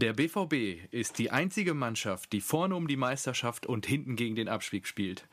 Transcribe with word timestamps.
Der 0.00 0.14
BVB 0.14 0.90
ist 0.92 1.18
die 1.18 1.30
einzige 1.30 1.74
Mannschaft, 1.74 2.32
die 2.32 2.40
vorne 2.40 2.74
um 2.74 2.88
die 2.88 2.96
Meisterschaft 2.96 3.66
und 3.66 3.84
hinten 3.84 4.16
gegen 4.16 4.34
den 4.34 4.48
Abstieg 4.48 4.86
spielt. 4.86 5.28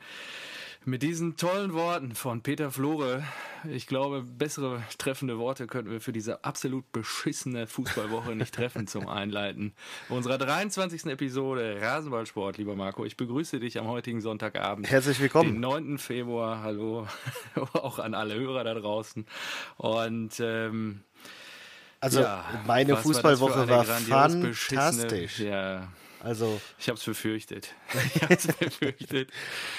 Mit 0.84 1.02
diesen 1.02 1.38
tollen 1.38 1.72
Worten 1.72 2.14
von 2.14 2.42
Peter 2.42 2.70
Flore, 2.70 3.24
ich 3.70 3.86
glaube, 3.86 4.22
bessere 4.22 4.82
treffende 4.98 5.38
Worte 5.38 5.66
könnten 5.68 5.90
wir 5.90 6.02
für 6.02 6.12
diese 6.12 6.44
absolut 6.44 6.92
beschissene 6.92 7.66
Fußballwoche 7.66 8.36
nicht 8.36 8.54
treffen 8.54 8.86
zum 8.86 9.08
Einleiten 9.08 9.72
unserer 10.10 10.36
23. 10.36 11.06
Episode 11.06 11.78
Rasenballsport, 11.80 12.58
lieber 12.58 12.76
Marco. 12.76 13.06
Ich 13.06 13.16
begrüße 13.16 13.60
dich 13.60 13.78
am 13.78 13.86
heutigen 13.86 14.20
Sonntagabend. 14.20 14.90
Herzlich 14.90 15.18
willkommen. 15.18 15.52
Den 15.54 15.60
9. 15.60 15.98
Februar. 15.98 16.62
Hallo, 16.62 17.08
auch 17.72 17.98
an 17.98 18.12
alle 18.12 18.34
Hörer 18.34 18.64
da 18.64 18.74
draußen. 18.74 19.24
Und 19.78 20.38
ähm, 20.40 21.00
also 22.00 22.20
ja, 22.20 22.44
meine 22.66 22.92
war 22.94 22.98
Fußballwoche 23.02 23.68
war, 23.68 23.84
beschissene- 23.84 24.54
fantastisch. 24.54 25.38
Ja, 25.40 25.88
Also 26.20 26.60
ich 26.78 26.88
hab's 26.88 27.04
befürchtet. 27.04 27.74
Ich 28.14 28.22
hab's 28.28 28.46
befürchtet. 28.46 29.30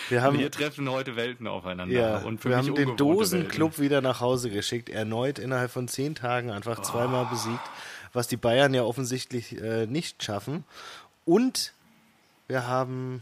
wir 0.10 0.22
haben, 0.22 0.38
Wir 0.40 0.52
treffen 0.52 0.90
heute 0.90 1.16
Welten 1.16 1.48
aufeinander. 1.48 1.94
ja, 1.94 2.18
und 2.20 2.44
wir 2.46 2.58
haben 2.58 2.76
den 2.76 2.96
Dosenclub 2.98 3.80
wieder 3.80 4.02
nach 4.02 4.20
Hause 4.22 4.50
geschickt. 4.50 4.90
Erneut 4.90 5.40
innerhalb 5.40 5.72
von 5.72 5.88
zehn 5.88 6.16
Tagen 6.16 6.52
einfach 6.52 6.82
zweimal 6.82 7.26
Oh. 7.28 7.30
besiegt, 7.32 7.62
was 8.14 8.28
die 8.28 8.38
Bayern 8.38 8.74
ja 8.74 8.84
offensichtlich 8.84 9.58
äh, 9.62 9.86
nicht 9.86 10.24
schaffen. 10.24 10.64
Und 11.26 11.74
wir 12.48 12.66
haben 12.68 13.22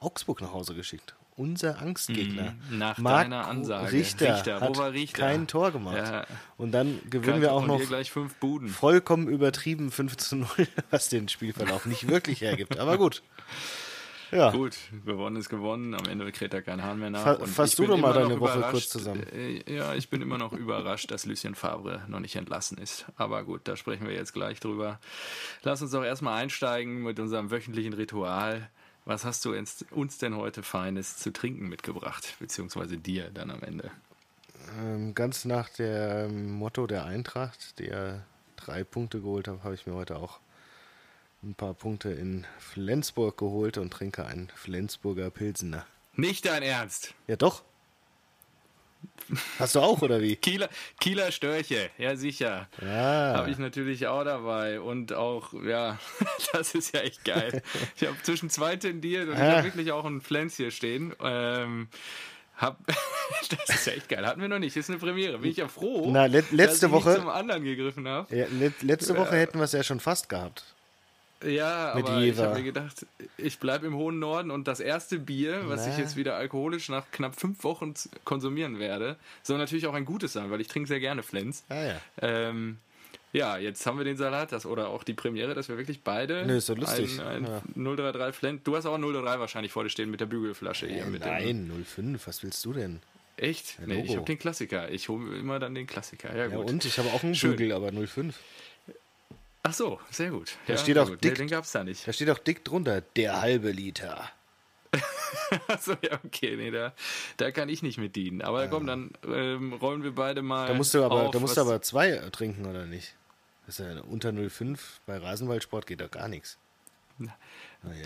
Augsburg 0.00 0.40
nach 0.42 0.52
Hause 0.52 0.74
geschickt. 0.74 1.14
Unser 1.36 1.80
Angstgegner. 1.82 2.54
Mhm, 2.70 2.78
nach 2.78 2.98
Marc 2.98 3.24
deiner 3.24 3.48
Ansage. 3.48 3.90
Richter, 3.92 4.36
Richter, 4.36 4.60
hat 4.60 4.78
Richter? 4.92 5.18
kein 5.20 5.46
Tor 5.48 5.72
gemacht. 5.72 5.96
Ja. 5.96 6.26
Und 6.56 6.70
dann 6.72 7.00
gewinnen 7.10 7.40
wir 7.40 7.52
auch 7.52 7.66
noch 7.66 7.80
gleich 7.80 8.12
fünf 8.12 8.36
Buden. 8.36 8.68
vollkommen 8.68 9.26
übertrieben 9.28 9.90
5 9.90 10.16
zu 10.16 10.36
0, 10.36 10.48
was 10.90 11.08
den 11.08 11.28
Spielverlauf 11.28 11.86
nicht 11.86 12.08
wirklich 12.08 12.40
hergibt. 12.40 12.78
Aber 12.78 12.98
gut. 12.98 13.22
Ja. 14.30 14.50
Gut, 14.50 14.76
gewonnen 15.04 15.36
ist 15.36 15.48
gewonnen. 15.48 15.94
Am 15.94 16.06
Ende 16.06 16.30
kräht 16.32 16.52
da 16.52 16.60
kein 16.60 16.82
Hahn 16.82 16.98
mehr 16.98 17.10
nach. 17.10 17.38
Und 17.38 17.46
fass 17.48 17.76
du 17.76 17.86
doch 17.86 17.96
mal 17.98 18.12
deine 18.12 18.40
Woche 18.40 18.60
kurz 18.70 18.88
zusammen. 18.88 19.22
äh, 19.32 19.62
Ja, 19.72 19.94
ich 19.94 20.10
bin 20.10 20.22
immer 20.22 20.38
noch 20.38 20.52
überrascht, 20.52 21.10
dass 21.10 21.24
Lucien 21.24 21.54
Favre 21.54 22.02
noch 22.08 22.18
nicht 22.20 22.34
entlassen 22.34 22.78
ist. 22.78 23.06
Aber 23.16 23.44
gut, 23.44 23.62
da 23.64 23.76
sprechen 23.76 24.06
wir 24.08 24.14
jetzt 24.14 24.32
gleich 24.32 24.58
drüber. 24.60 24.98
Lass 25.62 25.82
uns 25.82 25.92
doch 25.92 26.02
erstmal 26.02 26.40
einsteigen 26.42 27.02
mit 27.02 27.20
unserem 27.20 27.50
wöchentlichen 27.52 27.92
Ritual. 27.92 28.68
Was 29.04 29.24
hast 29.24 29.44
du 29.44 29.54
uns 29.90 30.18
denn 30.18 30.36
heute 30.36 30.62
Feines 30.62 31.18
zu 31.18 31.32
trinken 31.32 31.68
mitgebracht? 31.68 32.36
Beziehungsweise 32.38 32.96
dir 32.96 33.30
dann 33.30 33.50
am 33.50 33.62
Ende. 33.62 33.90
Ähm, 34.78 35.14
ganz 35.14 35.44
nach 35.44 35.68
dem 35.68 36.52
Motto 36.52 36.86
der 36.86 37.04
Eintracht, 37.04 37.78
der 37.78 38.24
drei 38.56 38.82
Punkte 38.82 39.20
geholt 39.20 39.48
hat, 39.48 39.62
habe 39.62 39.74
ich 39.74 39.86
mir 39.86 39.94
heute 39.94 40.16
auch 40.16 40.40
ein 41.42 41.54
paar 41.54 41.74
Punkte 41.74 42.10
in 42.10 42.46
Flensburg 42.58 43.36
geholt 43.36 43.76
und 43.76 43.92
trinke 43.92 44.24
einen 44.24 44.48
Flensburger 44.54 45.30
Pilsener. 45.30 45.84
Nicht 46.14 46.46
dein 46.46 46.62
Ernst! 46.62 47.14
Ja, 47.26 47.36
doch. 47.36 47.62
Hast 49.58 49.74
du 49.74 49.80
auch, 49.80 50.02
oder 50.02 50.20
wie? 50.20 50.36
Kieler, 50.36 50.68
Kieler 51.00 51.32
Störche, 51.32 51.90
ja 51.98 52.16
sicher. 52.16 52.68
Ja. 52.82 53.34
Habe 53.36 53.50
ich 53.50 53.58
natürlich 53.58 54.06
auch 54.06 54.24
dabei. 54.24 54.80
Und 54.80 55.12
auch, 55.12 55.52
ja, 55.64 55.98
das 56.52 56.74
ist 56.74 56.94
ja 56.94 57.00
echt 57.00 57.24
geil. 57.24 57.62
Ich 57.96 58.06
habe 58.06 58.16
zwischen 58.22 58.50
zwei 58.50 58.76
tendiert 58.76 59.28
und 59.28 59.34
ich 59.34 59.40
Ah. 59.40 59.52
habe 59.56 59.64
wirklich 59.64 59.92
auch 59.92 60.04
ein 60.04 60.20
Flens 60.20 60.56
hier 60.56 60.70
stehen. 60.70 61.14
Ähm, 61.22 61.88
hab, 62.56 62.78
das 63.66 63.76
ist 63.76 63.86
ja 63.86 63.94
echt 63.94 64.08
geil. 64.08 64.24
Hatten 64.26 64.40
wir 64.40 64.48
noch 64.48 64.58
nicht. 64.58 64.76
Das 64.76 64.84
ist 64.84 64.90
eine 64.90 64.98
Premiere. 64.98 65.38
Bin 65.38 65.50
ich 65.50 65.56
ja 65.56 65.68
froh, 65.68 66.10
Na, 66.12 66.26
le- 66.26 66.44
letzte 66.50 66.56
dass 66.56 66.82
ich 66.82 66.90
Woche- 66.92 67.16
zum 67.16 67.28
anderen 67.28 67.64
gegriffen 67.64 68.06
habe. 68.06 68.34
ja 68.36 68.46
let- 68.50 68.82
letzte 68.82 69.16
Woche 69.16 69.36
hätten 69.36 69.58
wir 69.58 69.64
es 69.64 69.72
ja 69.72 69.82
schon 69.82 70.00
fast 70.00 70.28
gehabt. 70.28 70.73
Ja, 71.46 71.92
Mit 71.96 72.06
aber 72.06 72.18
ich 72.18 72.24
Jever. 72.26 72.44
habe 72.44 72.54
mir 72.58 72.62
gedacht, 72.64 73.06
ich 73.36 73.58
bleibe 73.58 73.86
im 73.86 73.94
hohen 73.94 74.18
Norden 74.18 74.50
und 74.50 74.66
das 74.68 74.80
erste 74.80 75.18
Bier, 75.18 75.62
was 75.68 75.86
ich 75.86 75.94
Na. 75.94 76.00
jetzt 76.00 76.16
wieder 76.16 76.36
alkoholisch 76.36 76.88
nach 76.88 77.10
knapp 77.10 77.38
fünf 77.38 77.62
Wochen 77.64 77.94
konsumieren 78.24 78.78
werde, 78.78 79.16
soll 79.42 79.58
natürlich 79.58 79.86
auch 79.86 79.94
ein 79.94 80.04
gutes 80.04 80.32
sein, 80.32 80.50
weil 80.50 80.60
ich 80.60 80.68
trinke 80.68 80.88
sehr 80.88 81.00
gerne 81.00 81.22
Flens. 81.22 81.64
Ah 81.68 81.82
ja. 81.84 82.00
Ähm, 82.22 82.78
ja, 83.32 83.58
jetzt 83.58 83.84
haben 83.84 83.98
wir 83.98 84.04
den 84.04 84.16
Salat, 84.16 84.52
das, 84.52 84.64
oder 84.64 84.88
auch 84.88 85.02
die 85.02 85.12
Premiere, 85.14 85.54
dass 85.54 85.68
wir 85.68 85.76
wirklich 85.76 86.02
beide 86.02 86.46
Nö, 86.46 86.56
ist 86.56 86.68
doch 86.68 86.78
lustig. 86.78 87.20
ein, 87.20 87.44
ein 87.44 87.44
Ja. 87.44 87.62
033 87.96 88.36
Flens. 88.36 88.62
Du 88.62 88.76
hast 88.76 88.86
auch 88.86 88.94
ein 88.94 89.02
033 89.02 89.40
wahrscheinlich 89.40 89.72
vor 89.72 89.82
dir 89.82 89.90
stehen 89.90 90.10
mit 90.10 90.20
der 90.20 90.26
Bügelflasche 90.26 90.86
hier. 90.86 91.04
mit 91.06 91.24
dem- 91.24 91.30
Nein, 91.32 91.84
05, 91.84 92.26
was 92.28 92.42
willst 92.44 92.64
du 92.64 92.72
denn? 92.72 93.00
Echt? 93.36 93.80
Nee, 93.84 94.02
ich 94.06 94.14
habe 94.14 94.24
den 94.24 94.38
Klassiker. 94.38 94.88
Ich 94.92 95.08
hole 95.08 95.36
immer 95.36 95.58
dann 95.58 95.74
den 95.74 95.88
Klassiker. 95.88 96.30
Ja, 96.32 96.46
Ja, 96.46 96.56
gut. 96.56 96.70
und 96.70 96.84
ich 96.84 96.96
habe 96.98 97.08
auch 97.08 97.24
einen 97.24 97.34
Schön. 97.34 97.56
Bügel, 97.56 97.72
aber 97.72 97.90
05. 97.90 98.38
Ach 99.66 99.72
so, 99.72 99.98
sehr 100.10 100.30
gut. 100.30 100.56
Da 100.66 100.74
ja, 100.74 100.78
steht 100.78 100.98
auch 100.98 101.08
dick- 101.08 101.22
Nee, 101.32 101.38
den 101.38 101.48
gab's 101.48 101.72
da 101.72 101.82
nicht. 101.82 102.06
Da 102.06 102.12
steht 102.12 102.28
auch 102.28 102.38
dick 102.38 102.64
drunter, 102.64 103.00
der 103.00 103.40
halbe 103.40 103.70
Liter. 103.70 104.30
Achso, 105.68 105.96
ja, 106.02 106.20
okay, 106.22 106.56
nee, 106.56 106.70
da, 106.70 106.92
da 107.38 107.50
kann 107.50 107.70
ich 107.70 107.82
nicht 107.82 107.96
mit 107.98 108.14
dienen. 108.14 108.42
Aber 108.42 108.68
komm, 108.68 108.86
dann 108.86 109.10
ähm, 109.26 109.72
rollen 109.72 110.02
wir 110.02 110.14
beide 110.14 110.42
mal. 110.42 110.68
Da 110.68 110.74
musst 110.74 110.92
du 110.92 111.02
aber, 111.02 111.22
auf, 111.22 111.30
da 111.30 111.38
musst 111.40 111.56
du 111.56 111.62
aber 111.62 111.80
zwei 111.80 112.10
äh, 112.10 112.30
trinken, 112.30 112.66
oder 112.66 112.84
nicht? 112.86 113.16
Das 113.66 113.80
ist 113.80 113.86
ja 113.86 114.02
unter 114.02 114.32
05 114.32 115.00
bei 115.06 115.16
Rasenwaldsport 115.16 115.86
geht 115.86 116.02
doch 116.02 116.10
gar 116.10 116.28
nichts. 116.28 116.58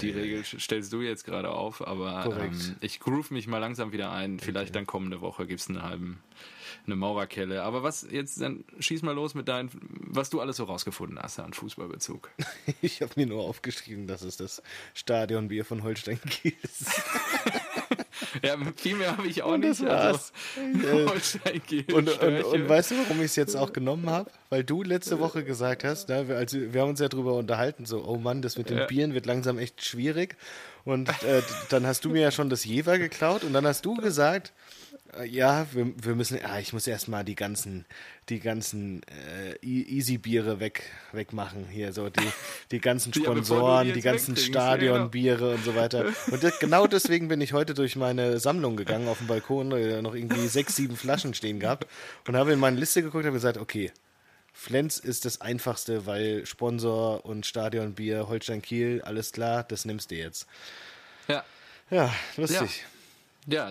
Die 0.00 0.11
Regel 0.11 0.44
stellst 0.44 0.93
du 0.93 1.00
jetzt 1.00 1.25
gerade 1.25 1.50
auf, 1.50 1.87
aber 1.87 2.41
ähm, 2.41 2.77
ich 2.81 3.00
groove 3.00 3.31
mich 3.31 3.47
mal 3.47 3.59
langsam 3.59 3.93
wieder 3.93 4.12
ein. 4.12 4.39
Vielleicht 4.39 4.75
dann 4.75 4.87
kommende 4.87 5.21
Woche 5.21 5.47
gibt's 5.47 5.69
einen 5.69 5.83
halben, 5.83 6.21
eine 6.87 6.97
Maurerkelle. 6.97 7.62
Aber 7.62 7.83
was 7.83 8.06
jetzt, 8.11 8.41
dann 8.41 8.65
schieß 8.78 9.03
mal 9.03 9.15
los 9.15 9.34
mit 9.34 9.49
deinen, 9.49 9.71
was 9.81 10.31
du 10.31 10.41
alles 10.41 10.56
so 10.56 10.65
rausgefunden 10.65 11.19
hast 11.19 11.39
an 11.41 11.53
Fußballbezug. 11.53 12.31
Ich 12.83 13.03
habe 13.03 13.12
mir 13.16 13.27
nur 13.27 13.43
aufgeschrieben, 13.43 14.06
dass 14.06 14.22
es 14.22 14.37
das 14.37 14.62
Stadionbier 14.94 15.65
von 15.65 15.83
Holstein 15.83 16.21
Kiel 16.21 16.55
ist. 16.62 16.87
ja, 18.43 18.56
viel 18.77 18.97
mehr 18.97 19.16
habe 19.16 19.27
ich 19.27 19.43
auch 19.43 19.53
Und 19.53 19.61
nicht. 19.61 19.83
Also, 19.83 20.33
Und, 21.93 22.09
und, 22.09 22.11
Störche. 22.11 22.47
und 22.47 22.69
weißt 22.69 22.91
du, 22.93 22.94
warum 22.99 23.19
ich 23.19 23.27
es 23.27 23.37
jetzt 23.37 23.56
auch 23.56 23.72
genommen 23.72 24.11
habe? 24.11 24.31
Weil 24.50 24.65
du 24.65 24.83
letzte 24.83 25.19
Woche 25.21 25.44
gesagt 25.44 25.84
hast, 25.84 26.09
ne, 26.09 26.28
wir, 26.28 26.37
also 26.37 26.59
wir 26.72 26.81
haben 26.81 26.91
uns 26.91 27.00
ja 27.00 27.09
drüber 27.09 27.34
unterhalten, 27.34 27.87
so, 27.87 28.05
oh 28.05 28.16
Mann, 28.16 28.43
das 28.43 28.56
mit 28.59 28.71
den 28.71 28.78
Ja. 28.78 28.87
Bieren 28.87 29.15
wird 29.15 29.27
langsam 29.27 29.59
echt 29.59 29.84
schwierig. 29.84 30.37
Und 30.84 31.09
äh, 31.09 31.43
dann 31.69 31.87
hast 31.87 32.05
du 32.05 32.11
mir 32.11 32.22
ja 32.22 32.31
schon 32.31 32.49
das 32.49 32.65
Jever 32.65 32.99
geklaut 32.99 33.44
und 33.44 33.53
dann 33.53 33.66
hast 33.66 33.84
du 33.84 33.94
gesagt, 34.00 34.49
äh, 34.49 34.53
ja, 35.25 35.67
wir, 35.73 35.93
wir 36.03 36.15
müssen, 36.15 36.39
ah, 36.45 36.59
ich 36.61 36.73
muss 36.73 36.87
erstmal 36.87 37.25
die 37.25 37.35
ganzen, 37.35 37.85
die 38.29 38.41
ganzen 38.41 39.03
äh, 39.05 39.53
E- 39.63 39.83
Easy-Biere 39.97 40.61
weg, 40.61 40.83
wegmachen 41.13 41.67
hier, 41.67 41.93
so 41.93 42.11
die, 42.11 42.21
die 42.71 42.81
ganzen 42.81 43.13
Ja, 43.13 43.21
die 43.21 43.25
Sponsoren, 43.25 43.87
die 43.89 43.95
jetzt 43.95 44.05
ganzen 44.05 44.37
wegtrinkst, 44.37 44.55
ja, 44.55 44.77
genau. 44.77 44.93
Stadionbiere 44.95 45.55
und 45.55 45.65
so 45.65 45.75
weiter. 45.75 46.07
Und 46.31 46.43
das, 46.43 46.59
genau 46.61 46.87
deswegen 46.87 47.29
bin 47.29 47.41
ich 47.41 47.53
heute 47.53 47.75
durch 47.75 47.97
meine 47.97 48.39
Sammlung 48.39 48.77
gegangen 48.77 49.09
auf 49.09 49.19
dem 49.19 49.27
Balkon, 49.29 49.73
äh, 49.73 50.03
noch 50.03 50.15
irgendwie 50.15 50.47
sechs, 50.49 50.77
sieben 50.77 50.97
Flaschen 50.97 51.35
stehen 51.35 51.59
gehabt 51.61 51.87
und 52.27 52.37
habe 52.37 52.53
in 52.53 52.59
meine 52.59 52.79
Liste 52.79 53.03
geguckt 53.03 53.23
und 53.25 53.27
habe 53.29 53.37
gesagt, 53.37 53.59
okay, 53.59 53.91
Flens 54.53 54.99
ist 54.99 55.25
das 55.25 55.41
einfachste, 55.41 56.05
weil 56.07 56.45
Sponsor 56.45 57.25
und 57.25 57.47
Stadionbier, 57.47 58.29
Holstein 58.29 58.61
Kiel, 58.61 59.01
alles 59.03 59.33
klar, 59.33 59.63
das 59.63 59.85
nimmst 59.85 60.11
du 60.11 60.17
jetzt. 60.17 60.47
ja. 61.29 61.45
Ja, 61.91 62.13
lustig. 62.37 62.59
Ja, 62.83 62.97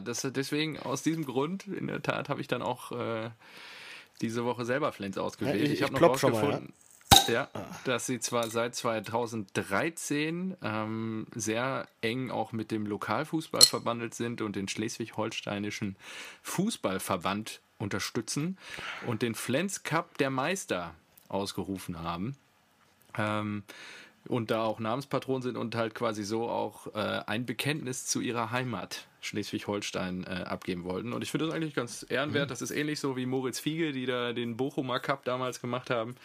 das, 0.01 0.21
deswegen, 0.31 0.79
aus 0.79 1.03
diesem 1.03 1.25
Grund, 1.25 1.67
in 1.67 1.87
der 1.87 2.01
Tat, 2.01 2.29
habe 2.29 2.41
ich 2.41 2.47
dann 2.47 2.61
auch 2.61 2.91
äh, 2.91 3.29
diese 4.21 4.43
Woche 4.45 4.65
selber 4.65 4.91
Flens 4.91 5.17
ausgewählt. 5.17 5.57
Ja, 5.59 5.63
ich- 5.65 5.71
ich 5.73 5.81
habe 5.83 5.89
ich 5.89 5.91
noch 5.93 5.99
plopp 5.99 6.19
schon 6.19 6.31
mal, 6.31 6.41
rausgefunden, 6.45 6.73
ja, 7.27 7.47
dass 7.85 8.05
sie 8.07 8.19
zwar 8.19 8.49
seit 8.49 8.73
2013 8.75 10.55
ähm, 10.63 11.27
sehr 11.35 11.87
eng 12.01 12.31
auch 12.31 12.51
mit 12.51 12.71
dem 12.71 12.85
Lokalfußball 12.87 13.61
verbandelt 13.61 14.13
sind 14.15 14.41
und 14.41 14.55
den 14.55 14.67
schleswig-holsteinischen 14.67 15.95
Fußballverband 16.43 17.61
unterstützen 17.79 18.57
und 19.05 19.21
den 19.21 19.35
Flens 19.35 19.83
Cup 19.83 20.17
der 20.17 20.29
Meister 20.29 20.95
ausgerufen 21.29 22.01
haben. 22.01 22.35
Ähm, 23.17 23.63
und 24.27 24.51
da 24.51 24.63
auch 24.63 24.79
Namenspatron 24.79 25.41
sind 25.41 25.57
und 25.57 25.75
halt 25.75 25.95
quasi 25.95 26.23
so 26.23 26.49
auch 26.49 26.87
äh, 26.95 27.21
ein 27.25 27.45
Bekenntnis 27.45 28.05
zu 28.05 28.19
ihrer 28.19 28.51
Heimat 28.51 29.07
Schleswig-Holstein 29.21 30.23
äh, 30.23 30.43
abgeben 30.43 30.83
wollten. 30.83 31.13
Und 31.13 31.21
ich 31.21 31.31
finde 31.31 31.45
das 31.47 31.55
eigentlich 31.55 31.73
ganz 31.73 32.05
ehrenwert. 32.07 32.51
Das 32.51 32.61
ist 32.61 32.71
ähnlich 32.71 32.99
so 32.99 33.17
wie 33.17 33.25
Moritz 33.25 33.59
Fiege, 33.59 33.91
die 33.91 34.05
da 34.05 34.33
den 34.33 34.57
Bochumer 34.57 34.99
Cup 34.99 35.25
damals 35.25 35.61
gemacht 35.61 35.89
haben, 35.89 36.15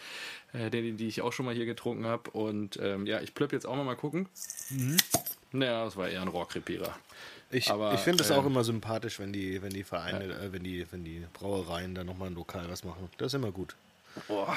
äh, 0.53 0.71
den, 0.71 0.97
die 0.97 1.09
ich 1.09 1.23
auch 1.23 1.33
schon 1.33 1.47
mal 1.47 1.55
hier 1.55 1.67
getrunken 1.67 2.07
habe. 2.07 2.31
Und 2.31 2.79
ähm, 2.81 3.07
ja, 3.07 3.21
ich 3.21 3.35
plöpp 3.35 3.53
jetzt 3.53 3.67
auch 3.67 3.77
mal 3.77 3.85
mal 3.85 3.97
gucken. 3.97 4.29
Naja, 5.53 5.85
das 5.85 5.97
war 5.97 6.09
eher 6.09 6.23
ein 6.23 6.29
Rohrkrepierer. 6.29 6.97
Ich, 7.51 7.71
Aber, 7.71 7.93
ich 7.93 8.01
finde 8.01 8.25
es 8.25 8.31
ähm, 8.31 8.39
auch 8.39 8.47
immer 8.47 8.65
sympathisch, 8.65 9.19
wenn 9.19 9.33
die, 9.33 9.61
wenn 9.61 9.71
die 9.71 9.85
Vereine, 9.85 10.25
äh, 10.25 10.53
wenn 10.53 10.65
die, 10.65 10.87
wenn 10.91 11.05
die 11.05 11.27
Brauereien 11.35 11.95
da 11.95 12.03
nochmal 12.03 12.33
lokal 12.33 12.69
was 12.71 12.83
machen. 12.85 13.11
Das 13.19 13.29
ist 13.29 13.35
immer 13.35 13.53
gut. 13.53 13.75
Boah, 14.27 14.57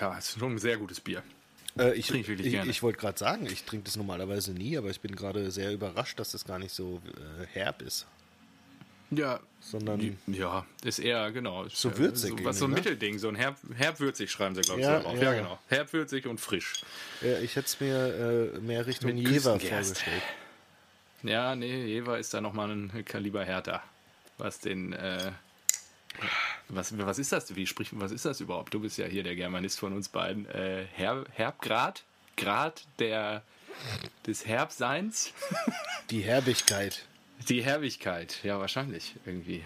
ja, 0.00 0.16
ist 0.18 0.38
schon 0.38 0.52
ein 0.52 0.58
sehr 0.58 0.76
gutes 0.76 1.00
Bier. 1.00 1.22
Äh, 1.78 1.94
ich 1.94 2.06
Trinke 2.08 2.20
ich 2.22 2.28
wirklich 2.28 2.46
ich, 2.48 2.52
gerne. 2.52 2.70
ich 2.70 2.82
wollte 2.82 2.98
gerade 2.98 3.18
sagen, 3.18 3.46
ich 3.46 3.64
trinke 3.64 3.84
das 3.86 3.96
normalerweise 3.96 4.52
nie, 4.52 4.76
aber 4.76 4.90
ich 4.90 5.00
bin 5.00 5.16
gerade 5.16 5.50
sehr 5.50 5.72
überrascht, 5.72 6.18
dass 6.20 6.32
das 6.32 6.44
gar 6.44 6.58
nicht 6.58 6.72
so 6.74 7.00
äh, 7.06 7.46
herb 7.52 7.82
ist. 7.82 8.06
Ja, 9.10 9.40
sondern 9.60 10.16
ja, 10.26 10.64
ist 10.84 10.98
eher, 10.98 11.30
genau. 11.32 11.68
So 11.68 11.96
würzig 11.98 12.30
So, 12.38 12.44
was 12.44 12.58
so 12.58 12.64
ein 12.64 12.70
ne? 12.70 12.76
Mittelding, 12.76 13.18
so 13.18 13.28
ein 13.28 13.34
herb, 13.34 13.58
herbwürzig 13.76 14.30
schreiben 14.30 14.54
sie, 14.54 14.62
glaube 14.62 14.80
ich, 14.80 14.86
Ja, 14.86 14.98
so 15.02 15.04
drauf. 15.08 15.16
ja. 15.16 15.22
Ja, 15.22 15.34
genau. 15.34 15.58
Herbwürzig 15.68 16.26
und 16.26 16.40
frisch. 16.40 16.82
ja, 17.20 17.38
ich 17.40 17.54
hätte 17.56 17.66
es 17.66 17.80
mir 17.80 18.52
äh, 18.54 18.58
mehr 18.60 18.86
Richtung 18.86 19.14
Mit 19.14 19.28
Jever 19.28 19.60
vorgestellt. 19.60 20.22
Ja, 21.22 21.54
nee, 21.54 21.84
Jever 21.86 22.18
ist 22.18 22.32
da 22.32 22.40
nochmal 22.40 22.70
ein 22.70 23.04
Kaliber 23.04 23.44
härter. 23.44 23.82
Was 24.38 24.58
den, 24.60 24.92
äh, 24.94 25.30
was, 26.68 26.96
was 26.98 27.18
ist 27.18 27.32
das? 27.32 27.54
Wie 27.54 27.66
spricht, 27.66 27.98
was 27.98 28.12
ist 28.12 28.24
das 28.24 28.40
überhaupt? 28.40 28.72
Du 28.74 28.80
bist 28.80 28.98
ja 28.98 29.06
hier 29.06 29.22
der 29.22 29.34
Germanist 29.34 29.78
von 29.78 29.92
uns 29.92 30.08
beiden. 30.08 30.46
Äh, 30.46 30.84
Herb, 30.94 31.28
Herbgrad? 31.32 32.04
Grad 32.36 32.84
der, 32.98 33.42
des 34.26 34.46
Herbseins? 34.46 35.32
Die 36.10 36.22
Herbigkeit. 36.22 37.04
Die 37.48 37.62
Herbigkeit, 37.62 38.38
ja, 38.42 38.58
wahrscheinlich 38.60 39.14
irgendwie. 39.26 39.64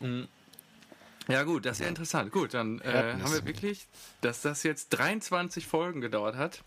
Mhm. 0.00 0.28
Ja, 1.28 1.42
gut, 1.42 1.66
das 1.66 1.78
ist 1.78 1.82
ja 1.82 1.88
interessant. 1.88 2.30
Gut, 2.30 2.54
dann 2.54 2.80
äh, 2.82 3.14
haben 3.20 3.32
wir 3.32 3.44
wirklich, 3.44 3.86
dass 4.20 4.42
das 4.42 4.62
jetzt 4.62 4.90
23 4.90 5.66
Folgen 5.66 6.00
gedauert 6.00 6.36
hat 6.36 6.62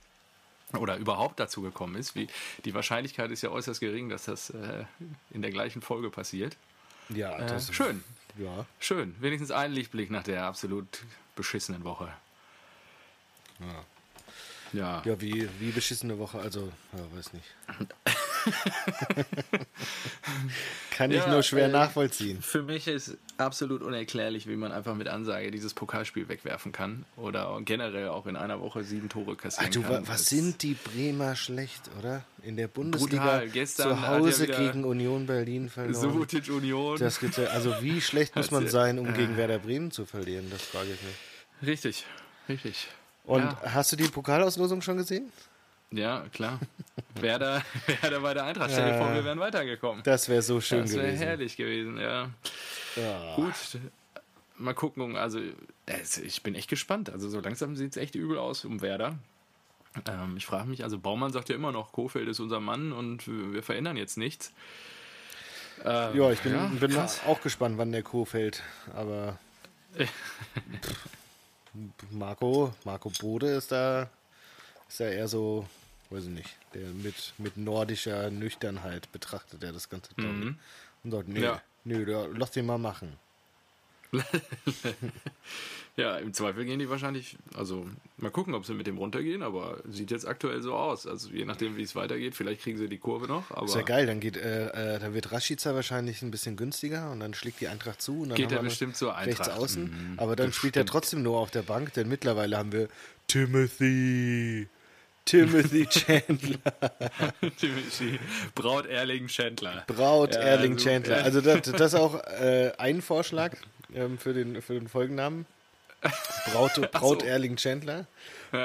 oder 0.78 0.98
überhaupt 0.98 1.40
dazu 1.40 1.62
gekommen 1.62 1.96
ist. 1.96 2.16
Wie, 2.16 2.28
die 2.66 2.74
Wahrscheinlichkeit 2.74 3.32
ist 3.32 3.42
ja 3.42 3.52
äußerst 3.52 3.80
gering, 3.80 4.10
dass 4.10 4.26
das 4.26 4.50
äh, 4.50 4.84
in 5.32 5.42
der 5.42 5.52
gleichen 5.52 5.82
Folge 5.82 6.10
passiert. 6.10 6.58
Ja, 7.10 7.38
Äh, 7.38 7.48
das 7.48 7.74
schön, 7.74 8.04
Ja. 8.40 8.66
schön. 8.80 9.16
Wenigstens 9.20 9.52
ein 9.52 9.72
Lichtblick 9.72 10.10
nach 10.10 10.24
der 10.24 10.46
absolut 10.46 11.00
beschissenen 11.36 11.84
Woche. 11.84 12.12
Ja. 13.60 13.86
Ja. 14.72 15.02
Ja, 15.04 15.20
wie, 15.20 15.50
wie 15.60 15.72
beschissene 15.72 16.18
Woche, 16.20 16.40
also, 16.40 16.72
ja, 16.94 17.18
weiß 17.18 17.34
nicht. 17.34 17.46
Kann 20.92 21.12
ich 21.12 21.18
Ja, 21.18 21.32
nur 21.32 21.44
schwer 21.44 21.68
äh, 21.68 21.72
nachvollziehen. 21.72 22.42
Für 22.42 22.62
mich 22.64 22.88
ist 22.88 23.18
absolut 23.38 23.82
unerklärlich, 23.82 24.48
wie 24.48 24.56
man 24.56 24.72
einfach 24.72 24.96
mit 24.96 25.08
Ansage 25.08 25.50
dieses 25.52 25.74
Pokalspiel 25.74 26.28
wegwerfen 26.28 26.72
kann 26.72 27.06
oder 27.16 27.58
generell 27.64 28.10
auch 28.10 28.26
in 28.26 28.36
einer 28.36 28.60
Woche 28.60 28.84
sieben 28.84 29.08
Tore 29.10 29.36
kassieren 29.36 29.68
Ach 29.70 29.74
du, 29.74 29.82
kann. 29.82 29.92
wa- 30.08 30.12
was 30.12 30.26
sind 30.26 30.62
die 30.62 30.74
Bremer 30.76 31.36
schlecht, 31.36 31.90
oder? 31.98 32.24
In 32.44 32.58
der 32.58 32.68
Bundesliga 32.68 33.44
zu 33.66 34.02
Hause 34.08 34.48
gegen 34.48 34.84
Union 34.84 35.26
Berlin 35.26 35.70
verloren. 35.70 35.94
Subotic 36.12 36.50
Union. 36.50 36.98
Das 37.00 37.20
geht 37.20 37.38
ja, 37.38 37.46
also 37.46 37.82
wie 37.82 38.02
schlecht 38.02 38.36
muss 38.36 38.52
man 38.52 38.68
sein, 38.68 39.00
um 39.00 39.14
gegen 39.14 39.38
Werder 39.38 39.60
Bremen 39.60 39.92
zu 39.92 40.06
verlieren? 40.06 40.50
Das 40.50 40.62
frage 40.64 40.90
ich 40.94 41.02
mich. 41.02 41.68
Richtig, 41.70 42.06
richtig. 42.48 42.88
Und 43.24 43.42
ja, 43.42 43.58
hast 43.74 43.92
du 43.92 43.96
die 43.96 44.08
Pokalauslosung 44.08 44.82
schon 44.82 44.98
gesehen? 44.98 45.32
ja, 45.92 46.26
klar. 46.32 46.60
Werder, 47.16 47.64
Werder 48.02 48.20
bei 48.22 48.34
der 48.34 48.46
Eintracht. 48.46 48.72
Stell 48.72 48.92
dir 48.92 48.98
vor, 48.98 49.14
wir 49.14 49.24
wären 49.26 49.40
weitergekommen. 49.40 50.04
Das 50.04 50.30
wäre 50.30 50.42
so 50.42 50.62
schön 50.62 50.82
Das 50.82 50.94
wäre 50.94 51.08
gewesen. 51.08 51.24
herrlich 51.24 51.58
gewesen, 51.58 51.98
ja. 52.00 52.30
Ja. 52.96 53.36
Gut, 53.36 53.54
mal 54.58 54.74
gucken. 54.74 55.16
Also, 55.16 55.40
ich 56.24 56.44
bin 56.44 56.56
echt 56.56 56.70
gespannt. 56.70 57.10
Also, 57.10 57.30
so 57.30 57.40
langsam 57.40 57.76
sieht 57.76 57.92
es 57.92 57.98
echt 57.98 58.16
übel 58.16 58.38
aus 58.38 58.66
um 58.66 58.82
Werder. 58.82 59.18
Ähm, 60.08 60.36
ich 60.38 60.46
frage 60.46 60.68
mich, 60.70 60.84
also 60.84 61.00
Baumann 61.00 61.32
sagt 61.34 61.50
ja 61.50 61.56
immer 61.56 61.72
noch, 61.72 61.92
Kofeld 61.92 62.28
ist 62.28 62.40
unser 62.40 62.60
Mann 62.60 62.92
und 62.92 63.28
wir 63.28 63.64
verändern 63.64 63.98
jetzt 63.98 64.18
nichts. 64.18 64.54
Ähm, 65.84 66.16
Ja, 66.16 66.32
ich 66.32 66.40
bin, 66.42 66.54
ja, 66.54 66.68
bin 66.80 66.96
auch 66.98 67.42
gespannt, 67.42 67.78
wann 67.78 67.92
der 67.92 68.04
fällt. 68.26 68.62
Aber 68.94 69.40
Marco, 72.12 72.74
Marco 72.84 73.12
Bode 73.20 73.48
ist 73.48 73.72
da, 73.72 74.10
ist 74.88 75.00
ja 75.00 75.08
eher 75.08 75.28
so, 75.28 75.66
weiß 76.10 76.24
ich 76.26 76.30
nicht, 76.30 76.50
der 76.74 76.88
mit, 76.90 77.34
mit 77.38 77.58
nordischer 77.58 78.30
Nüchternheit 78.32 79.12
betrachtet 79.12 79.64
er 79.64 79.72
das 79.74 79.90
Ganze. 79.90 80.14
glaub 80.16 80.32
ich. 80.32 80.38
Mhm. 80.46 80.56
Und 81.04 81.12
sagt, 81.12 81.28
nee, 81.28 81.42
Ja. 81.42 81.62
nö, 81.84 82.06
da, 82.06 82.26
lass 82.34 82.52
den 82.52 82.66
mal 82.66 82.78
machen. 82.78 83.14
Ja, 85.96 86.16
im 86.16 86.34
Zweifel 86.34 86.64
gehen 86.64 86.80
die 86.80 86.90
wahrscheinlich, 86.90 87.36
also 87.56 87.86
mal 88.16 88.32
gucken, 88.32 88.54
ob 88.54 88.66
sie 88.66 88.74
mit 88.74 88.88
dem 88.88 88.98
runtergehen, 88.98 89.44
aber 89.44 89.80
sieht 89.90 90.12
jetzt 90.12 90.26
aktuell 90.26 90.62
so 90.62 90.74
aus. 90.74 91.06
Also 91.06 91.30
je 91.30 91.44
nachdem, 91.44 91.76
wie 91.76 91.82
es 91.82 91.94
weitergeht, 91.94 92.36
vielleicht 92.36 92.62
kriegen 92.62 92.78
sie 92.78 92.88
die 92.88 93.00
Kurve 93.00 93.28
noch, 93.28 93.52
aber 93.52 93.66
Ist 93.66 93.76
ja 93.76 93.82
geil, 93.82 94.06
dann 94.06 94.22
geht, 94.22 94.38
äh, 94.38 94.96
äh, 94.96 95.00
dann 95.00 95.14
wird 95.14 95.34
Rashica 95.34 95.76
wahrscheinlich 95.76 96.22
ein 96.22 96.32
bisschen 96.32 96.56
günstiger 96.56 97.12
und 97.12 97.20
dann 97.20 97.34
schlägt 97.34 97.60
die 97.60 97.68
Eintracht 97.68 98.02
zu. 98.02 98.22
Und 98.22 98.30
dann 98.30 98.38
Geht 98.38 98.54
er 98.54 98.64
bestimmt 98.64 98.96
zur 98.96 99.14
Eintracht. 99.18 99.50
Rechts 99.50 99.62
außen. 99.62 99.84
Mhm, 99.84 100.20
aber 100.20 100.38
dann 100.38 100.54
spielt 100.54 100.78
er 100.78 100.86
trotzdem 100.86 101.22
nur 101.22 101.38
auf 101.38 101.52
der 101.52 101.64
Bank, 101.64 101.92
denn 101.94 102.08
mittlerweile 102.08 102.58
haben 102.58 102.72
wir 102.72 102.88
Timothy. 103.28 104.70
Timothy 105.30 105.86
Chandler. 105.86 106.58
Timothy, 107.58 108.20
Braut 108.56 108.88
Erling 108.88 109.28
Chandler. 109.28 109.84
Braut 109.86 110.34
Ja, 110.34 110.42
Erling 110.42 110.74
also, 110.74 110.86
Chandler. 110.90 111.24
Also 111.24 111.42
das, 111.42 111.62
das 111.62 111.94
ist 111.94 112.00
auch 112.00 112.24
äh, 112.24 112.72
ein 112.80 113.04
Vorschlag 113.04 113.52
ähm, 113.94 114.18
für, 114.18 114.34
den, 114.34 114.60
für 114.64 114.74
den 114.74 114.88
Folgennamen. 114.88 115.46
Braut, 116.52 116.92
Braut 116.92 117.22
so. 117.22 117.28
Erling 117.28 117.58
Chandler. 117.58 118.08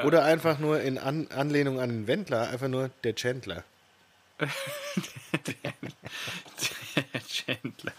Oder 0.05 0.25
einfach 0.25 0.58
nur 0.58 0.81
in 0.81 0.96
An 0.96 1.26
Anlehnung 1.28 1.78
an 1.81 1.90
den 1.90 2.06
Wendler, 2.06 2.49
einfach 2.49 2.69
nur 2.69 2.88
der 3.02 3.14
Chandler. 3.14 3.64
Chandler. 7.28 7.93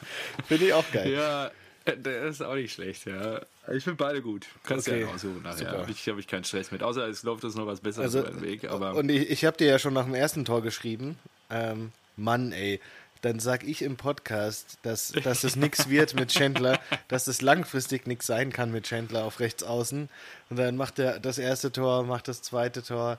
Finde 0.47 0.65
ich 0.65 0.73
auch 0.73 0.91
geil. 0.91 1.11
Ja, 1.11 1.51
der 1.95 2.23
ist 2.23 2.41
auch 2.41 2.55
nicht 2.55 2.73
schlecht, 2.73 3.05
ja. 3.05 3.41
Ich 3.71 3.83
finde 3.83 3.97
beide 3.97 4.21
gut. 4.21 4.45
Kannst 4.63 4.87
Okay, 4.87 5.01
ja 5.01 5.07
aussuchen 5.07 5.41
nachher. 5.43 5.57
super. 5.57 5.77
Hab 5.79 5.89
Ich 5.89 6.07
habe 6.09 6.19
ich 6.19 6.27
keinen 6.27 6.43
Stress 6.43 6.71
mit. 6.71 6.83
Außer 6.83 7.07
es 7.07 7.23
läuft 7.23 7.43
uns 7.43 7.55
noch 7.55 7.67
was 7.67 7.79
Besseres 7.81 8.15
Also, 8.15 8.41
Weg. 8.41 8.65
Aber 8.69 8.95
und 8.95 9.09
ich, 9.09 9.29
ich 9.29 9.45
habe 9.45 9.57
dir 9.57 9.67
ja 9.67 9.79
schon 9.79 9.93
nach 9.93 10.05
dem 10.05 10.15
ersten 10.15 10.45
Tor 10.45 10.61
geschrieben, 10.61 11.17
ähm, 11.49 11.91
Mann, 12.17 12.51
ey, 12.51 12.79
dann 13.21 13.39
sag 13.39 13.63
ich 13.63 13.81
im 13.81 13.97
Podcast, 13.97 14.77
dass, 14.83 15.11
dass 15.11 15.43
es 15.43 15.55
nichts 15.55 15.89
wird 15.89 16.13
mit 16.13 16.29
Chandler, 16.29 16.79
dass 17.07 17.27
es 17.27 17.41
langfristig 17.41 18.05
nichts 18.07 18.27
sein 18.27 18.51
kann 18.51 18.71
mit 18.71 18.85
Chandler 18.85 19.25
auf 19.25 19.39
rechts 19.39 19.63
außen. 19.63 20.09
Und 20.49 20.57
dann 20.57 20.75
macht 20.77 20.99
er 20.99 21.19
das 21.19 21.37
erste 21.37 21.71
Tor, 21.71 22.03
macht 22.03 22.27
das 22.27 22.41
zweite 22.41 22.83
Tor. 22.83 23.17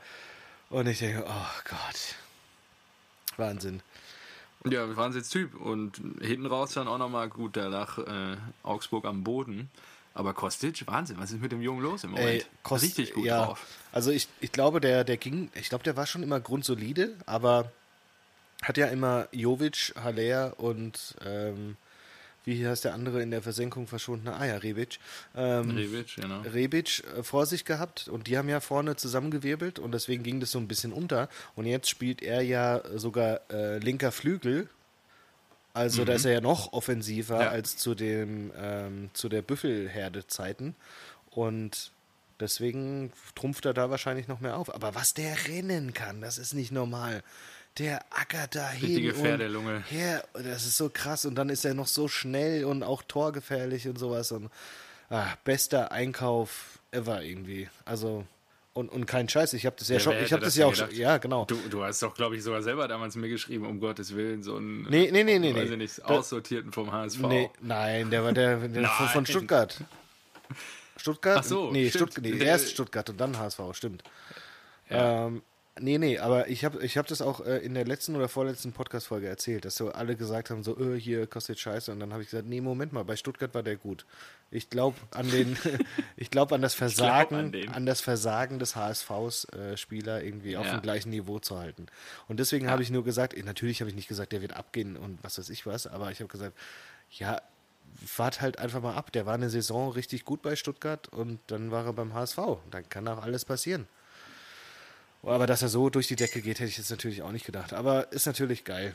Und 0.70 0.86
ich 0.86 0.98
denke, 1.00 1.24
oh 1.26 1.60
Gott. 1.64 2.14
Wahnsinn. 3.36 3.82
Ja, 4.72 4.96
Wahnsinnstyp. 4.96 5.54
Und 5.60 6.00
hinten 6.20 6.46
raus 6.46 6.72
dann 6.72 6.88
auch 6.88 6.98
nochmal 6.98 7.28
gut, 7.28 7.56
da 7.56 7.68
lag 7.68 7.98
äh, 7.98 8.36
Augsburg 8.62 9.04
am 9.04 9.24
Boden. 9.24 9.70
Aber 10.14 10.32
Kostic, 10.32 10.86
Wahnsinn, 10.86 11.18
was 11.18 11.30
ist 11.30 11.42
mit 11.42 11.52
dem 11.52 11.60
Jungen 11.60 11.82
los 11.82 12.04
im 12.04 12.12
Moment? 12.12 12.28
Ey, 12.28 12.44
Kost- 12.62 12.84
Richtig 12.84 13.12
gut 13.12 13.26
ja. 13.26 13.44
drauf. 13.46 13.66
Also 13.92 14.10
ich, 14.10 14.28
ich 14.40 14.50
glaube, 14.50 14.80
der, 14.80 15.04
der 15.04 15.18
ging, 15.18 15.50
ich 15.54 15.68
glaube, 15.68 15.84
der 15.84 15.96
war 15.96 16.06
schon 16.06 16.22
immer 16.22 16.40
grundsolide, 16.40 17.14
aber 17.26 17.70
hat 18.62 18.78
ja 18.78 18.86
immer 18.86 19.28
Jovic, 19.32 19.92
Haller 20.02 20.58
und 20.58 21.14
ähm, 21.22 21.76
wie 22.46 22.66
heißt 22.66 22.84
der 22.84 22.94
andere 22.94 23.20
in 23.22 23.31
der 23.31 23.43
Versenkung 23.43 23.87
verschwundene? 23.88 24.34
Ah 24.37 24.46
ja, 24.46 24.56
Rebic. 24.56 24.98
Ähm, 25.34 25.70
Rebic, 25.72 26.14
genau. 26.16 26.40
Rebic 26.43 27.02
äh, 27.19 27.22
vor 27.22 27.44
sich 27.44 27.64
gehabt 27.64 28.08
und 28.08 28.28
die 28.28 28.38
haben 28.38 28.48
ja 28.48 28.60
vorne 28.60 28.96
zusammengewirbelt 28.96 29.78
und 29.78 29.93
deswegen 29.93 30.22
ging 30.22 30.40
das 30.40 30.52
so 30.52 30.58
ein 30.58 30.69
bisschen 30.69 30.93
unter. 30.93 31.28
Und 31.56 31.66
jetzt 31.66 31.90
spielt 31.90 32.22
er 32.22 32.40
ja 32.43 32.81
sogar 32.94 33.41
äh, 33.50 33.79
linker 33.79 34.12
Flügel. 34.12 34.69
Also 35.74 36.06
da 36.06 36.15
ist 36.15 36.24
er 36.24 36.32
ja 36.32 36.41
noch 36.41 36.72
offensiver 36.72 37.43
Ja. 37.43 37.48
als 37.50 37.76
zu 37.76 37.94
dem 37.94 38.50
ähm, 38.56 39.10
zu 39.12 39.29
der 39.29 39.43
Büffelherde-Zeiten. 39.43 40.74
Und 41.31 41.91
deswegen 42.41 43.12
trumpft 43.34 43.67
er 43.67 43.74
da 43.74 43.91
wahrscheinlich 43.91 44.29
noch 44.29 44.41
mehr 44.41 44.56
auf. 44.56 44.74
Aber 44.74 44.94
was 44.94 45.12
der 45.15 45.48
rennen 45.48 45.93
kann, 45.94 46.20
das 46.20 46.38
ist 46.38 46.55
nicht 46.55 46.72
normal. 46.72 47.22
Der 47.78 48.00
ackert 48.10 48.54
da 48.54 48.70
hin 48.70 48.86
Richtige 48.86 49.14
Pferdelunge. 49.14 49.84
her. 49.88 50.24
Das 50.32 50.64
ist 50.64 50.76
so 50.76 50.88
krass. 50.92 51.24
Und 51.26 51.34
dann 51.34 51.48
ist 51.50 51.64
er 51.64 51.74
noch 51.74 51.86
so 51.86 52.08
schnell 52.08 52.64
und 52.64 52.82
auch 52.82 53.02
torgefährlich 53.02 53.86
und 53.86 53.98
sowas. 53.98 54.32
Und 54.32 54.50
ah, 55.10 55.26
bester 55.44 55.92
Einkauf 55.92 56.78
ever 56.90 57.22
irgendwie. 57.22 57.68
Also 57.84 58.24
und, 58.72 58.90
und 58.90 59.06
kein 59.06 59.28
Scheiß. 59.28 59.52
Ich 59.54 59.64
habe 59.66 59.76
das 59.78 59.88
ja 59.88 59.94
Ja, 59.94 60.00
schon. 60.00 60.16
Ich 60.18 60.32
habe 60.32 60.42
das, 60.44 60.54
das 60.54 60.56
ja 60.56 60.66
auch 60.66 60.74
schon. 60.74 60.90
Ja, 60.94 61.16
genau. 61.18 61.44
Du, 61.46 61.56
du 61.70 61.82
hast 61.82 62.02
doch, 62.02 62.14
glaube 62.14 62.36
ich, 62.36 62.42
sogar 62.42 62.62
selber 62.62 62.86
damals 62.88 63.14
mir 63.16 63.28
geschrieben, 63.28 63.66
um 63.66 63.80
Gottes 63.80 64.14
Willen, 64.14 64.42
so 64.42 64.56
einen 64.56 64.82
Nee, 64.90 65.10
nee, 65.10 65.24
nee, 65.24 65.38
nee, 65.38 65.54
weiß 65.54 65.64
nee. 65.68 65.72
ich 65.72 65.76
nicht, 65.78 66.04
aussortierten 66.04 66.72
vom 66.72 66.92
HSV. 66.92 67.20
Nee, 67.20 67.50
nein, 67.62 68.10
der 68.10 68.22
war 68.24 68.32
der, 68.32 68.56
der 68.68 68.86
von, 68.88 69.08
von. 69.08 69.26
Stuttgart. 69.26 69.80
Stuttgart? 70.98 71.38
Ach 71.40 71.44
so, 71.44 71.70
nee. 71.70 71.90
Stutt 71.90 72.14
nee, 72.20 72.32
Der- 72.32 72.46
erst 72.48 72.70
Stuttgart 72.70 73.08
und 73.10 73.18
dann 73.20 73.38
HSV, 73.38 73.60
stimmt. 73.72 74.02
Ja. 74.90 75.26
Ähm, 75.26 75.42
nee, 75.80 75.98
nee, 75.98 76.18
aber 76.18 76.48
ich 76.48 76.64
habe 76.64 76.82
ich 76.84 76.96
hab 76.96 77.06
das 77.06 77.20
auch 77.22 77.40
äh, 77.44 77.58
in 77.58 77.74
der 77.74 77.84
letzten 77.84 78.16
oder 78.16 78.28
vorletzten 78.28 78.72
Podcast-Folge 78.72 79.26
erzählt, 79.28 79.64
dass 79.64 79.76
so 79.76 79.90
alle 79.92 80.16
gesagt 80.16 80.50
haben, 80.50 80.62
so, 80.62 80.78
äh, 80.78 80.98
hier 80.98 81.26
kostet 81.26 81.58
Scheiße. 81.58 81.90
Und 81.92 82.00
dann 82.00 82.12
habe 82.12 82.22
ich 82.22 82.30
gesagt, 82.30 82.48
nee, 82.48 82.60
Moment 82.60 82.92
mal, 82.92 83.04
bei 83.04 83.16
Stuttgart 83.16 83.54
war 83.54 83.62
der 83.62 83.76
gut. 83.76 84.06
Ich 84.50 84.70
glaube 84.70 84.96
an 85.10 85.30
den, 85.30 85.56
ich 86.16 86.30
glaube 86.30 86.54
an 86.54 86.62
das 86.62 86.74
Versagen, 86.74 87.54
an 87.54 87.68
an, 87.72 87.86
das 87.86 88.00
Versagen 88.00 88.58
des 88.58 88.76
HSVs 88.76 89.44
äh, 89.52 89.76
Spieler 89.76 90.22
irgendwie 90.22 90.56
auf 90.56 90.66
Ja. 90.66 90.72
dem 90.78 90.82
gleichen 90.82 91.10
Niveau 91.10 91.38
zu 91.38 91.58
halten. 91.58 91.86
Und 92.28 92.40
deswegen 92.40 92.70
habe 92.70 92.82
ich 92.82 92.90
nur 92.90 93.04
gesagt, 93.04 93.36
eh, 93.36 93.42
natürlich 93.42 93.80
habe 93.80 93.90
ich 93.90 93.96
nicht 93.96 94.08
gesagt, 94.08 94.32
der 94.32 94.42
wird 94.42 94.54
abgehen 94.54 94.96
und 94.96 95.22
was 95.22 95.38
weiß 95.38 95.50
ich 95.50 95.66
was, 95.66 95.86
aber 95.86 96.10
ich 96.10 96.20
habe 96.20 96.28
gesagt, 96.28 96.56
ja, 97.10 97.40
wart 98.16 98.40
halt 98.40 98.58
einfach 98.58 98.82
mal 98.82 98.94
ab. 98.94 99.12
Der 99.12 99.26
war 99.26 99.34
eine 99.34 99.48
Saison 99.50 99.90
richtig 99.90 100.24
gut 100.24 100.42
bei 100.42 100.56
Stuttgart 100.56 101.08
und 101.08 101.38
dann 101.46 101.70
war 101.70 101.86
er 101.86 101.92
beim 101.92 102.14
HSV. 102.14 102.38
Dann 102.70 102.88
kann 102.88 103.06
auch 103.08 103.22
alles 103.22 103.44
passieren. 103.44 103.86
Aber 105.26 105.46
dass 105.46 105.62
er 105.62 105.68
so 105.68 105.90
durch 105.90 106.06
die 106.06 106.16
Decke 106.16 106.40
geht, 106.40 106.60
hätte 106.60 106.68
ich 106.68 106.78
jetzt 106.78 106.90
natürlich 106.90 107.22
auch 107.22 107.32
nicht 107.32 107.46
gedacht. 107.46 107.72
Aber 107.72 108.12
ist 108.12 108.26
natürlich 108.26 108.64
geil. 108.64 108.94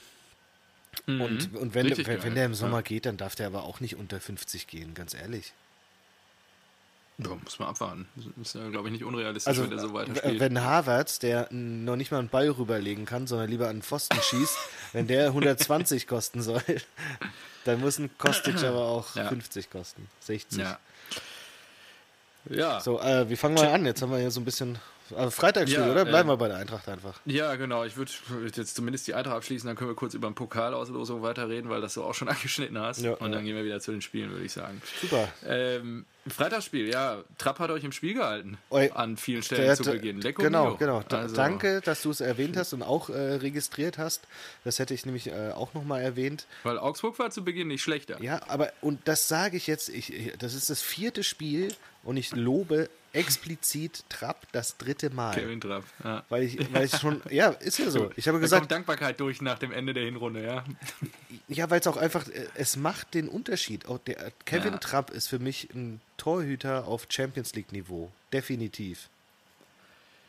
Mhm. 1.06 1.22
Und, 1.22 1.56
und 1.56 1.74
wenn, 1.74 1.90
wenn, 1.90 2.24
wenn, 2.24 2.36
der 2.36 2.46
im 2.46 2.54
Sommer 2.54 2.78
ja. 2.78 2.82
geht, 2.82 3.06
dann 3.06 3.18
darf 3.18 3.36
der 3.36 3.48
aber 3.48 3.64
auch 3.64 3.80
nicht 3.80 3.96
unter 3.96 4.20
50 4.20 4.68
gehen, 4.68 4.94
ganz 4.94 5.14
ehrlich. 5.14 5.54
Ja, 7.18 7.36
muss 7.36 7.60
man 7.60 7.70
abwarten. 7.70 8.08
Das 8.16 8.48
ist 8.48 8.56
ja, 8.56 8.68
glaube 8.70 8.88
ich, 8.88 8.94
nicht 8.94 9.04
unrealistisch, 9.04 9.48
also, 9.48 9.64
wenn 9.64 9.70
der 9.70 9.80
so 9.80 9.94
weiter 9.94 10.16
spielt. 10.16 10.40
Wenn 10.40 10.62
Harvards, 10.62 11.20
der 11.20 11.48
noch 11.52 11.96
nicht 11.96 12.12
mal 12.12 12.20
einen 12.20 12.30
Ball 12.30 12.50
rüberlegen 12.50 13.06
kann, 13.06 13.28
sondern 13.28 13.50
lieber 13.50 13.68
einen 13.68 13.84
Pfosten 13.84 14.18
schießt, 14.22 14.58
wenn 14.94 15.08
der 15.08 15.28
120 15.28 16.08
kosten 16.08 16.42
soll, 16.42 16.64
dann 17.66 17.80
muss 17.80 18.00
ein 18.00 18.10
Kostic 18.18 18.58
aber 18.64 18.86
auch 18.86 19.16
ja. 19.16 19.28
50 19.28 19.70
kosten. 19.70 20.08
60. 20.22 20.60
Ja. 20.60 20.80
ja. 22.50 22.80
So, 22.80 23.00
äh, 23.00 23.30
wie 23.30 23.36
fangen 23.36 23.58
wir 23.58 23.72
an? 23.72 23.86
Jetzt 23.86 24.02
haben 24.02 24.12
wir 24.12 24.20
hier 24.20 24.32
so 24.32 24.42
ein 24.42 24.46
bisschen 24.46 24.80
also 25.16 25.32
Freitagsspiel, 25.32 25.82
ja, 25.82 25.92
oder? 25.92 26.06
Bleiben 26.06 26.30
äh, 26.30 26.34
wir 26.34 26.38
bei 26.38 26.48
der 26.48 26.58
Eintracht 26.58 26.88
einfach. 26.90 27.20
Ja, 27.26 27.56
genau. 27.56 27.84
Ich 27.84 27.98
würde 27.98 28.12
jetzt 28.56 28.76
zumindest 28.76 29.08
die 29.08 29.14
Eintracht 29.14 29.38
abschließen, 29.38 29.68
dann 29.68 29.76
können 29.76 29.90
wir 29.90 29.96
kurz 29.96 30.14
über 30.14 30.30
den 30.30 30.36
Pokalauslosung 30.36 31.22
weiterreden, 31.22 31.70
weil 31.70 31.82
das 31.82 31.94
du 31.94 32.04
auch 32.04 32.14
schon 32.14 32.28
angeschnitten 32.30 32.78
hast. 32.80 33.02
Ja, 33.02 33.14
und 33.14 33.32
dann 33.32 33.44
gehen 33.46 33.56
wir 33.56 33.64
wieder 33.64 33.80
zu 33.80 33.92
den 33.92 34.02
Spielen, 34.02 34.32
würde 34.32 34.46
ich 34.46 34.54
sagen. 34.54 34.82
Super. 35.02 35.28
Ähm, 35.46 36.06
Freitagsspiel, 36.28 36.88
ja. 36.88 37.24
Trapp 37.40 37.58
hat 37.60 37.72
euch 37.72 37.84
im 37.84 37.92
Spiel 37.92 38.14
gehalten. 38.14 38.58
Oi, 38.70 38.92
an 38.94 39.18
vielen 39.18 39.42
Stellen 39.42 39.64
der, 39.64 39.76
zu 39.76 39.92
Beginn. 39.92 40.22
Lecco 40.22 40.44
genau, 40.44 40.66
Mio. 40.68 40.78
genau. 40.78 41.04
Also. 41.10 41.36
Danke, 41.36 41.82
dass 41.82 42.04
du 42.04 42.12
es 42.12 42.22
erwähnt 42.22 42.58
hast 42.58 42.74
und 42.74 42.84
auch 42.84 43.10
äh, 43.10 43.14
registriert 43.14 43.98
hast. 43.98 44.28
Das 44.64 44.78
hätte 44.78 44.94
ich 44.94 45.06
nämlich 45.06 45.28
äh, 45.28 45.52
auch 45.52 45.74
nochmal 45.74 46.02
erwähnt. 46.02 46.46
Weil 46.64 46.78
Augsburg 46.78 47.18
war 47.18 47.32
zu 47.32 47.44
Beginn 47.44 47.70
nicht 47.70 47.82
schlechter. 47.82 48.22
Ja, 48.22 48.42
aber, 48.48 48.72
und 48.82 49.00
das 49.06 49.28
sage 49.28 49.58
ich 49.58 49.66
jetzt, 49.66 49.90
ich, 49.90 50.34
das 50.38 50.54
ist 50.54 50.70
das 50.70 50.82
vierte 50.82 51.24
Spiel 51.24 51.74
und 52.04 52.18
ich 52.18 52.36
lobe 52.36 52.90
explizit 53.14 54.04
Trapp 54.10 54.48
das 54.52 54.78
dritte 54.78 55.10
Mal. 55.10 55.34
Kevin 55.36 55.60
Trapp, 55.60 55.84
ja. 56.04 56.24
Weil 56.30 56.44
ich, 56.44 56.74
weil 56.74 56.86
ich 56.86 56.96
schon, 56.98 57.22
ja, 57.30 57.50
ist 57.50 57.80
ja 57.80 57.90
so. 57.90 58.12
Ich 58.16 58.28
habe 58.28 58.40
gesagt. 58.40 58.54
Da 58.54 58.60
kommt 58.60 58.72
Dankbarkeit 58.72 59.20
durch 59.20 59.42
nach 59.42 59.60
dem 59.60 59.72
Ende 59.72 59.94
der 59.94 60.06
Hinrunde, 60.06 60.44
ja. 60.44 60.64
Ja, 61.48 61.70
weil 61.70 61.82
es 61.82 61.88
auch 61.88 61.98
einfach, 61.98 62.26
es 62.56 62.78
macht 62.78 63.14
den 63.14 63.28
Unterschied. 63.28 63.86
Auch 63.88 64.00
der, 64.00 64.32
Kevin 64.46 64.74
ja. 64.74 64.78
Trapp 64.80 65.10
ist 65.12 65.28
für 65.28 65.40
mich 65.40 65.70
ein 65.74 66.00
Torhüter 66.16 66.88
auf 66.88 67.08
Champions 67.10 67.54
League 67.56 67.74
Niveau. 67.74 68.10
Definitiv. 68.32 69.10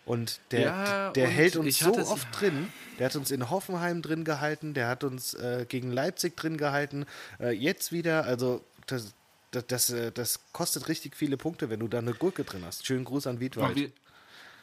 Und 0.05 0.41
der, 0.51 0.61
ja, 0.61 1.11
der 1.13 1.29
und 1.29 1.31
hält 1.31 1.57
uns 1.57 1.79
so 1.79 1.97
oft 1.97 2.27
drin. 2.41 2.73
Der 2.99 3.07
hat 3.07 3.17
uns 3.17 3.31
in 3.31 3.51
Hoffenheim 3.51 4.03
drin 4.03 4.25
gehalten, 4.25 4.75
der 4.75 4.89
hat 4.89 5.05
uns 5.05 5.35
äh, 5.35 5.65
gegen 5.69 5.93
Leipzig 5.93 6.37
drin 6.37 6.57
gehalten. 6.57 7.07
Äh, 7.39 7.51
jetzt 7.51 7.93
wieder, 7.93 8.25
also 8.25 8.65
das, 8.87 9.15
das, 9.53 9.67
das, 9.67 9.91
äh, 9.91 10.11
das, 10.11 10.41
kostet 10.53 10.89
richtig 10.89 11.17
viele 11.17 11.37
Punkte, 11.37 11.71
wenn 11.71 11.81
du 11.81 11.89
da 11.89 11.99
eine 11.99 12.15
Gurke 12.15 12.45
drin 12.45 12.65
hast. 12.65 12.87
Schönen 12.87 13.05
Gruß 13.05 13.27
an 13.27 13.41
Wiedwald. 13.41 13.93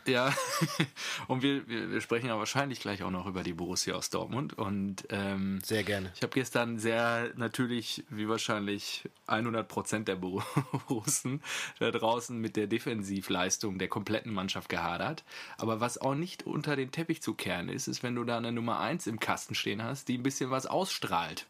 Ja, 0.05 0.33
und 1.27 1.43
wir, 1.43 1.67
wir, 1.67 1.91
wir, 1.91 2.01
sprechen 2.01 2.27
ja 2.27 2.37
wahrscheinlich 2.37 2.79
gleich 2.79 3.03
auch 3.03 3.11
noch 3.11 3.27
über 3.27 3.43
die 3.43 3.53
Borussia 3.53 3.95
aus 3.95 4.09
Dortmund. 4.09 4.57
Und 4.57 5.05
ähm, 5.09 5.59
sehr 5.63 5.83
gerne. 5.83 6.11
Ich 6.15 6.23
habe 6.23 6.33
gestern 6.33 6.79
sehr 6.79 7.31
natürlich, 7.35 8.05
wie 8.09 8.27
wahrscheinlich 8.27 9.07
100 9.27 9.67
Prozent 9.67 10.07
der 10.07 10.15
Borussen 10.15 11.43
da 11.79 11.91
draußen 11.91 12.37
mit 12.39 12.55
der 12.55 12.67
Defensivleistung 12.67 13.77
der 13.77 13.89
kompletten 13.89 14.33
Mannschaft 14.33 14.69
gehadert. 14.69 15.23
Aber 15.57 15.79
was 15.79 15.99
auch 15.99 16.15
nicht 16.15 16.43
unter 16.43 16.75
den 16.75 16.91
Teppich 16.91 17.21
zu 17.21 17.35
kehren 17.35 17.69
ist, 17.69 17.87
ist, 17.87 18.01
wenn 18.01 18.15
du 18.15 18.23
da 18.23 18.37
eine 18.37 18.51
Nummer 18.51 18.79
1 18.79 19.05
im 19.05 19.19
Kasten 19.19 19.53
stehen 19.53 19.83
hast, 19.83 20.07
die 20.07 20.17
ein 20.17 20.23
bisschen 20.23 20.49
was 20.49 20.65
ausstrahlt. 20.65 21.45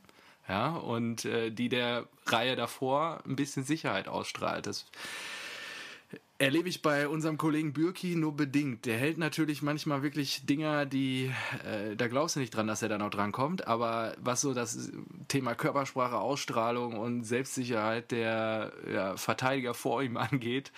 Ja, 0.50 0.76
und 0.76 1.26
äh, 1.26 1.52
die 1.52 1.70
der 1.70 2.08
Reihe 2.26 2.56
davor 2.56 3.22
ein 3.26 3.36
bisschen 3.36 3.64
Sicherheit 3.64 4.08
ausstrahlt. 4.08 4.66
Das 4.66 4.88
erlebe 6.40 6.70
ich 6.70 6.82
bei 6.82 7.08
unserem 7.10 7.38
Kollegen 7.38 7.74
Bürki 7.74 8.16
nur 8.16 8.36
bedingt. 8.36 8.86
Der 8.86 8.98
hält 8.98 9.18
natürlich 9.18 9.62
manchmal 9.62 10.04
wirklich 10.04 10.46
Dinger, 10.46 10.86
die, 10.86 11.32
äh, 11.66 11.98
da 11.98 12.08
glaubst 12.08 12.38
du 12.38 12.40
nicht 12.40 12.56
dran, 12.56 12.66
dass 12.66 12.82
er 12.82 12.88
da 12.88 12.98
noch 12.98 13.10
dran 13.10 13.34
kommt. 13.34 13.68
Aber 13.68 14.16
was 14.20 14.40
so 14.40 14.54
das 14.54 14.90
Thema 15.28 15.54
Körpersprache, 15.54 16.18
Ausstrahlung 16.18 16.98
und 16.98 17.26
Selbstsicherheit 17.26 18.12
der 18.12 18.72
ja, 18.92 19.18
Verteidiger 19.18 19.74
vor 19.74 20.02
ihm 20.02 20.16
angeht, 20.16 20.72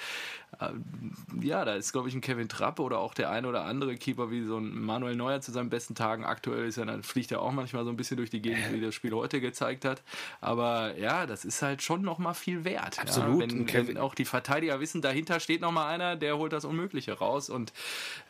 ähm, 0.60 0.84
ja, 1.42 1.64
da 1.64 1.76
ist, 1.76 1.92
glaube 1.94 2.10
ich, 2.10 2.16
ein 2.16 2.22
Kevin 2.22 2.50
Trapp 2.50 2.80
oder 2.80 3.00
auch 3.00 3.14
der 3.14 3.30
eine 3.30 3.48
oder 3.48 3.64
andere 3.66 3.96
Keeper 3.96 4.32
wie 4.32 4.44
so 4.44 4.58
ein 4.58 4.82
Manuel 4.82 5.16
Neuer 5.16 5.42
zu 5.42 5.52
seinen 5.52 5.70
besten 5.70 5.96
Tagen. 5.96 6.26
Aktuell 6.26 6.68
ist 6.68 6.78
er, 6.78 6.86
dann 6.86 7.04
fliegt 7.04 7.32
er 7.32 7.42
auch 7.42 7.52
manchmal 7.52 7.86
so 7.86 7.90
ein 7.90 7.98
bisschen 7.98 8.18
durch 8.18 8.30
die 8.30 8.42
Gegend, 8.42 8.74
wie 8.74 8.82
das 8.82 8.94
Spiel 8.94 9.14
heute 9.14 9.40
gezeigt 9.40 9.86
hat. 9.86 10.04
Aber 10.42 10.98
ja, 10.98 11.26
das 11.26 11.46
ist 11.46 11.62
halt 11.62 11.82
schon 11.82 12.02
nochmal 12.02 12.34
viel 12.34 12.66
wert. 12.66 13.00
Absolut. 13.00 13.42
Ja, 13.42 13.74
wenn, 13.74 13.88
wenn, 13.88 13.98
auch 13.98 14.14
die 14.14 14.26
Verteidiger 14.26 14.80
wissen, 14.80 15.02
dahinter 15.02 15.40
steht 15.40 15.51
nochmal 15.60 15.94
einer, 15.94 16.16
der 16.16 16.38
holt 16.38 16.54
das 16.54 16.64
Unmögliche 16.64 17.14
raus 17.14 17.50
und 17.50 17.74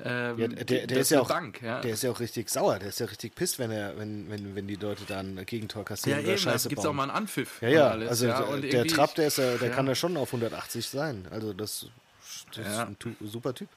ähm, 0.03 0.39
ja, 0.39 0.47
der, 0.47 0.87
der 0.87 0.97
ist 0.97 1.11
ja 1.11 1.21
auch, 1.21 1.27
Bank, 1.27 1.61
ja. 1.61 1.81
der 1.81 1.93
ist 1.93 2.01
ja 2.01 2.09
auch 2.09 2.19
richtig 2.19 2.49
sauer, 2.49 2.79
der 2.79 2.89
ist 2.89 2.99
ja 2.99 3.05
richtig 3.05 3.35
pisst, 3.35 3.59
wenn 3.59 3.69
er, 3.69 3.97
wenn, 3.99 4.31
wenn, 4.31 4.55
wenn 4.55 4.67
die 4.67 4.75
Leute 4.75 5.03
dann 5.05 5.37
ein 5.37 5.45
Gegentor 5.45 5.85
kassieren 5.85 6.19
ja, 6.19 6.23
oder 6.23 6.33
eben, 6.33 6.41
Scheiße 6.41 6.69
gibt 6.69 6.79
es 6.79 6.85
auch 6.87 6.93
mal 6.93 7.03
einen 7.03 7.11
Anpfiff. 7.11 7.61
Ja, 7.61 7.69
ja, 7.69 7.87
alles, 7.89 8.09
also 8.09 8.27
ja, 8.27 8.41
der, 8.41 8.69
der 8.71 8.87
Trapp, 8.87 9.13
der 9.15 9.27
ist 9.27 9.37
der 9.37 9.69
kann 9.69 9.85
ja 9.85 9.95
schon 9.95 10.17
auf 10.17 10.29
180 10.29 10.87
sein. 10.87 11.27
Also 11.29 11.53
das 11.53 11.87
das 12.55 12.65
ja. 12.65 12.83
ist 12.83 12.89
ein 12.89 13.15
super 13.21 13.53
Typ. 13.53 13.69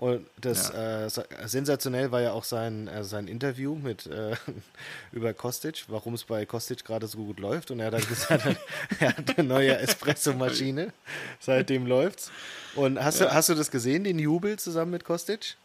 Und 0.00 0.26
das 0.40 0.72
ja. 0.72 1.04
äh, 1.04 1.10
sensationell 1.46 2.10
war 2.10 2.22
ja 2.22 2.32
auch 2.32 2.44
sein, 2.44 2.88
äh, 2.88 3.04
sein 3.04 3.28
Interview 3.28 3.74
mit 3.74 4.06
äh, 4.06 4.34
über 5.12 5.34
Kostic, 5.34 5.84
warum 5.88 6.14
es 6.14 6.24
bei 6.24 6.46
Kostic 6.46 6.86
gerade 6.86 7.06
so 7.06 7.18
gut 7.18 7.38
läuft. 7.38 7.70
Und 7.70 7.80
er 7.80 7.88
hat 7.88 7.92
dann 7.92 8.08
gesagt, 8.08 8.46
er 8.98 9.08
hat 9.14 9.38
eine 9.38 9.46
neue 9.46 9.76
Espresso-Maschine. 9.76 10.94
Seitdem 11.38 11.86
läuft's. 11.86 12.32
Und 12.76 13.04
hast, 13.04 13.20
ja. 13.20 13.26
du, 13.26 13.34
hast 13.34 13.50
du 13.50 13.54
das 13.54 13.70
gesehen, 13.70 14.04
den 14.04 14.18
Jubel 14.18 14.58
zusammen 14.58 14.92
mit 14.92 15.04
Kostic? 15.04 15.58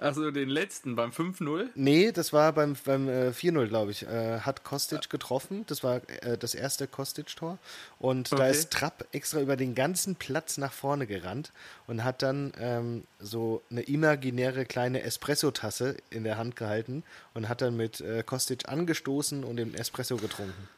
Also 0.00 0.30
den 0.30 0.48
letzten 0.48 0.94
beim 0.94 1.10
5-0? 1.10 1.70
Nee, 1.74 2.12
das 2.12 2.32
war 2.32 2.52
beim, 2.52 2.76
beim 2.84 3.08
äh, 3.08 3.30
4-0, 3.30 3.66
glaube 3.66 3.90
ich. 3.90 4.04
Äh, 4.04 4.40
hat 4.40 4.62
Kostic 4.62 5.10
getroffen. 5.10 5.64
Das 5.66 5.82
war 5.82 6.00
äh, 6.22 6.38
das 6.38 6.54
erste 6.54 6.86
Kostic-Tor. 6.86 7.58
Und 7.98 8.32
okay. 8.32 8.42
da 8.42 8.48
ist 8.48 8.70
Trapp 8.70 9.06
extra 9.10 9.40
über 9.40 9.56
den 9.56 9.74
ganzen 9.74 10.14
Platz 10.14 10.56
nach 10.56 10.72
vorne 10.72 11.08
gerannt 11.08 11.52
und 11.88 12.04
hat 12.04 12.22
dann 12.22 12.52
ähm, 12.60 13.04
so 13.18 13.60
eine 13.72 13.82
imaginäre 13.82 14.66
kleine 14.66 15.02
Espresso-Tasse 15.02 15.96
in 16.10 16.22
der 16.22 16.38
Hand 16.38 16.54
gehalten 16.54 17.02
und 17.34 17.48
hat 17.48 17.60
dann 17.60 17.76
mit 17.76 18.00
äh, 18.00 18.22
Kostic 18.22 18.68
angestoßen 18.68 19.42
und 19.42 19.56
den 19.56 19.74
Espresso 19.74 20.16
getrunken. 20.16 20.68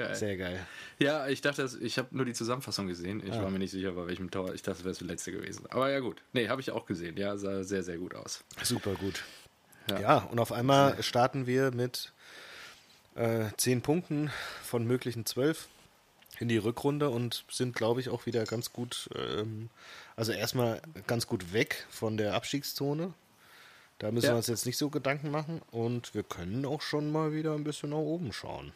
Geil. 0.00 0.14
Sehr 0.14 0.36
geil. 0.38 0.66
Ja, 0.98 1.28
ich 1.28 1.42
dachte, 1.42 1.68
ich 1.82 1.98
habe 1.98 2.08
nur 2.16 2.24
die 2.24 2.32
Zusammenfassung 2.32 2.86
gesehen. 2.86 3.22
Ich 3.22 3.34
ah. 3.34 3.42
war 3.42 3.50
mir 3.50 3.58
nicht 3.58 3.70
sicher, 3.70 3.92
bei 3.92 4.06
welchem 4.06 4.30
Tor. 4.30 4.54
Ich 4.54 4.62
dachte, 4.62 4.82
das 4.82 4.84
wäre 4.84 4.94
das 4.94 5.00
letzte 5.02 5.32
gewesen. 5.32 5.66
Aber 5.68 5.90
ja, 5.90 6.00
gut. 6.00 6.22
Nee, 6.32 6.48
habe 6.48 6.62
ich 6.62 6.70
auch 6.70 6.86
gesehen. 6.86 7.18
Ja, 7.18 7.36
sah 7.36 7.62
sehr, 7.64 7.82
sehr 7.82 7.98
gut 7.98 8.14
aus. 8.14 8.42
Super 8.62 8.94
gut. 8.94 9.22
Ja, 9.90 10.00
ja 10.00 10.18
und 10.30 10.38
auf 10.38 10.52
einmal 10.52 11.02
starten 11.02 11.46
wir 11.46 11.70
mit 11.72 12.14
äh, 13.14 13.48
zehn 13.58 13.82
Punkten 13.82 14.30
von 14.62 14.86
möglichen 14.86 15.26
zwölf 15.26 15.68
in 16.38 16.48
die 16.48 16.56
Rückrunde 16.56 17.10
und 17.10 17.44
sind, 17.50 17.76
glaube 17.76 18.00
ich, 18.00 18.08
auch 18.08 18.24
wieder 18.24 18.44
ganz 18.44 18.72
gut, 18.72 19.10
ähm, 19.14 19.68
also 20.16 20.32
erstmal 20.32 20.80
ganz 21.06 21.26
gut 21.26 21.52
weg 21.52 21.86
von 21.90 22.16
der 22.16 22.32
Abstiegszone. 22.32 23.12
Da 23.98 24.10
müssen 24.12 24.26
ja. 24.26 24.32
wir 24.32 24.36
uns 24.38 24.46
jetzt 24.46 24.64
nicht 24.64 24.78
so 24.78 24.88
Gedanken 24.88 25.30
machen 25.30 25.60
und 25.70 26.14
wir 26.14 26.22
können 26.22 26.64
auch 26.64 26.80
schon 26.80 27.12
mal 27.12 27.34
wieder 27.34 27.54
ein 27.54 27.64
bisschen 27.64 27.90
nach 27.90 27.98
oben 27.98 28.32
schauen. 28.32 28.72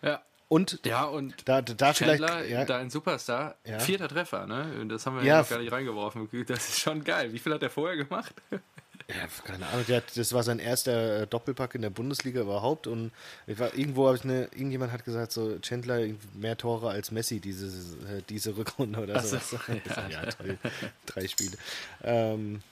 Ja, 0.00 0.22
und 0.48 0.80
ja, 0.84 1.04
und 1.04 1.34
da, 1.46 1.62
da 1.62 1.92
Chandler, 1.92 2.28
vielleicht, 2.28 2.50
ja. 2.50 2.64
da 2.64 2.78
ein 2.78 2.90
Superstar, 2.90 3.56
ja. 3.64 3.78
vierter 3.78 4.08
Treffer, 4.08 4.46
ne? 4.46 4.86
Das 4.88 5.06
haben 5.06 5.16
wir 5.16 5.24
ja, 5.24 5.40
ja 5.40 5.42
gar 5.42 5.58
nicht 5.58 5.72
reingeworfen. 5.72 6.28
Das 6.46 6.68
ist 6.68 6.80
schon 6.80 7.02
geil. 7.02 7.32
Wie 7.32 7.38
viel 7.38 7.52
hat 7.54 7.62
er 7.62 7.70
vorher 7.70 7.96
gemacht? 7.96 8.34
Ja, 9.08 9.26
keine 9.44 9.66
Ahnung. 9.66 9.86
Hat, 9.88 10.16
das 10.16 10.32
war 10.32 10.42
sein 10.42 10.58
erster 10.58 11.22
äh, 11.22 11.26
Doppelpack 11.26 11.74
in 11.74 11.82
der 11.82 11.90
Bundesliga 11.90 12.40
überhaupt. 12.40 12.86
Und 12.86 13.12
war, 13.46 13.74
irgendwo 13.74 14.06
habe 14.06 14.16
ich 14.16 14.24
eine, 14.24 14.44
irgendjemand 14.44 14.92
hat 14.92 15.04
gesagt, 15.04 15.32
so 15.32 15.58
Chandler 15.58 16.08
mehr 16.32 16.56
Tore 16.56 16.88
als 16.88 17.10
Messi 17.10 17.40
diese, 17.40 17.66
äh, 17.66 18.22
diese 18.28 18.56
Rückrunde 18.56 19.00
oder 19.00 19.20
so. 19.20 19.38
so. 19.38 19.58
Ja. 19.84 20.08
ja, 20.08 20.26
toll. 20.26 20.58
Drei 21.06 21.28
Spiele. 21.28 21.56
Ähm, 22.02 22.62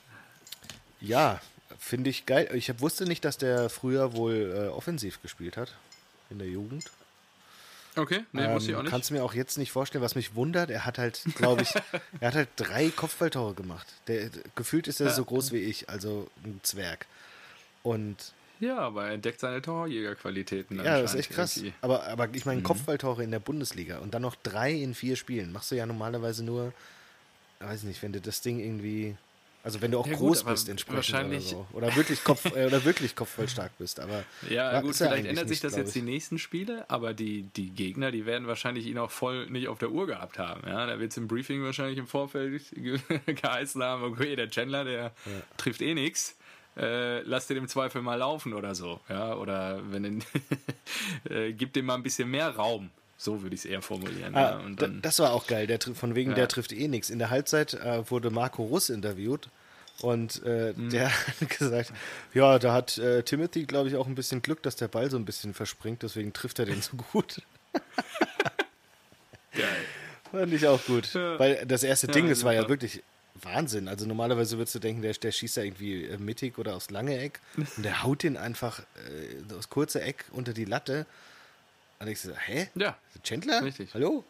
ja, 1.01 1.41
finde 1.79 2.09
ich 2.09 2.25
geil. 2.25 2.49
Ich 2.55 2.81
wusste 2.81 3.05
nicht, 3.05 3.25
dass 3.25 3.37
der 3.37 3.69
früher 3.69 4.15
wohl 4.15 4.55
äh, 4.57 4.69
offensiv 4.69 5.21
gespielt 5.21 5.57
hat 5.57 5.75
in 6.31 6.39
der 6.39 6.49
Jugend. 6.49 6.91
Okay, 7.95 8.25
nee, 8.33 8.45
ähm, 8.45 8.53
muss 8.53 8.67
ich 8.67 8.75
auch 8.75 8.83
nicht. 8.83 8.91
Kannst 8.91 9.11
du 9.11 9.15
mir 9.15 9.23
auch 9.23 9.35
jetzt 9.35 9.59
nicht 9.59 9.71
vorstellen, 9.73 10.03
was 10.03 10.15
mich 10.15 10.35
wundert. 10.35 10.71
Er 10.71 10.87
hat 10.87 10.99
halt, 10.99 11.23
glaube 11.35 11.63
ich, 11.63 11.75
er 12.21 12.29
hat 12.29 12.35
halt 12.35 12.49
drei 12.57 12.91
Kopfballtore 12.91 13.55
gemacht. 13.55 13.87
Der, 14.07 14.31
gefühlt 14.55 14.89
ist 14.89 15.01
er 15.01 15.09
ja. 15.09 15.13
so 15.13 15.25
groß 15.25 15.53
wie 15.53 15.59
ich, 15.59 15.89
also 15.89 16.29
ein 16.45 16.61
Zwerg. 16.63 17.07
Und 17.83 18.17
ja, 18.61 18.79
aber 18.79 19.07
er 19.07 19.15
entdeckt 19.15 19.41
seine 19.41 19.61
Torjägerqualitäten. 19.61 20.77
Ja, 20.77 21.01
das 21.01 21.15
ist 21.15 21.21
echt 21.21 21.31
krass. 21.31 21.61
Aber, 21.81 22.05
aber 22.07 22.29
ich 22.33 22.47
meine, 22.47 22.61
mhm. 22.61 22.65
Kopfballtore 22.65 23.25
in 23.25 23.33
der 23.33 23.41
Bundesliga 23.41 23.99
und 23.99 24.15
dann 24.15 24.23
noch 24.23 24.37
drei 24.37 24.71
in 24.73 24.95
vier 24.95 25.17
Spielen. 25.17 25.53
Machst 25.53 25.73
du 25.73 25.75
ja 25.75 25.85
normalerweise 25.85 26.45
nur, 26.45 26.73
weiß 27.59 27.83
nicht, 27.83 28.03
wenn 28.03 28.13
du 28.13 28.21
das 28.21 28.41
Ding 28.41 28.61
irgendwie 28.61 29.17
also 29.65 29.81
wenn 29.81 29.91
du 29.91 29.99
auch 29.99 30.07
ja, 30.07 30.15
groß 30.15 30.45
gut, 30.45 30.53
bist 30.53 30.69
entsprechend 30.69 30.97
wahrscheinlich 30.97 31.55
oder, 31.55 31.67
so. 31.71 31.77
oder 31.77 31.97
wirklich 31.97 32.25
Kopf 32.25 32.45
äh, 32.47 32.67
oder 32.67 32.85
wirklich 32.85 33.15
kopfvoll 33.15 33.47
bist, 33.79 34.01
aber 34.01 34.25
ja 34.49 34.81
gut, 34.81 34.97
vielleicht 34.97 35.27
ändert 35.27 35.49
sich 35.49 35.61
das 35.61 35.77
jetzt 35.77 35.95
die 35.95 36.03
nächsten 36.03 36.39
Spiele, 36.39 36.89
aber 36.89 37.15
die 37.15 37.43
die 37.57 37.71
Gegner, 37.71 38.11
die 38.11 38.27
werden 38.27 38.49
wahrscheinlich 38.49 38.87
ihn 38.87 38.99
auch 38.99 39.11
voll 39.11 39.47
nicht 39.51 39.69
auf 39.69 39.79
der 39.79 39.91
Uhr 39.91 40.07
gehabt 40.07 40.39
haben, 40.39 40.63
ja, 40.67 40.87
da 40.87 40.99
wird 40.99 41.13
es 41.13 41.17
im 41.17 41.29
Briefing 41.29 41.63
wahrscheinlich 41.63 41.99
im 41.99 42.07
Vorfeld 42.07 42.63
geheißen 43.27 43.83
haben, 43.83 44.03
okay, 44.05 44.35
der 44.37 44.51
Chandler, 44.51 44.85
der 44.85 45.03
ja. 45.03 45.13
trifft 45.57 45.83
eh 45.83 45.95
nichts. 45.95 46.37
äh, 46.77 47.21
lass 47.23 47.47
den 47.47 47.59
im 47.59 47.69
Zweifel 47.69 48.03
mal 48.03 48.17
laufen 48.17 48.55
oder 48.55 48.75
so. 48.75 49.01
Ja, 49.09 49.35
oder 49.37 49.81
wenn 49.91 50.25
äh, 51.29 51.53
gib 51.53 51.73
dem 51.75 51.87
mal 51.87 51.97
ein 51.97 52.03
bisschen 52.03 52.31
mehr 52.31 52.51
Raum. 52.51 52.91
So 53.23 53.43
würde 53.43 53.55
ich 53.55 53.61
es 53.61 53.65
eher 53.67 53.83
formulieren. 53.83 54.35
Ah, 54.35 54.41
ja. 54.41 54.57
Und 54.59 54.83
dann, 54.83 55.01
das 55.01 55.21
war 55.21 55.33
auch 55.33 55.47
geil. 55.47 55.69
Der, 55.69 55.79
von 55.81 56.15
wegen, 56.17 56.31
Ja. 56.31 56.37
der 56.37 56.49
trifft 56.49 56.73
eh 56.73 56.89
nichts. 56.89 57.09
In 57.09 57.21
der 57.21 57.31
Halbzeit 57.31 57.75
äh, 57.75 58.11
wurde 58.11 58.31
Marco 58.31 58.65
Russ 58.65 58.91
interviewt 58.91 59.49
und 60.01 60.43
äh, 60.45 60.73
Mhm. 60.77 60.91
der 60.91 61.11
hat 61.41 61.49
gesagt, 61.51 61.93
ja, 62.35 62.59
da 62.59 62.73
hat 62.73 62.99
äh, 62.99 63.23
Timothy, 63.23 63.65
glaube 63.65 63.89
ich, 63.89 63.95
auch 63.97 64.09
ein 64.09 64.17
bisschen 64.17 64.43
Glück, 64.43 64.63
dass 64.65 64.75
der 64.75 64.89
Ball 64.89 65.09
so 65.09 65.17
ein 65.19 65.25
bisschen 65.25 65.55
verspringt, 65.55 66.03
deswegen 66.03 66.33
trifft 66.33 66.59
er 66.59 66.67
den 66.67 66.83
so 66.83 66.97
gut. 66.97 67.43
geil. 69.55 69.67
Fand 70.31 70.53
ich 70.53 70.67
auch 70.67 70.85
gut. 70.85 71.13
Ja. 71.15 71.39
Weil 71.39 71.65
das 71.67 71.83
erste 71.83 72.07
Ding, 72.09 72.29
das 72.29 72.43
war 72.45 72.55
ja 72.55 72.69
wirklich 72.69 73.03
Wahnsinn. 73.41 73.87
Also 73.89 74.07
normalerweise 74.07 74.57
würdest 74.59 74.75
du 74.75 74.79
denken, 74.79 75.03
der, 75.03 75.13
der 75.13 75.31
schießt 75.33 75.59
da 75.59 75.63
irgendwie 75.63 76.05
äh, 76.07 76.19
mittig 76.19 76.59
oder 76.59 76.75
aufs 76.75 76.91
lange 76.91 77.19
Eck 77.19 77.41
und 77.57 77.85
der 77.85 78.03
haut 78.03 78.23
den 78.23 78.37
einfach 78.37 78.81
äh, 78.81 79.55
aufs 79.55 79.69
kurze 79.69 80.01
Eck 80.01 80.25
unter 80.33 80.53
die 80.53 80.65
Latte. 80.65 81.07
Ich 82.07 82.21
so, 82.21 82.33
hä? 82.35 82.69
Ja, 82.75 82.97
Chandler? 83.23 83.63
Richtig. 83.63 83.95
Hallo? 83.95 84.11
Glück 84.11 84.25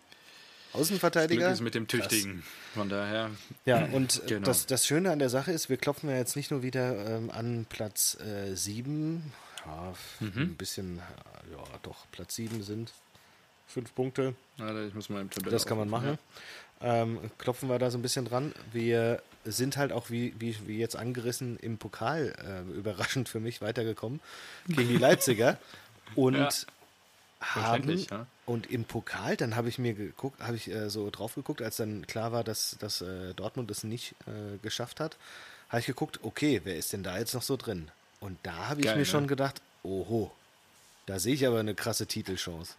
Außenverteidiger? 0.80 1.50
ist 1.52 1.60
mit 1.60 1.74
dem 1.74 1.86
Tüchtigen. 1.86 2.42
Von 2.74 2.88
daher, 2.88 3.30
Ja, 3.66 3.84
und 3.86 4.22
äh, 4.24 4.26
Genau. 4.28 4.46
das, 4.46 4.66
das 4.66 4.86
Schöne 4.86 5.10
an 5.10 5.18
der 5.18 5.28
Sache 5.30 5.52
ist, 5.52 5.68
wir 5.68 5.76
klopfen 5.76 6.08
ja 6.08 6.16
jetzt 6.16 6.34
nicht 6.36 6.50
nur 6.50 6.62
wieder 6.62 7.06
ähm, 7.16 7.30
an 7.30 7.66
Platz 7.68 8.16
7, 8.54 9.32
ja, 9.66 9.90
f- 9.90 10.20
Mhm. 10.20 10.42
ein 10.42 10.56
bisschen, 10.56 10.98
äh, 10.98 11.52
ja, 11.52 11.62
doch, 11.82 12.06
Platz 12.12 12.34
7 12.36 12.62
sind 12.62 12.92
fünf 13.66 13.94
Punkte, 13.94 14.34
Alter, 14.58 14.86
ich 14.86 14.94
muss 14.94 15.08
mal 15.08 15.20
im 15.20 15.30
Tabelle 15.30 15.50
das 15.50 15.66
kann 15.66 15.78
man 15.78 15.88
machen. 15.88 16.18
Ähm, 16.80 17.30
klopfen 17.38 17.68
wir 17.68 17.78
da 17.78 17.90
so 17.90 17.98
ein 17.98 18.02
bisschen 18.02 18.24
dran. 18.24 18.52
Wir 18.72 19.22
sind 19.44 19.76
halt 19.76 19.92
auch, 19.92 20.10
wie, 20.10 20.34
wie, 20.38 20.56
wie 20.66 20.78
jetzt 20.78 20.96
angerissen, 20.96 21.58
im 21.58 21.78
Pokal 21.78 22.34
äh, 22.44 22.70
überraschend 22.76 23.28
für 23.28 23.40
mich 23.40 23.60
weitergekommen 23.62 24.20
gegen 24.68 24.88
die 24.88 24.96
Leipziger. 24.98 25.58
Und 26.16 26.34
Ja. 26.36 26.48
Haben 27.42 27.98
ja. 27.98 28.26
und 28.46 28.70
im 28.70 28.84
Pokal, 28.84 29.36
dann 29.36 29.56
habe 29.56 29.68
ich 29.68 29.78
mir 29.78 29.94
geguckt, 29.94 30.40
habe 30.40 30.56
ich 30.56 30.70
äh, 30.70 30.88
so 30.88 31.10
drauf 31.10 31.34
geguckt, 31.34 31.60
als 31.60 31.76
dann 31.76 32.06
klar 32.06 32.32
war, 32.32 32.44
dass, 32.44 32.76
dass 32.80 33.00
äh, 33.02 33.34
Dortmund 33.34 33.70
es 33.70 33.84
nicht 33.84 34.14
äh, 34.26 34.58
geschafft 34.62 35.00
hat, 35.00 35.16
habe 35.68 35.80
ich 35.80 35.86
geguckt, 35.86 36.20
okay, 36.22 36.60
wer 36.64 36.76
ist 36.76 36.92
denn 36.92 37.02
da 37.02 37.18
jetzt 37.18 37.34
noch 37.34 37.42
so 37.42 37.56
drin? 37.56 37.90
Und 38.20 38.38
da 38.42 38.68
habe 38.68 38.80
ich 38.80 38.86
Geil, 38.86 38.94
mir 38.94 39.00
ne? 39.00 39.06
schon 39.06 39.26
gedacht, 39.26 39.60
oho, 39.82 40.30
da 41.06 41.18
sehe 41.18 41.34
ich 41.34 41.46
aber 41.46 41.60
eine 41.60 41.74
krasse 41.74 42.06
Titelchance. 42.06 42.74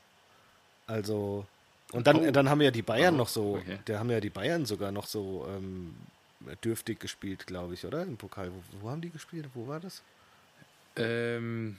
Also, 0.87 1.45
und 1.91 2.07
dann, 2.07 2.17
Oh. 2.17 2.31
dann 2.31 2.49
haben 2.49 2.61
ja 2.61 2.71
die 2.71 2.81
Bayern 2.81 3.15
Oh, 3.15 3.17
noch 3.19 3.27
so, 3.27 3.55
okay. 3.55 3.79
da 3.85 3.99
haben 3.99 4.09
ja 4.09 4.19
die 4.19 4.29
Bayern 4.29 4.65
sogar 4.65 4.91
noch 4.91 5.07
so 5.07 5.45
ähm, 5.49 5.95
dürftig 6.63 6.99
gespielt, 6.99 7.47
glaube 7.47 7.73
ich, 7.73 7.85
oder? 7.85 8.03
Im 8.03 8.17
Pokal. 8.17 8.51
Wo, 8.51 8.81
wo 8.81 8.89
haben 8.89 9.01
die 9.01 9.09
gespielt? 9.09 9.47
Wo 9.53 9.67
war 9.67 9.79
das? 9.79 10.01
Ähm, 10.95 11.77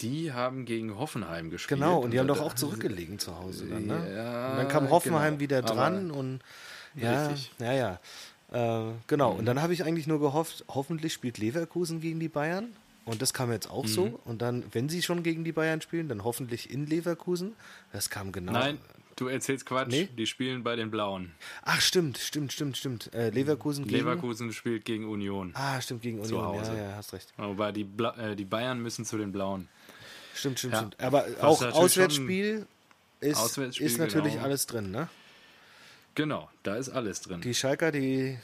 die 0.00 0.32
haben 0.32 0.64
gegen 0.64 0.98
Hoffenheim 0.98 1.50
gespielt. 1.50 1.80
Genau, 1.80 1.98
und 2.00 2.10
die 2.10 2.18
haben 2.18 2.26
da- 2.28 2.34
doch 2.34 2.42
auch 2.42 2.54
zurückgelegen 2.54 3.18
zu 3.18 3.38
Hause 3.38 3.66
dann, 3.66 3.86
ne? 3.86 4.14
Ja, 4.14 4.50
und 4.52 4.56
dann 4.58 4.68
kam 4.68 4.90
Hoffenheim 4.90 5.34
genau. 5.34 5.40
wieder 5.40 5.62
dran 5.62 6.10
und 6.10 6.40
ja, 6.94 7.28
Richtig. 7.28 7.52
ja, 7.58 7.72
ja. 7.72 8.00
Äh, 8.52 8.92
genau, 9.06 9.32
und 9.32 9.44
dann 9.46 9.60
habe 9.62 9.72
ich 9.72 9.84
eigentlich 9.84 10.06
nur 10.06 10.20
gehofft, 10.20 10.64
hoffentlich 10.68 11.12
spielt 11.12 11.38
Leverkusen 11.38 12.00
gegen 12.00 12.20
die 12.20 12.28
Bayern. 12.28 12.68
Und 13.04 13.22
das 13.22 13.32
kam 13.32 13.52
jetzt 13.52 13.70
auch 13.70 13.84
Mhm. 13.84 13.88
so. 13.88 14.20
Und 14.24 14.42
dann, 14.42 14.64
wenn 14.72 14.88
sie 14.88 15.00
schon 15.00 15.22
gegen 15.22 15.44
die 15.44 15.52
Bayern 15.52 15.80
spielen, 15.80 16.08
dann 16.08 16.24
hoffentlich 16.24 16.70
in 16.70 16.86
Leverkusen. 16.86 17.52
Das 17.92 18.10
kam 18.10 18.32
genau. 18.32 18.50
Nein, 18.52 18.78
du 19.16 19.28
erzählst 19.28 19.66
Quatsch. 19.66 19.88
Nee? 19.90 20.08
Die 20.16 20.26
spielen 20.26 20.62
bei 20.62 20.76
den 20.76 20.90
Blauen. 20.90 21.34
Ach, 21.62 21.80
stimmt, 21.80 22.18
stimmt, 22.18 22.52
stimmt, 22.52 22.76
stimmt. 22.76 23.12
Äh, 23.14 23.30
Leverkusen 23.30 23.84
gegen. 23.86 23.96
Leverkusen 23.96 24.52
spielt 24.52 24.84
gegen 24.84 25.08
Union. 25.08 25.52
Ah, 25.54 25.80
stimmt, 25.80 26.02
gegen 26.02 26.22
Zu 26.24 26.36
Union. 26.36 26.60
Hause. 26.60 26.76
Ja, 26.76 26.90
ja, 26.90 26.96
hast 26.96 27.12
recht. 27.12 27.32
Aber 27.36 27.72
die, 27.72 27.84
Bla 27.84 28.16
äh, 28.16 28.36
die 28.36 28.44
Bayern 28.44 28.80
müssen 28.80 29.04
zu 29.04 29.18
den 29.18 29.32
Blauen. 29.32 29.68
Stimmt, 30.34 30.58
stimmt, 30.58 30.74
Ja. 30.74 30.78
stimmt. 30.80 31.00
Aber 31.00 31.26
Was 31.40 31.62
auch 31.62 31.72
Auswärtsspiel 31.72 32.66
ist, 33.20 33.38
Auswärtsspiel, 33.38 33.86
ist 33.86 33.98
natürlich 33.98 34.34
genau. 34.34 34.44
alles 34.44 34.66
drin, 34.66 34.90
ne? 34.90 35.08
Genau, 36.14 36.50
da 36.62 36.76
ist 36.76 36.88
alles 36.88 37.20
drin. 37.22 37.40
Die 37.40 37.54
Schalker, 37.54 37.92
die, 37.92 38.38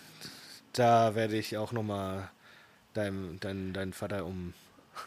da 0.73 1.15
werde 1.15 1.37
ich 1.39 1.57
auch 1.57 1.73
nochmal 1.73 2.31
deinen, 2.95 3.41
deinen 3.41 3.93
Vater 3.93 4.27
um 4.27 4.53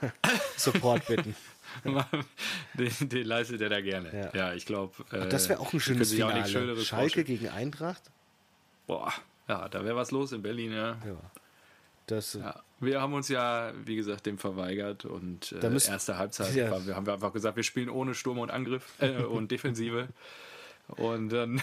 Support 0.58 1.08
bitten. 1.08 1.36
den, 1.84 3.10
den 3.10 3.26
leistet 3.26 3.62
er 3.62 3.70
da 3.70 3.82
gerne. 3.82 4.32
Ja. 4.34 4.38
Ja, 4.48 4.54
ich 4.54 4.66
glaube. 4.66 4.94
Äh, 5.12 5.28
Das 5.30 5.50
wäre 5.50 5.60
auch 5.60 5.74
ein 5.74 5.80
schönes 5.80 6.12
Finale. 6.14 6.48
Schalke 6.48 6.76
vorstellen. 6.78 7.26
gegen 7.26 7.50
Eintracht. 7.50 8.04
Boah, 8.88 9.12
ja, 9.48 9.68
da 9.70 9.84
wäre 9.84 9.96
was 9.96 10.12
los 10.12 10.32
in 10.32 10.42
Berlin, 10.42 10.72
ja. 10.72 10.98
Ja. 11.06 11.18
Das, 12.08 12.34
ja. 12.36 12.62
Wir 12.80 13.02
haben 13.02 13.14
uns 13.14 13.30
ja, 13.30 13.72
wie 13.86 13.96
gesagt, 13.96 14.26
dem 14.28 14.38
verweigert 14.38 15.06
und 15.06 15.54
äh, 15.54 15.70
müsst- 15.70 15.90
erste 15.90 16.18
Halbzeit 16.18 16.54
Ja. 16.56 16.70
war, 16.70 16.86
wir 16.86 16.96
haben 16.96 17.06
wir 17.08 17.14
einfach 17.14 17.34
gesagt, 17.34 17.56
wir 17.56 17.64
spielen 17.64 17.90
ohne 17.90 18.14
Sturm 18.14 18.38
und 18.40 18.52
Angriff 18.52 18.94
äh, 19.00 19.24
und 19.24 19.50
Defensive. 19.50 20.10
Und 20.88 21.30
dann, 21.30 21.62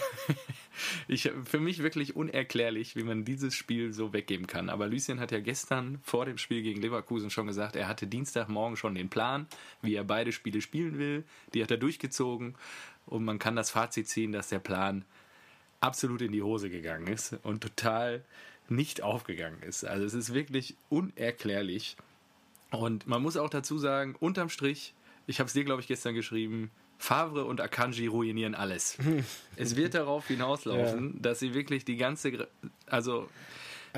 ich, 1.07 1.31
für 1.45 1.59
mich 1.59 1.81
wirklich 1.81 2.15
unerklärlich, 2.15 2.95
wie 2.95 3.03
man 3.03 3.23
dieses 3.23 3.55
Spiel 3.55 3.93
so 3.93 4.11
weggeben 4.11 4.47
kann. 4.47 4.69
Aber 4.69 4.87
Lucien 4.87 5.19
hat 5.19 5.31
ja 5.31 5.39
gestern 5.39 5.99
vor 6.03 6.25
dem 6.25 6.37
Spiel 6.37 6.61
gegen 6.61 6.81
Leverkusen 6.81 7.29
schon 7.29 7.47
gesagt, 7.47 7.75
er 7.75 7.87
hatte 7.87 8.05
Dienstagmorgen 8.05 8.75
schon 8.75 8.95
den 8.95 9.09
Plan, 9.09 9.47
wie 9.81 9.95
er 9.95 10.03
beide 10.03 10.31
Spiele 10.31 10.61
spielen 10.61 10.97
will. 10.97 11.23
Die 11.53 11.63
hat 11.63 11.71
er 11.71 11.77
durchgezogen. 11.77 12.55
Und 13.05 13.23
man 13.23 13.39
kann 13.39 13.55
das 13.55 13.71
Fazit 13.71 14.07
ziehen, 14.07 14.31
dass 14.31 14.49
der 14.49 14.59
Plan 14.59 15.05
absolut 15.79 16.21
in 16.21 16.31
die 16.31 16.43
Hose 16.43 16.69
gegangen 16.69 17.07
ist 17.07 17.37
und 17.43 17.61
total 17.61 18.23
nicht 18.69 19.01
aufgegangen 19.01 19.61
ist. 19.63 19.83
Also 19.85 20.05
es 20.05 20.13
ist 20.13 20.33
wirklich 20.33 20.75
unerklärlich. 20.89 21.97
Und 22.71 23.07
man 23.07 23.21
muss 23.21 23.37
auch 23.37 23.49
dazu 23.49 23.77
sagen, 23.77 24.15
unterm 24.19 24.49
Strich, 24.49 24.93
ich 25.27 25.39
habe 25.39 25.47
es 25.47 25.53
dir, 25.53 25.63
glaube 25.63 25.81
ich, 25.81 25.87
gestern 25.87 26.15
geschrieben, 26.15 26.71
Favre 27.03 27.43
und 27.43 27.59
Akanji 27.59 28.07
ruinieren 28.07 28.55
alles. 28.55 28.97
es 29.57 29.75
wird 29.75 29.93
darauf 29.93 30.25
hinauslaufen, 30.27 31.21
dass 31.21 31.39
sie 31.39 31.53
wirklich 31.53 31.83
die 31.83 31.97
ganze, 31.97 32.47
also 32.85 33.29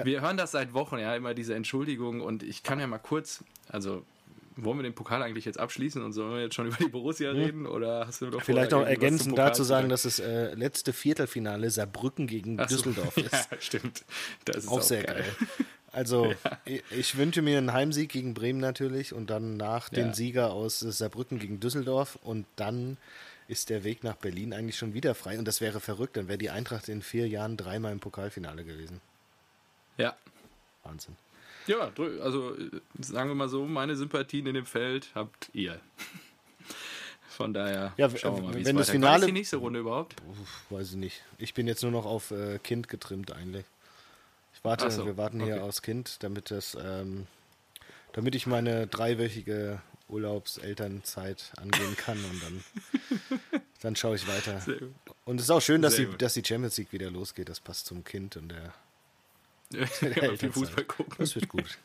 wir 0.03 0.21
hören 0.21 0.37
das 0.37 0.51
seit 0.51 0.73
Wochen, 0.73 0.97
ja, 0.97 1.15
immer 1.15 1.35
diese 1.35 1.53
Entschuldigung 1.53 2.21
und 2.21 2.41
ich 2.41 2.63
kann 2.63 2.79
ja 2.79 2.87
mal 2.87 2.97
kurz, 2.97 3.43
also 3.69 4.03
wollen 4.55 4.79
wir 4.79 4.83
den 4.83 4.95
Pokal 4.95 5.21
eigentlich 5.21 5.45
jetzt 5.45 5.59
abschließen 5.59 6.01
und 6.03 6.13
sollen 6.13 6.33
wir 6.33 6.41
jetzt 6.41 6.55
schon 6.55 6.65
über 6.69 6.77
die 6.77 6.89
Borussia 6.89 7.29
reden 7.29 7.67
oder 7.67 8.07
hast 8.07 8.21
du 8.21 8.25
noch 8.25 8.39
Hm. 8.39 8.41
Vielleicht 8.41 8.71
noch 8.71 8.85
ergänzend 8.85 9.37
dazu 9.37 9.61
zu 9.61 9.65
sagen, 9.65 9.87
dass 9.87 10.01
das 10.01 10.17
äh, 10.17 10.55
letzte 10.55 10.91
Viertelfinale 10.91 11.69
Saarbrücken 11.69 12.25
gegen 12.25 12.59
Ach 12.59 12.67
so, 12.67 12.77
Düsseldorf 12.77 13.17
ist. 13.17 13.31
Ja, 13.31 13.57
stimmt. 13.59 14.03
Das 14.45 14.57
ist 14.57 14.67
auch 14.67 14.81
sehr 14.81 15.03
geil. 15.03 15.25
Also, 15.95 16.33
ich, 16.65 16.83
ich 16.91 17.17
wünsche 17.17 17.41
mir 17.41 17.57
einen 17.57 17.71
Heimsieg 17.73 18.11
gegen 18.11 18.33
Bremen 18.33 18.59
natürlich 18.59 19.13
und 19.13 19.29
dann 19.29 19.55
nach 19.57 19.87
den 19.89 20.07
Ja. 20.07 20.13
Sieger 20.13 20.51
aus 20.51 20.79
Saarbrücken 20.79 21.39
gegen 21.39 21.59
Düsseldorf 21.59 22.19
und 22.23 22.45
dann 22.57 22.97
ist 23.47 23.69
der 23.69 23.83
Weg 23.83 24.03
nach 24.03 24.15
Berlin 24.15 24.53
eigentlich 24.53 24.77
schon 24.77 24.93
wieder 24.93 25.15
frei 25.15 25.37
und 25.39 25.45
das 25.47 25.61
wäre 25.61 25.79
verrückt, 25.79 26.17
dann 26.17 26.27
wäre 26.27 26.37
die 26.37 26.49
Eintracht 26.49 26.89
in 26.89 27.01
vier 27.01 27.27
Jahren 27.27 27.57
dreimal 27.57 27.91
im 27.91 27.99
Pokalfinale 27.99 28.63
gewesen. 28.65 28.99
Ja. 29.97 30.15
Wahnsinn. 30.83 31.15
Ja, 31.67 31.91
also 32.21 32.55
sagen 32.99 33.29
wir 33.29 33.35
mal 33.35 33.49
so, 33.49 33.65
meine 33.65 33.95
Sympathien 33.95 34.45
in 34.47 34.53
dem 34.55 34.65
Feld 34.65 35.09
habt 35.15 35.49
ihr. 35.53 35.79
Von 37.29 37.53
daher 37.53 37.93
Ja, 37.97 38.09
schauen 38.15 38.35
wir 38.37 38.43
mal, 38.43 38.55
wie 38.55 38.61
es 38.61 38.65
wenn 38.67 38.77
das. 38.77 38.87
Wann 38.89 38.93
Finale- 38.93 39.19
ist 39.21 39.27
die 39.27 39.31
nächste 39.31 39.57
Runde 39.57 39.79
überhaupt? 39.79 40.15
Weiß 40.69 40.91
ich 40.91 40.95
nicht. 40.97 41.23
Ich 41.37 41.53
bin 41.53 41.67
jetzt 41.67 41.81
nur 41.83 41.91
noch 41.91 42.05
auf 42.05 42.31
äh, 42.31 42.59
Kind 42.59 42.87
getrimmt 42.87 43.31
eigentlich. 43.31 43.65
Warte, 44.65 44.91
so, 44.91 45.05
wir 45.05 45.17
warten 45.17 45.41
hier 45.43 45.55
okay. 45.55 45.63
aufs 45.63 45.81
Kind, 45.81 46.17
damit 46.23 46.51
das, 46.51 46.75
ähm, 46.79 47.27
damit 48.13 48.35
ich 48.35 48.47
meine 48.47 48.87
dreiwöchige 48.87 49.81
Urlaubselternzeit 50.09 51.51
angehen 51.57 51.95
kann 51.97 52.17
und 52.23 52.43
dann, 52.43 52.63
dann 53.81 53.95
schaue 53.95 54.15
ich 54.15 54.27
weiter. 54.27 54.61
Und 55.25 55.37
es 55.39 55.45
ist 55.45 55.49
auch 55.51 55.61
schön, 55.61 55.81
dass 55.81 55.95
die, 55.95 56.07
dass 56.17 56.33
die 56.33 56.43
Champions 56.45 56.77
League 56.77 56.91
wieder 56.91 57.09
losgeht. 57.09 57.49
Das 57.49 57.59
passt 57.59 57.85
zum 57.87 58.03
Kind 58.03 58.37
und 58.37 58.49
der, 58.49 58.73
Ja, 59.71 59.85
viel 59.87 60.11
Elternzeit. 60.11 60.53
Fußball 60.53 60.83
gucken. 60.85 61.15
Das 61.17 61.35
wird 61.35 61.49
gut. 61.49 61.77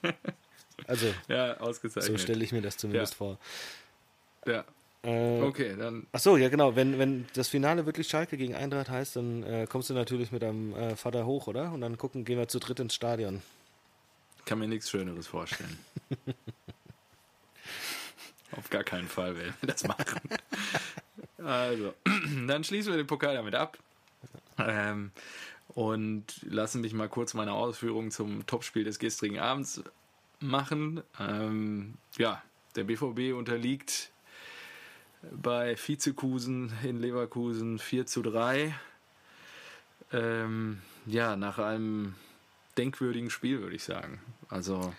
Also, 0.86 1.06
Ja, 1.28 1.56
so 1.58 1.60
ausgezeichnet. 1.64 2.20
stelle 2.20 2.44
ich 2.44 2.52
mir 2.52 2.62
das 2.62 2.76
zumindest 2.76 3.14
Ja. 3.14 3.16
vor. 3.18 3.38
ja. 4.46 4.64
Äh, 5.02 5.40
Okay, 5.40 5.74
dann 5.78 6.06
Ach 6.12 6.20
so, 6.20 6.36
ja 6.36 6.48
genau. 6.48 6.76
Wenn, 6.76 6.98
wenn 6.98 7.26
das 7.34 7.48
Finale 7.48 7.86
wirklich 7.86 8.08
Schalke 8.08 8.36
gegen 8.36 8.54
Eintracht 8.54 8.90
heißt, 8.90 9.16
dann 9.16 9.42
äh, 9.42 9.66
kommst 9.68 9.90
du 9.90 9.94
natürlich 9.94 10.30
mit 10.32 10.42
deinem 10.42 10.74
äh, 10.74 10.96
Vater 10.96 11.24
hoch, 11.26 11.46
oder? 11.46 11.72
Und 11.72 11.80
dann 11.80 11.96
gucken, 11.98 12.24
gehen 12.24 12.38
wir 12.38 12.48
zu 12.48 12.58
dritt 12.58 12.80
ins 12.80 12.94
Stadion. 12.94 13.42
kann 14.44 14.58
mir 14.58 14.68
nichts 14.68 14.90
Schöneres 14.90 15.26
vorstellen. 15.26 15.78
Auf 18.56 18.68
gar 18.68 18.82
keinen 18.84 19.08
Fall 19.08 19.36
werden 19.36 19.54
wir 19.60 19.68
das 19.68 19.84
machen. 19.84 20.20
Also, 21.38 21.94
dann 22.46 22.64
schließen 22.64 22.92
wir 22.92 22.96
den 22.98 23.06
Pokal 23.06 23.34
damit 23.34 23.54
ab. 23.54 23.78
Ähm, 24.58 25.12
und 25.68 26.24
lassen 26.42 26.80
mich 26.80 26.92
mal 26.92 27.08
kurz 27.08 27.32
meine 27.34 27.52
Ausführungen 27.52 28.10
zum 28.10 28.44
Topspiel 28.46 28.84
des 28.84 28.98
gestrigen 28.98 29.38
Abends 29.38 29.82
machen. 30.40 31.02
Ähm, 31.18 31.94
ja, 32.18 32.42
der 32.74 32.84
BVB 32.84 33.34
unterliegt 33.36 34.10
bei 35.30 35.76
Vizekusen 35.76 36.72
in 36.82 36.98
Leverkusen 36.98 37.78
4 37.78 38.06
zu 38.06 38.22
3. 38.22 38.74
Ähm, 40.12 40.80
ja, 41.06 41.36
nach 41.36 41.58
einem 41.58 42.14
denkwürdigen 42.78 43.30
Spiel, 43.30 43.60
würde 43.60 43.76
ich 43.76 43.84
sagen. 43.84 44.20
Also, 44.48 44.92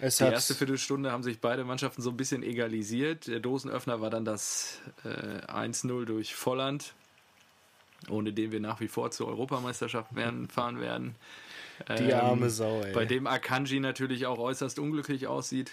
Es 0.00 0.16
Die 0.16 0.24
erste 0.24 0.54
Viertelstunde 0.54 1.12
haben 1.12 1.22
sich 1.22 1.40
beide 1.40 1.64
Mannschaften 1.64 2.02
so 2.02 2.10
ein 2.10 2.16
bisschen 2.16 2.42
egalisiert. 2.42 3.28
Der 3.28 3.40
Dosenöffner 3.40 4.00
war 4.00 4.10
dann 4.10 4.24
das 4.24 4.80
äh, 5.04 5.46
1-0 5.46 6.04
durch 6.04 6.34
Volland, 6.34 6.94
ohne 8.08 8.32
den 8.32 8.52
wir 8.52 8.60
nach 8.60 8.80
wie 8.80 8.88
vor 8.88 9.10
zur 9.10 9.28
Europameisterschaft 9.28 10.14
werden, 10.14 10.48
fahren 10.48 10.80
werden. 10.80 11.14
Die 11.88 12.10
Ähm, 12.10 12.20
arme 12.20 12.50
Sau, 12.50 12.82
ey. 12.82 12.92
Bei 12.92 13.04
dem 13.04 13.26
Akanji 13.26 13.80
natürlich 13.80 14.26
auch 14.26 14.38
äußerst 14.38 14.78
unglücklich 14.78 15.26
aussieht, 15.26 15.72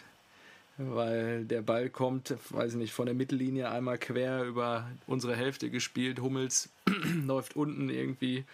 weil 0.79 1.43
der 1.45 1.61
Ball 1.61 1.89
kommt, 1.89 2.35
weiß 2.51 2.71
ich 2.71 2.77
nicht, 2.77 2.93
von 2.93 3.05
der 3.05 3.13
Mittellinie 3.13 3.69
einmal 3.69 3.97
quer 3.97 4.43
über 4.43 4.89
unsere 5.07 5.35
Hälfte 5.35 5.69
gespielt. 5.69 6.21
Hummels 6.21 6.69
läuft 7.25 7.55
unten 7.55 7.89
irgendwie, 7.89 8.45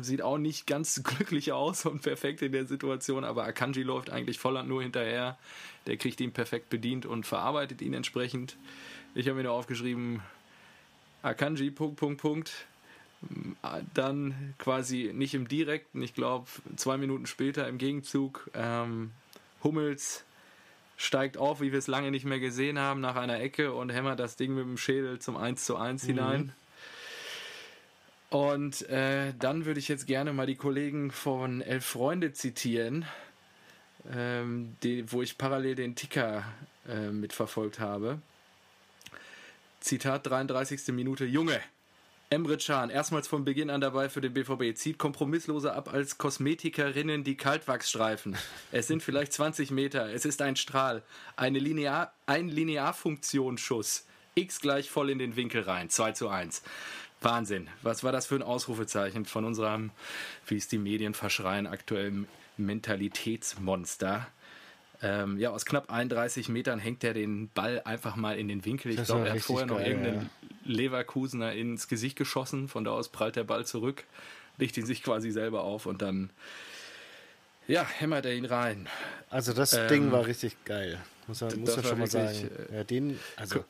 sieht 0.00 0.20
auch 0.22 0.38
nicht 0.38 0.66
ganz 0.66 1.02
glücklich 1.04 1.52
aus 1.52 1.86
und 1.86 2.02
perfekt 2.02 2.42
in 2.42 2.52
der 2.52 2.66
Situation, 2.66 3.24
aber 3.24 3.44
Akanji 3.44 3.82
läuft 3.82 4.10
eigentlich 4.10 4.38
Volland 4.38 4.68
nur 4.68 4.82
hinterher. 4.82 5.38
Der 5.86 5.96
kriegt 5.96 6.20
ihn 6.20 6.32
perfekt 6.32 6.68
bedient 6.70 7.06
und 7.06 7.24
verarbeitet 7.24 7.80
ihn 7.80 7.94
entsprechend. 7.94 8.56
Ich 9.14 9.26
habe 9.26 9.38
mir 9.38 9.44
nur 9.44 9.52
aufgeschrieben, 9.52 10.20
Akanji, 11.22 11.70
Punkt, 11.70 11.96
Punkt, 11.96 12.20
Punkt 12.20 12.66
dann 13.94 14.54
quasi 14.58 15.10
nicht 15.14 15.34
im 15.34 15.48
direkten, 15.48 16.02
ich 16.02 16.14
glaube 16.14 16.46
zwei 16.76 16.96
Minuten 16.98 17.26
später 17.26 17.66
im 17.68 17.78
Gegenzug, 17.78 18.50
ähm, 18.54 19.12
Hummels 19.62 20.24
steigt 20.96 21.36
auf, 21.36 21.60
wie 21.60 21.72
wir 21.72 21.78
es 21.78 21.86
lange 21.86 22.10
nicht 22.10 22.24
mehr 22.24 22.40
gesehen 22.40 22.78
haben, 22.78 23.00
nach 23.00 23.16
einer 23.16 23.40
Ecke 23.40 23.72
und 23.72 23.90
hämmert 23.90 24.20
das 24.20 24.36
Ding 24.36 24.54
mit 24.54 24.64
dem 24.64 24.76
Schädel 24.76 25.18
zum 25.18 25.36
1 25.36 25.64
zu 25.64 25.76
1 25.76 26.04
hinein. 26.04 26.52
Und 28.30 28.88
äh, 28.88 29.32
dann 29.38 29.64
würde 29.64 29.78
ich 29.78 29.88
jetzt 29.88 30.06
gerne 30.06 30.32
mal 30.32 30.46
die 30.46 30.56
Kollegen 30.56 31.10
von 31.12 31.60
Elf 31.60 31.84
Freunde 31.84 32.32
zitieren, 32.32 33.04
ähm, 34.12 34.76
die, 34.82 35.10
wo 35.12 35.22
ich 35.22 35.38
parallel 35.38 35.76
den 35.76 35.94
Ticker 35.94 36.44
äh, 36.88 37.10
mitverfolgt 37.10 37.78
habe. 37.78 38.20
Zitat 39.78 40.26
33. 40.26 40.88
Minute. 40.88 41.26
Junge, 41.26 41.60
Emre 42.30 42.56
Can, 42.56 42.90
erstmals 42.90 43.28
von 43.28 43.44
Beginn 43.44 43.70
an 43.70 43.80
dabei 43.80 44.08
für 44.08 44.20
den 44.20 44.32
BVB, 44.32 44.76
zieht 44.76 44.98
kompromissloser 44.98 45.74
ab 45.74 45.92
als 45.92 46.18
Kosmetikerinnen 46.18 47.22
die 47.22 47.36
Kaltwachsstreifen. 47.36 48.36
Es 48.72 48.86
sind 48.86 49.02
vielleicht 49.02 49.32
20 49.32 49.70
Meter, 49.70 50.12
es 50.12 50.24
ist 50.24 50.42
ein 50.42 50.56
Strahl, 50.56 51.02
eine 51.36 51.58
Linear, 51.58 52.12
ein 52.26 52.48
Linearfunktionsschuss. 52.48 54.06
X 54.34 54.60
gleich 54.60 54.90
voll 54.90 55.10
in 55.10 55.18
den 55.18 55.36
Winkel 55.36 55.62
rein, 55.62 55.90
2 55.90 56.12
zu 56.12 56.28
1. 56.28 56.62
Wahnsinn. 57.20 57.68
Was 57.82 58.02
war 58.02 58.12
das 58.12 58.26
für 58.26 58.34
ein 58.34 58.42
Ausrufezeichen 58.42 59.24
von 59.24 59.44
unserem, 59.44 59.90
wie 60.46 60.56
es 60.56 60.68
die 60.68 60.78
Medien 60.78 61.14
verschreien, 61.14 61.66
aktuellen 61.66 62.26
Mentalitätsmonster? 62.56 64.26
Ähm, 65.02 65.38
ja, 65.38 65.50
aus 65.50 65.64
knapp 65.64 65.90
31 65.90 66.48
Metern 66.48 66.78
hängt 66.78 67.04
er 67.04 67.14
den 67.14 67.48
Ball 67.50 67.82
einfach 67.84 68.16
mal 68.16 68.38
in 68.38 68.48
den 68.48 68.64
Winkel. 68.64 68.92
Ich 68.92 69.04
glaube, 69.04 69.26
er 69.26 69.34
hat 69.34 69.40
vorher 69.40 69.66
noch 69.66 69.78
geil, 69.78 69.88
irgendeinen 69.88 70.30
Leverkusener 70.64 71.52
ins 71.52 71.88
Gesicht 71.88 72.16
geschossen. 72.16 72.68
Von 72.68 72.84
da 72.84 72.90
aus 72.92 73.08
prallt 73.10 73.36
der 73.36 73.44
Ball 73.44 73.66
zurück, 73.66 74.04
legt 74.58 74.76
ihn 74.76 74.86
sich 74.86 75.02
quasi 75.02 75.30
selber 75.30 75.62
auf 75.64 75.86
und 75.86 76.02
dann 76.02 76.30
ja, 77.66 77.86
hämmert 77.86 78.26
er 78.26 78.34
ihn 78.34 78.44
rein. 78.44 78.88
Also 79.30 79.52
das 79.54 79.72
Ähm, 79.72 79.88
Ding 79.88 80.12
war 80.12 80.26
richtig 80.26 80.64
geil. 80.64 81.00
Muss 81.26 81.40
man, 81.40 81.58
muss 81.60 81.74
schon 81.86 81.98
mal 81.98 82.06
sagen. 82.06 82.50
Ja, 82.72 82.84
den, 82.84 83.18
also 83.36 83.64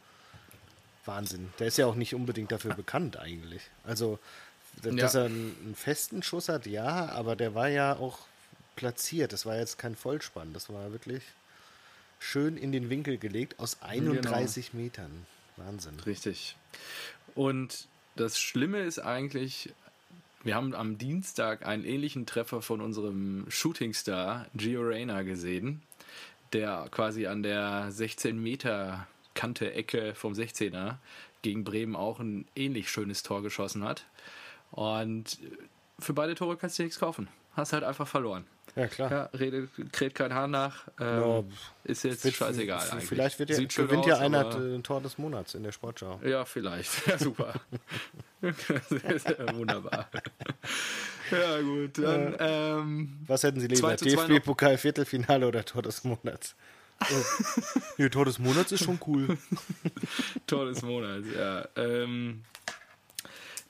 Wahnsinn. 1.05 1.51
Der 1.59 1.69
ist 1.69 1.77
ja 1.79 1.87
auch 1.87 1.95
nicht 1.95 2.15
unbedingt 2.15 2.51
dafür 2.51 2.75
bekannt 2.75 3.17
eigentlich. 3.19 3.63
Also, 3.85 4.19
d- 4.83 4.89
Ja. 4.91 4.97
dass 4.97 5.15
er 5.15 5.27
einen, 5.27 5.55
einen 5.65 5.75
festen 5.77 6.23
Schuss 6.25 6.49
hat, 6.49 6.67
ja, 6.67 7.07
aber 7.11 7.37
der 7.37 7.55
war 7.55 7.69
ja 7.69 7.95
auch 7.97 8.19
platziert. 8.75 9.33
Das 9.33 9.47
war 9.47 9.57
jetzt 9.57 9.79
kein 9.79 9.95
Vollspann. 9.95 10.53
Das 10.53 10.73
war 10.73 10.91
wirklich 10.91 11.23
schön 12.19 12.57
in 12.57 12.73
den 12.73 12.91
Winkel 12.91 13.19
gelegt 13.19 13.61
aus 13.61 13.83
31 13.83 14.71
Genau. 14.73 14.83
Metern. 14.83 15.27
Wahnsinn. 15.57 16.01
Richtig. 16.01 16.57
Und 17.35 17.89
das 18.17 18.39
Schlimme 18.39 18.81
ist 18.81 18.99
eigentlich, 18.99 19.73
wir 20.43 20.55
haben 20.55 20.75
am 20.75 20.99
Dienstag 20.99 21.67
einen 21.67 21.85
ähnlichen 21.85 22.27
Treffer 22.27 22.63
von 22.63 22.81
unserem 22.81 23.47
Shootingstar 23.49 24.47
Gio 24.55 24.83
Reyna 24.83 25.23
gesehen, 25.23 25.83
der 26.53 26.89
quasi 26.91 27.27
an 27.27 27.43
der 27.43 27.91
16 27.91 28.41
Meter 28.41 29.07
Kante 29.35 29.73
Ecke 29.73 30.15
vom 30.15 30.33
16er 30.33 30.97
gegen 31.43 31.65
Bremen 31.65 31.97
auch 31.97 32.21
ein 32.21 32.47
ähnlich 32.55 32.91
schönes 32.91 33.23
Tor 33.23 33.43
geschossen 33.43 33.85
hat. 33.85 34.07
Und 34.71 35.39
für 35.99 36.15
beide 36.15 36.35
Tore 36.35 36.57
kannst 36.57 36.79
du 36.79 36.83
nichts 36.85 36.99
kaufen. 36.99 37.29
Hast 37.55 37.73
halt 37.73 37.85
einfach 37.85 38.09
verloren. 38.09 38.45
Ja, 38.77 38.89
klar. 38.89 39.11
Ja, 39.11 39.23
Rede, 39.39 39.69
kräht 39.93 40.15
kein 40.17 40.35
Hahn 40.35 40.51
nach. 40.51 40.89
Ähm, 40.99 41.21
Ja, 41.21 41.45
ist 41.85 42.03
jetzt 42.05 42.25
Wird- 42.25 42.35
scheißegal 42.35 42.91
eigentlich. 42.91 43.09
Vielleicht 43.09 43.39
wird 43.39 43.51
ja, 43.51 43.57
Sieht 43.57 43.75
gewinnt 43.77 44.05
ja 44.07 44.15
aus, 44.15 44.21
einer 44.21 44.41
aber- 44.47 44.57
ein 44.59 44.83
Tor 44.83 45.01
des 45.01 45.17
Monats 45.17 45.55
in 45.55 45.63
der 45.63 45.71
Sportschau. 45.73 46.21
Ja, 46.25 46.45
vielleicht. 46.45 46.91
Ja, 47.07 47.19
super. 47.19 47.55
ist 48.43 49.29
ja 49.39 49.55
wunderbar. 49.57 50.09
Ja, 51.31 51.61
gut. 51.61 51.99
Dann, 51.99 52.35
ähm, 52.41 53.17
Was 53.27 53.43
hätten 53.45 53.61
Sie 53.61 53.69
lieber? 53.69 53.89
2 53.89 53.97
zu 53.97 54.05
2 54.07 54.23
noch. 54.23 54.27
DFB-Pokal 54.29 54.77
Viertelfinale 54.79 55.47
oder 55.47 55.65
Tor 55.65 55.83
des 55.83 56.03
Monats? 56.05 56.55
Oh. 57.01 57.05
nee, 57.99 58.09
Tor 58.09 58.25
des 58.25 58.39
Monats 58.39 58.73
ist 58.73 58.85
schon 58.85 58.99
cool. 59.07 59.39
Tor 60.47 60.67
des 60.67 60.83
Monats, 60.83 61.27
ja. 61.37 61.67
Ähm, 61.77 62.43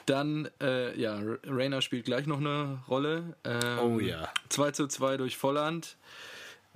dann, 0.07 0.49
äh, 0.61 0.99
ja, 1.01 1.19
Rainer 1.47 1.81
spielt 1.83 2.05
gleich 2.05 2.27
noch 2.27 2.39
eine 2.41 2.83
Rolle. 2.89 3.37
Ähm, 3.45 3.79
Oh 3.81 4.01
ja. 4.01 4.29
2 4.49 4.71
zu 4.73 4.87
2 4.89 5.17
durch 5.17 5.37
Volland. 5.37 5.97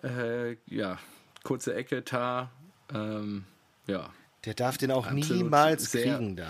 Äh, 0.02 0.56
ja, 0.66 0.98
kurze 1.42 1.74
Ecke, 1.74 2.04
Tar. 2.04 2.50
Ähm, 2.94 3.44
ja, 3.86 4.10
Der 4.44 4.54
darf 4.54 4.78
den 4.78 4.90
auch 4.92 5.10
niemals 5.10 5.90
sehr- 5.90 6.16
kriegen 6.16 6.36
da. 6.36 6.48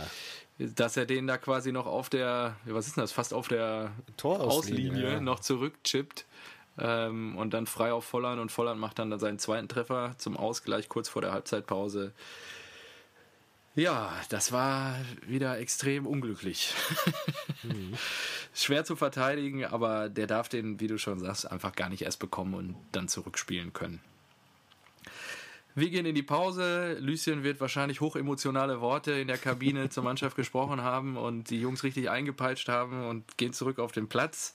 dass 0.58 0.96
er 0.96 1.06
den 1.06 1.26
da 1.26 1.38
quasi 1.38 1.72
noch 1.72 1.86
auf 1.86 2.08
der, 2.10 2.56
was 2.64 2.86
ist 2.88 2.96
denn 2.96 3.02
das, 3.02 3.12
fast 3.12 3.32
auf 3.32 3.48
der 3.48 3.92
Torauslinie, 4.16 4.90
Auslinie 4.90 5.12
ja. 5.14 5.20
noch 5.20 5.40
zurückchippt 5.40 6.26
ähm, 6.78 7.36
und 7.36 7.54
dann 7.54 7.66
frei 7.66 7.92
auf 7.92 8.04
Volland 8.04 8.40
und 8.40 8.50
Volland 8.52 8.80
macht 8.80 8.98
dann 8.98 9.16
seinen 9.18 9.38
zweiten 9.38 9.68
Treffer 9.68 10.14
zum 10.18 10.36
Ausgleich 10.36 10.88
kurz 10.88 11.08
vor 11.08 11.22
der 11.22 11.32
Halbzeitpause. 11.32 12.12
Ja, 13.78 14.12
das 14.28 14.50
war 14.50 14.96
wieder 15.24 15.60
extrem 15.60 16.04
unglücklich. 16.04 16.74
Mhm. 17.62 17.94
Schwer 18.52 18.84
zu 18.84 18.96
verteidigen, 18.96 19.64
aber 19.64 20.08
der 20.08 20.26
darf 20.26 20.48
den, 20.48 20.80
wie 20.80 20.88
du 20.88 20.98
schon 20.98 21.20
sagst, 21.20 21.48
einfach 21.48 21.76
gar 21.76 21.88
nicht 21.88 22.02
erst 22.02 22.18
bekommen 22.18 22.54
und 22.54 22.74
dann 22.90 23.06
zurückspielen 23.06 23.72
können. 23.72 24.00
Wir 25.76 25.90
gehen 25.90 26.06
in 26.06 26.16
die 26.16 26.24
Pause. 26.24 26.96
Lucien 26.98 27.44
wird 27.44 27.60
wahrscheinlich 27.60 28.00
hochemotionale 28.00 28.80
Worte 28.80 29.12
in 29.12 29.28
der 29.28 29.38
Kabine 29.38 29.90
zur 29.90 30.02
Mannschaft 30.02 30.34
gesprochen 30.34 30.82
haben 30.82 31.16
und 31.16 31.50
die 31.50 31.60
Jungs 31.60 31.84
richtig 31.84 32.10
eingepeitscht 32.10 32.68
haben 32.68 33.06
und 33.06 33.38
gehen 33.38 33.52
zurück 33.52 33.78
auf 33.78 33.92
den 33.92 34.08
Platz. 34.08 34.54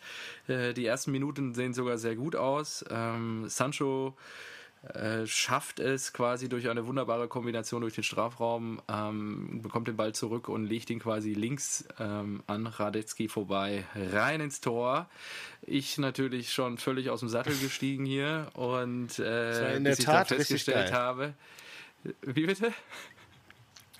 Äh, 0.50 0.74
Die 0.74 0.86
ersten 0.86 1.12
Minuten 1.14 1.54
sehen 1.54 1.74
sogar 1.74 1.98
sehr 1.98 2.18
gut 2.18 2.36
aus. 2.36 2.84
Ähm, 2.90 3.48
Sancho 3.48 4.18
äh, 4.94 5.26
schafft 5.26 5.80
es 5.80 6.12
quasi 6.12 6.50
durch 6.50 6.70
eine 6.70 6.86
wunderbare 6.86 7.30
Kombination 7.30 7.82
durch 7.82 7.96
den 7.96 8.04
Strafraum, 8.04 8.82
ähm, 8.90 9.62
bekommt 9.62 9.88
den 9.88 9.96
Ball 9.96 10.14
zurück 10.14 10.50
und 10.50 10.66
legt 10.66 10.90
ihn 10.90 11.00
quasi 11.00 11.34
links 11.34 11.86
ähm, 12.00 12.44
an 12.48 12.68
Radetzky 12.68 13.30
vorbei 13.30 13.86
rein 13.96 14.42
ins 14.42 14.60
Tor. 14.60 15.10
Ich 15.62 15.98
natürlich 15.98 16.52
schon 16.52 16.78
völlig 16.78 17.10
aus 17.10 17.22
dem 17.22 17.30
Sattel 17.30 17.56
gestiegen 17.62 18.06
hier 18.06 18.48
und 18.56 19.20
äh, 19.20 19.80
bis 19.82 20.00
ich 20.00 20.06
Tat 20.06 20.28
festgestellt 20.28 20.92
habe. 20.92 21.34
Wie 22.22 22.46
bitte? 22.46 22.74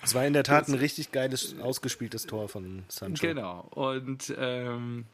Es 0.02 0.14
war 0.14 0.26
in 0.26 0.34
der 0.34 0.44
Tat 0.44 0.68
ein 0.68 0.74
richtig 0.74 1.12
geiles, 1.12 1.58
ausgespieltes 1.60 2.26
Tor 2.26 2.50
von 2.50 2.84
Sancho. 2.88 3.26
Genau. 3.26 3.60
Und 3.70 4.34
ähm, 4.36 5.06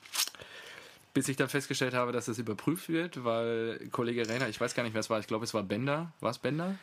bis 1.15 1.29
ich 1.29 1.37
dann 1.37 1.49
festgestellt 1.49 1.95
habe, 1.95 2.13
dass 2.13 2.29
es 2.29 2.39
überprüft 2.39 2.89
wird, 2.89 3.25
weil 3.25 3.89
Kollege 3.91 4.29
Rainer, 4.29 4.49
ich 4.49 4.61
weiß 4.61 4.75
gar 4.75 4.83
nicht, 4.83 4.95
wer 4.95 5.01
es 5.01 5.11
war, 5.11 5.19
ich 5.19 5.27
glaube, 5.27 5.45
es 5.45 5.55
war 5.55 5.63
Bender. 5.63 6.13
War 6.21 6.31
es 6.31 6.39
Bender? 6.39 6.77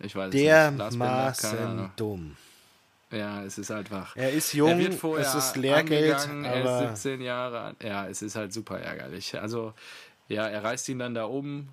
Ich 0.00 0.14
weiß 0.14 0.28
es 0.28 0.34
nicht. 0.34 0.44
Dermaßen 0.44 1.90
dumm. 1.96 2.36
Ja, 3.10 3.42
es 3.42 3.56
ist 3.56 3.70
einfach. 3.70 4.14
Er 4.16 4.32
ist 4.32 4.52
jung, 4.52 4.68
er 4.68 4.78
wird 4.78 4.94
vorher 4.94 5.26
es 5.26 5.34
ist 5.34 5.56
Lehrgeld, 5.56 6.28
er 6.44 6.90
ist 6.92 7.02
17 7.02 7.22
Jahre 7.22 7.60
alt. 7.60 7.82
Ja, 7.82 8.06
es 8.06 8.20
ist 8.20 8.36
halt 8.36 8.52
super 8.52 8.78
ärgerlich. 8.78 9.40
Also, 9.40 9.72
ja, 10.28 10.46
er 10.46 10.62
reißt 10.62 10.88
ihn 10.90 10.98
dann 10.98 11.14
da 11.14 11.24
oben. 11.24 11.70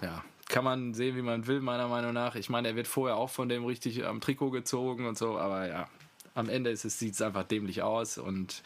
Ja, 0.00 0.24
kann 0.48 0.62
man 0.62 0.94
sehen, 0.94 1.16
wie 1.16 1.22
man 1.22 1.48
will, 1.48 1.60
meiner 1.60 1.88
Meinung 1.88 2.12
nach. 2.12 2.36
Ich 2.36 2.50
meine, 2.50 2.68
er 2.68 2.76
wird 2.76 2.86
vorher 2.86 3.16
auch 3.16 3.30
von 3.30 3.48
dem 3.48 3.64
richtig 3.64 4.04
am 4.04 4.20
Trikot 4.20 4.50
gezogen 4.50 5.06
und 5.06 5.18
so, 5.18 5.38
aber 5.38 5.66
ja, 5.66 5.88
am 6.34 6.48
Ende 6.48 6.70
ist 6.70 6.84
es, 6.84 6.98
sieht 6.98 7.14
es 7.14 7.22
einfach 7.22 7.44
dämlich 7.44 7.82
aus 7.82 8.18
und 8.18 8.62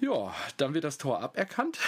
ja, 0.00 0.34
dann 0.56 0.74
wird 0.74 0.84
das 0.84 0.98
Tor 0.98 1.20
aberkannt. 1.20 1.78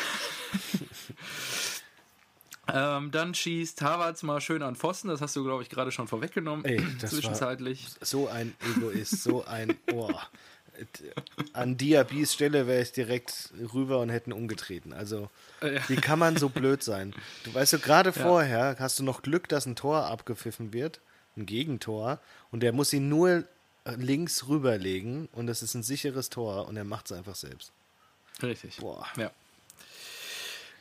ähm, 2.72 3.10
dann 3.10 3.34
schießt 3.34 3.82
Havertz 3.82 4.22
mal 4.22 4.40
schön 4.40 4.62
an 4.62 4.76
Pfosten, 4.76 5.08
das 5.08 5.20
hast 5.20 5.36
du, 5.36 5.44
glaube 5.44 5.62
ich, 5.62 5.68
gerade 5.68 5.92
schon 5.92 6.08
vorweggenommen. 6.08 6.64
Ey, 6.64 6.82
das 7.00 7.10
Zwischenzeitlich. 7.10 7.88
so 8.00 8.28
ein 8.28 8.54
Egoist, 8.76 9.22
so 9.22 9.44
ein 9.44 9.76
Ohr. 9.92 10.20
an 11.54 11.76
Diabys 11.76 12.34
Stelle 12.34 12.66
wäre 12.66 12.82
ich 12.82 12.92
direkt 12.92 13.50
rüber 13.72 14.00
und 14.00 14.10
hätten 14.10 14.32
umgetreten. 14.32 14.92
Also, 14.92 15.30
wie 15.88 15.96
kann 15.96 16.18
man 16.18 16.36
so 16.36 16.50
blöd 16.50 16.82
sein? 16.82 17.14
Du 17.44 17.54
weißt 17.54 17.74
du, 17.74 17.78
gerade 17.78 18.10
ja. 18.10 18.22
vorher 18.22 18.76
hast 18.78 18.98
du 18.98 19.02
noch 19.02 19.22
Glück, 19.22 19.48
dass 19.48 19.66
ein 19.66 19.76
Tor 19.76 20.06
abgepfiffen 20.06 20.72
wird, 20.72 21.00
ein 21.36 21.46
Gegentor, 21.46 22.20
und 22.50 22.60
der 22.60 22.72
muss 22.72 22.92
ihn 22.92 23.08
nur 23.08 23.44
links 23.94 24.48
rüberlegen 24.48 25.28
und 25.32 25.46
das 25.46 25.62
ist 25.62 25.74
ein 25.74 25.82
sicheres 25.82 26.28
Tor 26.28 26.66
und 26.66 26.76
er 26.76 26.84
macht 26.84 27.06
es 27.06 27.16
einfach 27.16 27.36
selbst. 27.36 27.72
Richtig. 28.42 28.76
Boah. 28.78 29.06
Ja. 29.16 29.30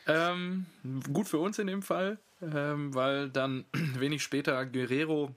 Ähm, 0.08 0.65
gut 1.12 1.28
für 1.28 1.39
uns 1.39 1.58
in 1.58 1.68
dem 1.68 1.82
Fall, 1.82 2.18
ähm, 2.41 2.94
weil 2.94 3.30
dann 3.30 3.65
wenig 3.74 4.22
später 4.22 4.65
Guerrero 4.65 5.34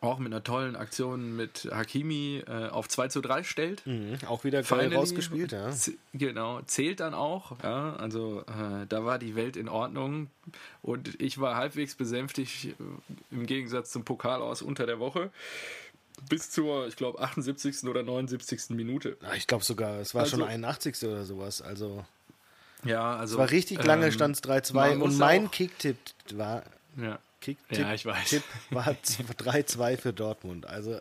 auch 0.00 0.18
mit 0.18 0.32
einer 0.32 0.42
tollen 0.42 0.76
Aktion 0.76 1.36
mit 1.36 1.68
Hakimi 1.70 2.42
äh, 2.46 2.68
auf 2.68 2.88
2 2.88 3.08
zu 3.08 3.20
3 3.20 3.42
stellt. 3.44 3.86
Mhm, 3.86 4.18
auch 4.26 4.44
wieder 4.44 4.58
geil 4.58 4.64
Finally, 4.64 4.96
rausgespielt, 4.96 5.52
ja. 5.52 5.70
Genau, 6.12 6.60
zählt 6.62 7.00
dann 7.00 7.14
auch. 7.14 7.56
Ja, 7.62 7.94
also 7.96 8.40
äh, 8.42 8.86
da 8.88 9.04
war 9.04 9.18
die 9.18 9.36
Welt 9.36 9.56
in 9.56 9.68
Ordnung 9.68 10.28
und 10.82 11.20
ich 11.20 11.38
war 11.38 11.56
halbwegs 11.56 11.94
besänftigt 11.94 12.64
äh, 12.64 12.72
im 13.30 13.46
Gegensatz 13.46 13.90
zum 13.90 14.04
Pokal 14.04 14.42
aus 14.42 14.62
unter 14.62 14.86
der 14.86 14.98
Woche 14.98 15.30
bis 16.28 16.50
zur, 16.50 16.86
ich 16.86 16.96
glaube, 16.96 17.20
78. 17.20 17.84
oder 17.84 18.02
79. 18.02 18.70
Minute. 18.70 19.16
Ich 19.36 19.46
glaube 19.46 19.64
sogar, 19.64 20.00
es 20.00 20.14
war 20.14 20.22
also, 20.22 20.38
schon 20.38 20.46
81. 20.46 21.02
oder 21.04 21.24
sowas. 21.24 21.62
Also. 21.62 22.04
Ja, 22.84 23.16
also. 23.16 23.34
Es 23.34 23.38
war 23.38 23.50
richtig 23.50 23.82
lange, 23.84 24.06
ähm, 24.06 24.12
stand 24.12 24.36
es 24.36 24.42
3-2 24.42 24.98
und 24.98 25.18
mein 25.18 25.50
Kicktipp 25.50 25.96
war. 26.34 26.62
Ja. 26.96 27.18
Kicktipp 27.40 27.78
ja, 27.78 27.94
ich 27.94 28.04
weiß. 28.06 28.28
Tipp 28.28 28.42
war 28.70 28.86
3-2 29.04 29.98
für 29.98 30.12
Dortmund. 30.12 30.66
Also, 30.66 31.00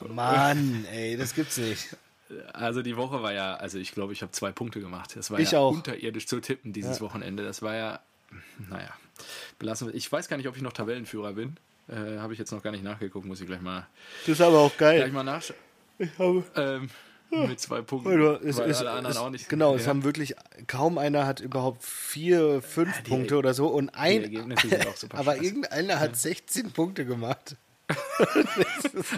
Mann, 0.00 0.84
ey, 0.92 1.16
das 1.16 1.34
gibt's 1.34 1.56
nicht. 1.56 1.96
Also 2.52 2.82
die 2.82 2.96
Woche 2.96 3.22
war 3.22 3.32
ja, 3.32 3.54
also 3.54 3.78
ich 3.78 3.92
glaube, 3.92 4.12
ich 4.12 4.22
habe 4.22 4.32
zwei 4.32 4.50
Punkte 4.50 4.80
gemacht. 4.80 5.14
Das 5.14 5.30
war 5.30 5.38
ich 5.38 5.52
ja 5.52 5.60
auch. 5.60 5.72
unterirdisch 5.72 6.26
zu 6.26 6.40
tippen 6.40 6.72
dieses 6.72 6.98
ja. 6.98 7.00
Wochenende. 7.02 7.44
Das 7.44 7.62
war 7.62 7.74
ja, 7.74 8.00
naja, 8.70 8.90
belassen 9.58 9.88
wir. 9.88 9.94
Ich 9.94 10.10
weiß 10.10 10.28
gar 10.28 10.36
nicht, 10.36 10.48
ob 10.48 10.56
ich 10.56 10.62
noch 10.62 10.72
Tabellenführer 10.72 11.34
bin. 11.34 11.56
Äh, 11.88 12.18
habe 12.18 12.32
ich 12.32 12.38
jetzt 12.38 12.50
noch 12.50 12.62
gar 12.62 12.70
nicht 12.70 12.84
nachgeguckt, 12.84 13.26
muss 13.26 13.40
ich 13.40 13.46
gleich 13.46 13.60
mal. 13.60 13.86
Das 14.20 14.30
ist 14.30 14.40
aber 14.40 14.58
auch 14.58 14.76
geil. 14.76 14.98
Gleich 14.98 15.12
mal 15.12 15.22
nachschauen. 15.22 15.58
Ich 15.98 16.18
habe. 16.18 16.44
Ähm, 16.56 16.88
mit 17.30 17.60
zwei 17.60 17.82
Punkten. 17.82 18.20
Es, 18.46 18.58
weil 18.58 18.70
ist, 18.70 18.78
alle 18.78 18.90
anderen 18.92 19.16
es, 19.16 19.16
auch 19.16 19.30
nicht. 19.30 19.48
Genau, 19.48 19.72
ja. 19.72 19.80
es 19.80 19.86
haben 19.88 20.04
wirklich 20.04 20.34
kaum 20.66 20.98
einer 20.98 21.26
hat 21.26 21.40
überhaupt 21.40 21.82
vier, 21.82 22.62
fünf 22.62 22.94
ja, 22.96 23.02
Punkte 23.08 23.36
oder 23.36 23.54
so 23.54 23.68
und 23.68 23.90
ein. 23.90 24.46
aber 25.10 25.42
irgendeiner 25.42 26.00
hat 26.00 26.16
16 26.16 26.72
Punkte 26.72 27.04
gemacht. 27.04 27.56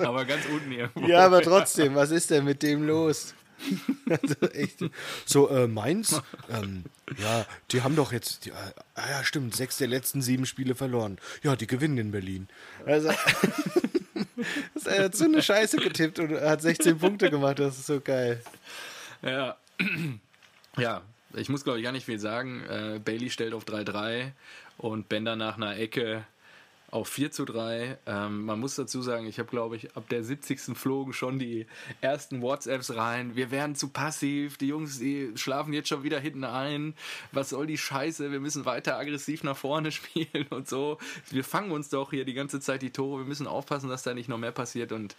aber 0.00 0.24
ganz 0.24 0.44
unten 0.46 0.72
irgendwo. 0.72 1.06
Ja, 1.06 1.26
aber 1.26 1.42
trotzdem, 1.42 1.94
was 1.94 2.10
ist 2.10 2.30
denn 2.30 2.44
mit 2.44 2.62
dem 2.62 2.84
los? 2.86 3.34
also 4.10 4.46
echt. 4.52 4.80
So, 5.24 5.48
äh, 5.48 5.66
Mainz, 5.66 6.20
ähm, 6.50 6.84
ja, 7.18 7.46
die 7.70 7.82
haben 7.82 7.96
doch 7.96 8.12
jetzt, 8.12 8.44
die, 8.44 8.50
äh, 8.50 8.54
ah 8.94 9.10
ja, 9.10 9.24
stimmt, 9.24 9.54
sechs 9.54 9.78
der 9.78 9.88
letzten 9.88 10.22
sieben 10.22 10.46
Spiele 10.46 10.74
verloren. 10.74 11.18
Ja, 11.42 11.56
die 11.56 11.66
gewinnen 11.66 11.98
in 11.98 12.10
Berlin. 12.10 12.48
Also, 12.84 13.08
er 14.84 15.04
hat 15.04 15.14
so 15.14 15.24
eine 15.24 15.42
Scheiße 15.42 15.78
getippt 15.78 16.18
und 16.18 16.40
hat 16.40 16.62
16 16.62 16.98
Punkte 16.98 17.30
gemacht, 17.30 17.58
das 17.58 17.78
ist 17.78 17.86
so 17.86 18.00
geil. 18.00 18.42
Ja, 19.22 19.56
ja, 20.76 21.02
ich 21.34 21.48
muss 21.48 21.64
glaube 21.64 21.78
ich 21.78 21.84
gar 21.84 21.92
nicht 21.92 22.06
viel 22.06 22.18
sagen. 22.18 22.62
Äh, 22.64 23.00
Bailey 23.04 23.30
stellt 23.30 23.54
auf 23.54 23.64
3-3 23.64 24.32
und 24.78 25.08
Bender 25.08 25.36
nach 25.36 25.56
einer 25.56 25.76
Ecke 25.76 26.24
auf 26.96 27.08
4 27.08 27.30
zu 27.30 27.44
3. 27.44 27.98
Ähm, 28.06 28.46
man 28.46 28.58
muss 28.58 28.74
dazu 28.74 29.02
sagen, 29.02 29.26
ich 29.26 29.38
habe, 29.38 29.50
glaube 29.50 29.76
ich, 29.76 29.94
ab 29.96 30.08
der 30.08 30.24
70. 30.24 30.78
flogen 30.78 31.12
schon 31.12 31.38
die 31.38 31.66
ersten 32.00 32.40
WhatsApps 32.40 32.96
rein. 32.96 33.36
Wir 33.36 33.50
werden 33.50 33.76
zu 33.76 33.90
passiv, 33.90 34.56
die 34.56 34.68
Jungs, 34.68 34.98
die 34.98 35.32
schlafen 35.34 35.74
jetzt 35.74 35.90
schon 35.90 36.04
wieder 36.04 36.18
hinten 36.18 36.44
ein. 36.44 36.94
Was 37.32 37.50
soll 37.50 37.66
die 37.66 37.76
Scheiße? 37.76 38.32
Wir 38.32 38.40
müssen 38.40 38.64
weiter 38.64 38.96
aggressiv 38.96 39.44
nach 39.44 39.58
vorne 39.58 39.92
spielen 39.92 40.46
und 40.48 40.68
so. 40.68 40.96
Wir 41.28 41.44
fangen 41.44 41.70
uns 41.70 41.90
doch 41.90 42.12
hier 42.12 42.24
die 42.24 42.32
ganze 42.32 42.60
Zeit 42.60 42.80
die 42.80 42.92
Tore. 42.92 43.20
Wir 43.20 43.26
müssen 43.26 43.46
aufpassen, 43.46 43.90
dass 43.90 44.02
da 44.02 44.14
nicht 44.14 44.30
noch 44.30 44.38
mehr 44.38 44.52
passiert. 44.52 44.90
Und 44.90 45.16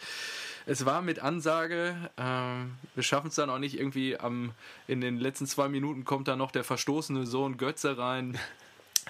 es 0.65 0.83
war 0.83 1.03
mit 1.03 1.19
Ansage. 1.19 1.95
Ähm, 2.17 2.71
wir 2.95 3.03
schaffen 3.03 3.27
es 3.27 3.35
dann 3.35 3.51
auch 3.51 3.59
nicht 3.59 3.77
irgendwie 3.77 4.17
am, 4.17 4.51
in 4.87 4.99
den 4.99 5.19
letzten 5.19 5.45
zwei 5.45 5.69
Minuten 5.69 6.05
kommt 6.05 6.27
da 6.27 6.35
noch 6.35 6.49
der 6.49 6.63
verstoßene 6.63 7.27
Sohn 7.27 7.57
Götze 7.57 7.99
rein 7.99 8.39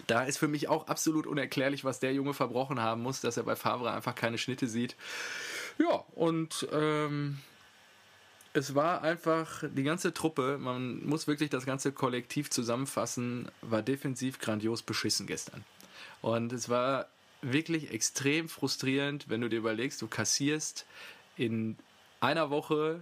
da 0.08 0.24
ist 0.24 0.38
für 0.38 0.48
mich 0.48 0.68
auch 0.68 0.88
absolut 0.88 1.26
unerklärlich, 1.26 1.84
was 1.84 2.00
der 2.00 2.14
Junge 2.14 2.34
verbrochen 2.34 2.82
haben 2.82 3.02
muss, 3.02 3.22
dass 3.22 3.38
er 3.38 3.44
bei 3.44 3.56
Favre 3.56 3.92
einfach 3.92 4.16
keine 4.16 4.38
Schnitte 4.38 4.68
sieht. 4.68 4.96
Ja, 5.80 6.04
und 6.16 6.68
ähm, 6.72 7.40
es 8.54 8.74
war 8.74 9.04
einfach 9.04 9.64
die 9.72 9.84
ganze 9.84 10.14
Truppe, 10.14 10.58
man 10.60 11.06
muss 11.06 11.28
wirklich 11.28 11.50
das 11.50 11.66
ganze 11.66 11.92
Kollektiv 11.92 12.50
zusammenfassen, 12.50 13.50
war 13.62 13.82
defensiv 13.82 14.40
grandios 14.40 14.82
beschissen 14.82 15.28
gestern. 15.28 15.64
Und 16.22 16.54
es 16.54 16.70
war 16.70 17.08
wirklich 17.42 17.92
extrem 17.92 18.50
frustrierend, 18.50 19.30
wenn 19.30 19.42
du 19.42 19.50
dir 19.50 19.58
überlegst, 19.60 20.02
du 20.02 20.08
kassierst 20.08 20.86
in 21.36 21.78
einer 22.20 22.50
Woche, 22.50 23.02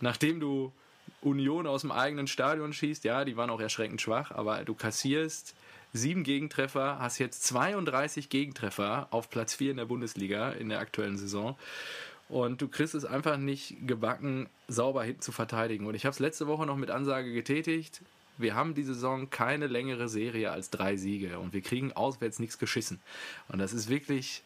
nachdem 0.00 0.40
du 0.40 0.72
Union 1.20 1.66
aus 1.66 1.82
dem 1.82 1.92
eigenen 1.92 2.26
Stadion 2.26 2.72
schießt, 2.72 3.04
ja, 3.04 3.24
die 3.24 3.36
waren 3.36 3.50
auch 3.50 3.60
erschreckend 3.60 4.00
schwach, 4.00 4.30
aber 4.30 4.64
du 4.64 4.74
kassierst 4.74 5.54
sieben 5.92 6.24
Gegentreffer, 6.24 6.98
hast 6.98 7.18
jetzt 7.18 7.44
32 7.44 8.28
Gegentreffer 8.28 9.08
auf 9.10 9.30
Platz 9.30 9.54
4 9.54 9.72
in 9.72 9.76
der 9.78 9.84
Bundesliga 9.86 10.50
in 10.50 10.68
der 10.68 10.80
aktuellen 10.80 11.16
Saison. 11.16 11.56
Und 12.28 12.60
du 12.60 12.68
kriegst 12.68 12.94
es 12.94 13.04
einfach 13.04 13.38
nicht 13.38 13.86
gebacken, 13.86 14.48
sauber 14.68 15.02
hinten 15.02 15.22
zu 15.22 15.32
verteidigen. 15.32 15.86
Und 15.86 15.94
ich 15.94 16.04
habe 16.04 16.12
es 16.12 16.18
letzte 16.18 16.46
Woche 16.46 16.66
noch 16.66 16.76
mit 16.76 16.90
Ansage 16.90 17.32
getätigt. 17.32 18.02
Wir 18.36 18.54
haben 18.54 18.74
die 18.74 18.84
Saison 18.84 19.30
keine 19.30 19.66
längere 19.66 20.08
Serie 20.08 20.50
als 20.50 20.70
drei 20.70 20.96
Siege 20.96 21.38
und 21.38 21.52
wir 21.52 21.62
kriegen 21.62 21.92
auswärts 21.92 22.38
nichts 22.38 22.58
geschissen. 22.58 23.00
Und 23.48 23.58
das 23.58 23.72
ist 23.72 23.88
wirklich 23.88 24.42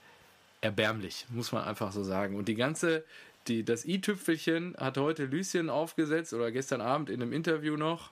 erbärmlich, 0.61 1.26
muss 1.28 1.52
man 1.52 1.64
einfach 1.64 1.92
so 1.92 2.02
sagen. 2.02 2.37
Und 2.37 2.48
die 2.48 2.55
ganze, 2.55 3.05
die, 3.48 3.64
das 3.64 3.85
i-Tüpfelchen 3.85 4.74
hat 4.78 4.96
heute 4.96 5.26
Lucien 5.26 5.68
aufgesetzt 5.68 6.33
oder 6.33 6.50
gestern 6.52 6.81
Abend 6.81 7.11
in 7.11 7.20
einem 7.20 7.33
Interview 7.33 7.76
noch 7.76 8.11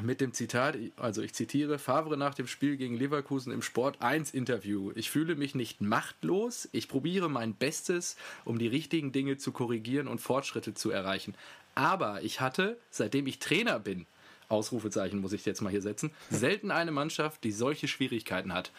mit 0.00 0.20
dem 0.20 0.32
Zitat, 0.32 0.76
also 0.96 1.22
ich 1.22 1.34
zitiere, 1.34 1.78
Favre 1.78 2.16
nach 2.16 2.34
dem 2.34 2.46
Spiel 2.46 2.76
gegen 2.76 2.96
Leverkusen 2.96 3.52
im 3.52 3.62
Sport 3.62 4.00
1 4.00 4.32
Interview. 4.32 4.92
Ich 4.94 5.10
fühle 5.10 5.36
mich 5.36 5.54
nicht 5.54 5.80
machtlos, 5.80 6.68
ich 6.72 6.88
probiere 6.88 7.28
mein 7.28 7.54
Bestes, 7.54 8.16
um 8.44 8.58
die 8.58 8.68
richtigen 8.68 9.12
Dinge 9.12 9.36
zu 9.36 9.52
korrigieren 9.52 10.08
und 10.08 10.20
Fortschritte 10.20 10.74
zu 10.74 10.90
erreichen. 10.90 11.34
Aber 11.74 12.22
ich 12.22 12.40
hatte, 12.40 12.78
seitdem 12.90 13.26
ich 13.26 13.38
Trainer 13.38 13.78
bin, 13.78 14.06
Ausrufezeichen 14.48 15.20
muss 15.20 15.32
ich 15.32 15.44
jetzt 15.44 15.62
mal 15.62 15.70
hier 15.70 15.82
setzen, 15.82 16.10
selten 16.30 16.70
eine 16.70 16.92
Mannschaft, 16.92 17.44
die 17.44 17.52
solche 17.52 17.88
Schwierigkeiten 17.88 18.52
hat. 18.52 18.70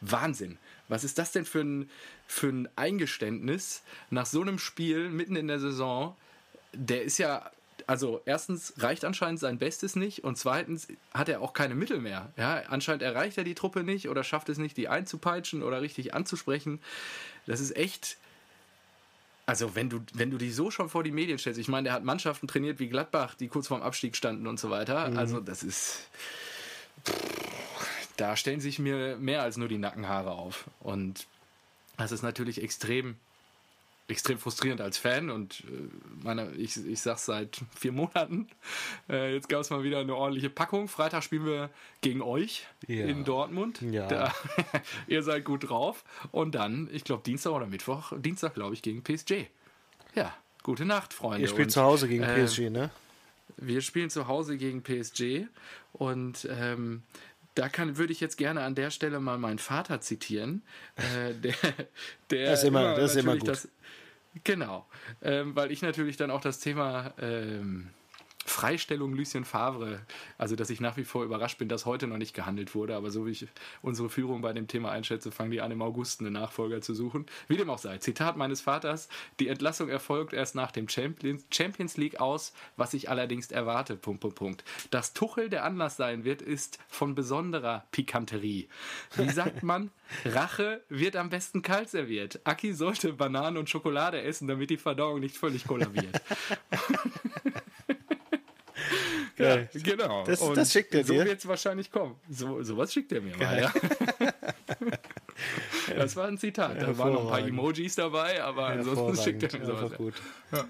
Wahnsinn. 0.00 0.58
Was 0.88 1.04
ist 1.04 1.18
das 1.18 1.32
denn 1.32 1.44
für 1.44 1.60
ein, 1.60 1.90
für 2.26 2.48
ein 2.48 2.68
Eingeständnis 2.76 3.82
nach 4.10 4.26
so 4.26 4.40
einem 4.40 4.58
Spiel 4.58 5.08
mitten 5.10 5.36
in 5.36 5.48
der 5.48 5.60
Saison? 5.60 6.16
Der 6.72 7.02
ist 7.02 7.18
ja 7.18 7.50
also 7.86 8.20
erstens 8.24 8.74
reicht 8.78 9.04
anscheinend 9.04 9.40
sein 9.40 9.58
Bestes 9.58 9.96
nicht 9.96 10.24
und 10.24 10.36
zweitens 10.36 10.88
hat 11.12 11.28
er 11.28 11.40
auch 11.40 11.52
keine 11.52 11.74
Mittel 11.74 11.98
mehr. 12.00 12.32
Ja, 12.36 12.62
anscheinend 12.68 13.02
erreicht 13.02 13.38
er 13.38 13.44
die 13.44 13.54
Truppe 13.54 13.84
nicht 13.84 14.08
oder 14.08 14.24
schafft 14.24 14.48
es 14.48 14.58
nicht, 14.58 14.76
die 14.76 14.88
einzupeitschen 14.88 15.62
oder 15.62 15.82
richtig 15.82 16.14
anzusprechen. 16.14 16.80
Das 17.46 17.60
ist 17.60 17.76
echt. 17.76 18.16
Also 19.44 19.74
wenn 19.74 19.90
du, 19.90 20.00
wenn 20.14 20.30
du 20.30 20.38
dich 20.38 20.54
so 20.54 20.70
schon 20.70 20.88
vor 20.88 21.02
die 21.02 21.10
Medien 21.10 21.38
stellst, 21.38 21.58
ich 21.58 21.68
meine, 21.68 21.86
der 21.86 21.92
hat 21.94 22.04
Mannschaften 22.04 22.46
trainiert 22.46 22.78
wie 22.78 22.88
Gladbach, 22.88 23.34
die 23.34 23.48
kurz 23.48 23.68
vorm 23.68 23.82
Abstieg 23.82 24.16
standen 24.16 24.46
und 24.46 24.60
so 24.60 24.70
weiter. 24.70 25.10
Mhm. 25.10 25.18
Also 25.18 25.40
das 25.40 25.62
ist. 25.62 26.08
Da 28.16 28.36
stellen 28.36 28.60
sich 28.60 28.78
mir 28.78 29.16
mehr 29.16 29.42
als 29.42 29.56
nur 29.56 29.68
die 29.68 29.78
Nackenhaare 29.78 30.30
auf. 30.30 30.66
Und 30.80 31.26
das 31.96 32.12
ist 32.12 32.22
natürlich 32.22 32.62
extrem 32.62 33.16
extrem 34.08 34.38
frustrierend 34.38 34.80
als 34.80 34.98
Fan 34.98 35.30
und 35.30 35.60
äh, 35.60 36.24
meine, 36.24 36.52
ich, 36.52 36.76
ich 36.86 37.00
sag's 37.00 37.24
seit 37.24 37.60
vier 37.78 37.92
Monaten. 37.92 38.48
Äh, 39.08 39.34
jetzt 39.34 39.48
gab 39.48 39.60
es 39.60 39.70
mal 39.70 39.84
wieder 39.84 40.00
eine 40.00 40.14
ordentliche 40.14 40.50
Packung. 40.50 40.88
Freitag 40.88 41.22
spielen 41.22 41.46
wir 41.46 41.70
gegen 42.00 42.20
euch 42.20 42.66
ja. 42.86 43.06
in 43.06 43.24
Dortmund. 43.24 43.80
Ja. 43.80 44.06
Da, 44.08 44.34
ihr 45.06 45.22
seid 45.22 45.44
gut 45.44 45.68
drauf. 45.68 46.04
Und 46.30 46.54
dann, 46.54 46.88
ich 46.92 47.04
glaube, 47.04 47.22
Dienstag 47.24 47.52
oder 47.52 47.66
Mittwoch, 47.66 48.12
Dienstag, 48.18 48.54
glaube 48.54 48.74
ich, 48.74 48.82
gegen 48.82 49.02
PSG. 49.02 49.46
Ja, 50.14 50.34
gute 50.62 50.84
Nacht, 50.84 51.14
Freunde. 51.14 51.42
Ihr 51.42 51.48
spielt 51.48 51.68
und, 51.68 51.70
zu 51.70 51.82
Hause 51.82 52.08
gegen 52.08 52.24
äh, 52.24 52.44
PSG, 52.44 52.70
ne? 52.70 52.90
Wir 53.56 53.80
spielen 53.82 54.10
zu 54.10 54.28
Hause 54.28 54.56
gegen 54.56 54.82
PSG 54.82 55.46
und 55.92 56.48
ähm, 56.50 57.02
da 57.54 57.68
kann, 57.68 57.98
würde 57.98 58.12
ich 58.12 58.20
jetzt 58.20 58.36
gerne 58.36 58.62
an 58.62 58.74
der 58.74 58.90
Stelle 58.90 59.20
mal 59.20 59.38
meinen 59.38 59.58
Vater 59.58 60.00
zitieren. 60.00 60.62
Äh, 60.96 61.34
der, 61.34 61.54
der 62.30 62.50
das 62.50 62.60
ist 62.60 62.68
immer, 62.68 62.94
das 62.94 63.12
ist 63.12 63.16
immer 63.22 63.36
gut. 63.36 63.48
Das, 63.48 63.68
genau, 64.44 64.86
ähm, 65.22 65.54
weil 65.54 65.70
ich 65.70 65.82
natürlich 65.82 66.16
dann 66.16 66.30
auch 66.30 66.40
das 66.40 66.60
Thema 66.60 67.12
ähm, 67.20 67.90
Freistellung 68.44 69.14
Lucien 69.14 69.44
Favre. 69.44 70.00
Also, 70.38 70.56
dass 70.56 70.70
ich 70.70 70.80
nach 70.80 70.96
wie 70.96 71.04
vor 71.04 71.24
überrascht 71.24 71.58
bin, 71.58 71.68
dass 71.68 71.86
heute 71.86 72.06
noch 72.06 72.18
nicht 72.18 72.34
gehandelt 72.34 72.74
wurde. 72.74 72.96
Aber 72.96 73.10
so 73.10 73.26
wie 73.26 73.30
ich 73.30 73.46
unsere 73.82 74.08
Führung 74.08 74.42
bei 74.42 74.52
dem 74.52 74.68
Thema 74.68 74.90
einschätze, 74.90 75.30
fangen 75.30 75.50
die 75.50 75.60
an, 75.60 75.70
im 75.70 75.82
August 75.82 76.20
einen 76.20 76.32
Nachfolger 76.32 76.80
zu 76.80 76.94
suchen. 76.94 77.26
Wie 77.48 77.56
dem 77.56 77.70
auch 77.70 77.78
sei. 77.78 77.98
Zitat 77.98 78.36
meines 78.36 78.60
Vaters: 78.60 79.08
Die 79.40 79.48
Entlassung 79.48 79.88
erfolgt 79.88 80.32
erst 80.32 80.54
nach 80.54 80.72
dem 80.72 80.88
Champions 80.88 81.96
League 81.96 82.20
aus, 82.20 82.52
was 82.76 82.94
ich 82.94 83.08
allerdings 83.08 83.50
erwarte. 83.50 83.96
Punkt, 83.96 84.20
Punkt, 84.20 84.36
Punkt. 84.36 84.64
Dass 84.90 85.12
Tuchel 85.12 85.48
der 85.48 85.64
Anlass 85.64 85.96
sein 85.96 86.24
wird, 86.24 86.42
ist 86.42 86.78
von 86.88 87.14
besonderer 87.14 87.84
Pikanterie. 87.92 88.68
Wie 89.16 89.30
sagt 89.30 89.62
man? 89.62 89.90
Rache 90.24 90.82
wird 90.88 91.16
am 91.16 91.30
besten 91.30 91.62
kalt 91.62 91.88
serviert. 91.88 92.40
Aki 92.44 92.74
sollte 92.74 93.12
Bananen 93.12 93.56
und 93.56 93.70
Schokolade 93.70 94.20
essen, 94.22 94.48
damit 94.48 94.70
die 94.70 94.76
Verdauung 94.76 95.20
nicht 95.20 95.36
völlig 95.36 95.64
kollabiert. 95.64 96.20
ja, 99.38 99.56
genau. 99.72 100.24
Das, 100.24 100.40
das 100.54 100.72
schickt 100.72 100.94
er 100.94 101.04
so 101.04 101.12
dir. 101.12 101.20
So 101.20 101.26
wird 101.26 101.38
es 101.38 101.48
wahrscheinlich 101.48 101.90
kommen. 101.90 102.16
So, 102.28 102.62
sowas 102.62 102.92
schickt 102.92 103.12
er 103.12 103.20
mir 103.20 103.36
mal, 103.36 103.60
ja. 103.60 103.72
Das 105.96 106.14
war 106.16 106.28
ein 106.28 106.38
Zitat. 106.38 106.80
Da 106.80 106.96
waren 106.98 107.12
noch 107.14 107.24
ein 107.24 107.28
paar 107.28 107.48
Emojis 107.48 107.96
dabei, 107.96 108.42
aber 108.42 108.66
ansonsten 108.68 109.22
schickt 109.22 109.42
er 109.42 109.58
mir 109.58 109.66
sowas. 109.66 109.92
Gut. 109.96 110.14
Ja, 110.52 110.64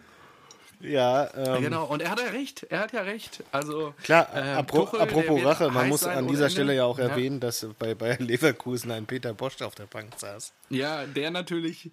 ähm, 0.82 1.62
genau. 1.62 1.84
Und 1.86 2.02
er 2.02 2.10
hat 2.10 2.20
ja 2.20 2.26
recht. 2.30 2.64
Er 2.68 2.80
hat 2.80 2.92
ja 2.92 3.02
recht. 3.02 3.42
Also 3.52 3.94
klar. 4.02 4.28
ähm, 4.34 4.58
apro 4.58 4.84
Tuchel, 4.84 5.00
apropos 5.00 5.44
Rache, 5.44 5.70
man 5.70 5.88
muss 5.88 6.04
an 6.04 6.26
dieser 6.26 6.44
Ende. 6.44 6.50
Stelle 6.50 6.74
ja 6.74 6.84
auch 6.84 6.98
Ja. 6.98 7.08
erwähnen, 7.08 7.40
dass 7.40 7.66
bei 7.78 7.94
Bayer 7.94 8.18
Leverkusen 8.18 8.90
ein 8.90 9.06
Peter 9.06 9.32
Bosch 9.34 9.60
auf 9.62 9.74
der 9.74 9.86
Bank 9.86 10.12
saß. 10.18 10.52
Ja, 10.70 11.06
der 11.06 11.30
natürlich, 11.30 11.90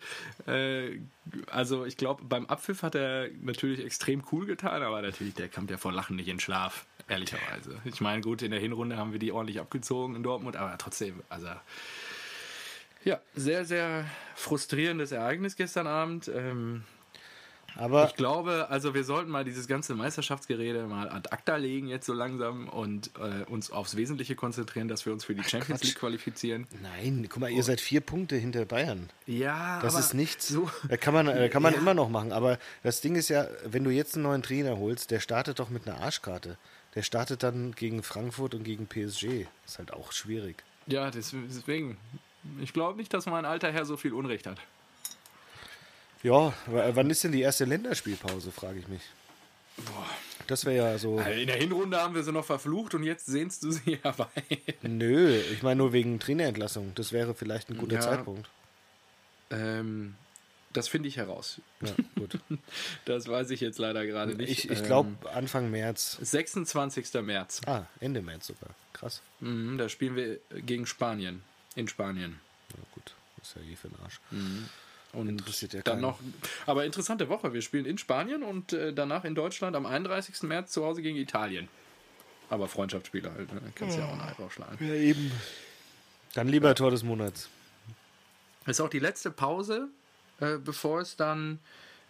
äh, 0.47 0.99
also 1.51 1.85
ich 1.85 1.97
glaube, 1.97 2.23
beim 2.25 2.45
Abpfiff 2.47 2.81
hat 2.83 2.95
er 2.95 3.27
natürlich 3.41 3.83
extrem 3.85 4.23
cool 4.31 4.45
getan, 4.45 4.81
aber 4.83 5.01
natürlich, 5.01 5.33
der 5.35 5.49
kommt 5.49 5.69
ja 5.69 5.77
vor 5.77 5.91
Lachen 5.91 6.15
nicht 6.15 6.27
in 6.27 6.39
Schlaf, 6.39 6.85
ehrlicherweise. 7.07 7.77
Ich 7.85 8.01
meine, 8.01 8.21
gut, 8.21 8.41
in 8.41 8.51
der 8.51 8.59
Hinrunde 8.59 8.97
haben 8.97 9.11
wir 9.11 9.19
die 9.19 9.31
ordentlich 9.31 9.59
abgezogen 9.59 10.15
in 10.15 10.23
Dortmund, 10.23 10.55
aber 10.55 10.77
trotzdem, 10.77 11.21
also 11.29 11.47
ja, 13.03 13.19
sehr, 13.33 13.63
sehr 13.65 14.05
frustrierendes 14.35 15.11
Ereignis 15.11 15.55
gestern 15.55 15.87
Abend. 15.87 16.29
Ähm, 16.33 16.83
Aber 17.75 18.07
ich 18.07 18.15
glaube, 18.15 18.67
also 18.69 18.93
wir 18.93 19.03
sollten 19.03 19.29
mal 19.31 19.43
dieses 19.45 19.67
ganze 19.67 19.95
Meisterschaftsgerede 19.95 20.85
mal 20.87 21.09
ad 21.09 21.29
acta 21.31 21.55
legen 21.55 21.87
jetzt 21.87 22.05
so 22.05 22.13
langsam 22.13 22.67
und 22.69 23.11
äh, 23.19 23.43
uns 23.45 23.71
aufs 23.71 23.95
Wesentliche 23.95 24.35
konzentrieren, 24.35 24.87
dass 24.87 25.05
wir 25.05 25.13
uns 25.13 25.25
für 25.25 25.35
die 25.35 25.43
Champions 25.43 25.81
Quatsch. 25.81 25.83
League 25.89 25.99
qualifizieren. 25.99 26.67
nein, 26.81 27.27
guck 27.29 27.39
mal, 27.41 27.49
ihr 27.51 27.63
seid 27.63 27.81
vier 27.81 28.01
Punkte 28.01 28.35
hinter 28.35 28.65
Bayern. 28.65 29.09
Ja, 29.25 29.79
Das 29.81 29.97
ist 29.97 30.13
nichts. 30.13 30.47
So, 30.47 30.69
Da 30.87 30.97
kann 30.97 31.13
man, 31.13 31.27
äh, 31.27 31.49
kann 31.49 31.61
man 31.61 31.73
Ja. 31.79 31.79
immer 31.79 31.93
noch 31.93 32.09
machen. 32.09 32.31
Aber 32.31 32.57
das 32.83 33.01
Ding 33.01 33.15
ist 33.15 33.29
ja, 33.29 33.47
wenn 33.65 33.83
du 33.83 33.89
jetzt 33.91 34.15
einen 34.15 34.23
neuen 34.23 34.43
Trainer 34.43 34.77
holst, 34.77 35.11
der 35.11 35.19
startet 35.19 35.59
doch 35.59 35.69
mit 35.69 35.87
einer 35.87 35.99
Arschkarte. 36.01 36.57
Der 36.95 37.03
startet 37.03 37.43
dann 37.43 37.73
gegen 37.75 38.01
Frankfurt 38.03 38.55
und 38.55 38.63
gegen 38.63 38.87
PSG. 38.87 39.45
Ist 39.65 39.77
halt 39.77 39.93
auch 39.93 40.11
schwierig. 40.11 40.63
Ja, 40.87 41.11
des- 41.11 41.35
deswegen. 41.47 41.97
Ich 42.61 42.73
glaube 42.73 42.97
nicht, 42.97 43.13
dass 43.13 43.25
mein 43.27 43.45
alter 43.45 43.71
Herr 43.71 43.85
so 43.85 43.95
viel 43.97 44.13
Unrecht 44.13 44.47
hat. 44.47 44.57
Ja, 46.23 46.49
w- 46.67 46.91
wann 46.95 47.09
ist 47.09 47.23
denn 47.23 47.31
die 47.31 47.41
erste 47.41 47.65
Länderspielpause, 47.65 48.51
frage 48.51 48.79
ich 48.79 48.87
mich. 48.87 49.01
Das 50.47 50.65
wäre 50.65 50.91
ja 50.91 50.97
so. 50.97 51.19
In 51.19 51.47
der 51.47 51.55
Hinrunde 51.57 51.97
haben 52.01 52.15
wir 52.15 52.23
sie 52.23 52.31
noch 52.33 52.43
verflucht 52.43 52.93
und 52.95 53.03
jetzt 53.03 53.25
sehnst 53.27 53.63
du 53.63 53.71
sie 53.71 53.97
herbei. 54.01 54.27
Nö, 54.81 55.37
ich 55.51 55.63
meine 55.63 55.77
nur 55.77 55.93
wegen 55.93 56.19
Trainerentlassung. 56.19 56.93
Das 56.95 57.11
wäre 57.13 57.33
vielleicht 57.35 57.69
ein 57.69 57.77
guter 57.77 57.95
Ja. 57.95 58.01
Zeitpunkt. 58.01 58.49
ähm, 59.51 60.15
das 60.73 60.87
finde 60.87 61.07
ich 61.09 61.17
heraus. 61.17 61.61
Ja, 61.81 61.93
gut. 62.15 62.37
Das 63.05 63.27
weiß 63.27 63.49
ich 63.51 63.59
jetzt 63.61 63.79
leider 63.79 64.05
gerade 64.05 64.35
nicht. 64.35 64.49
Ich, 64.51 64.69
ich 64.69 64.79
Ähm, 64.79 64.85
glaube 64.85 65.31
Anfang 65.33 65.71
März. 65.71 66.17
26. 66.21 67.13
März. 67.23 67.61
Ah, 67.65 67.83
Ende 67.99 68.21
März 68.21 68.47
sogar. 68.47 68.69
Krass. 68.93 69.21
Mhm, 69.39 69.77
da 69.77 69.87
spielen 69.89 70.15
wir 70.15 70.39
gegen 70.65 70.85
Spanien. 70.85 71.41
In 71.75 71.87
Spanien. 71.87 72.39
Ja, 72.75 72.83
gut. 72.93 73.15
Ist 73.41 73.55
ja 73.55 73.61
eh 73.61 73.75
für 73.75 73.87
den 73.87 73.97
Arsch. 74.03 74.19
Und 75.13 75.27
Interessiert 75.27 75.73
ja 75.73 75.81
dann 75.81 75.95
keinen. 75.95 76.01
noch. 76.01 76.19
Aber 76.67 76.85
interessante 76.85 77.29
Woche. 77.29 77.53
Wir 77.53 77.61
spielen 77.61 77.85
in 77.85 77.97
Spanien 77.97 78.43
und 78.43 78.73
äh, 78.73 78.93
danach 78.93 79.23
in 79.23 79.33
Deutschland 79.33 79.75
am 79.75 79.85
31. 79.85 80.43
März 80.43 80.71
zu 80.71 80.85
Hause 80.85 81.01
gegen 81.01 81.17
Italien. 81.17 81.67
Aber 82.49 82.67
Freundschaftsspiele 82.67 83.31
halt. 83.31 83.51
Ne? 83.51 83.61
Kannst 83.75 83.97
ja 83.97 84.05
auch 84.05 84.11
einen 84.11 84.21
Eid 84.21 84.37
draufschlagen. 84.37 84.87
Ja, 84.87 84.93
eben. 84.93 85.31
Dann 86.35 86.47
lieber 86.47 86.75
Tor 86.75 86.91
des 86.91 87.03
Monats. 87.03 87.49
Ist 88.65 88.81
auch 88.81 88.89
die 88.89 88.99
letzte 88.99 89.31
Pause, 89.31 89.87
äh, 90.39 90.57
bevor 90.57 91.01
es 91.01 91.15
dann 91.15 91.59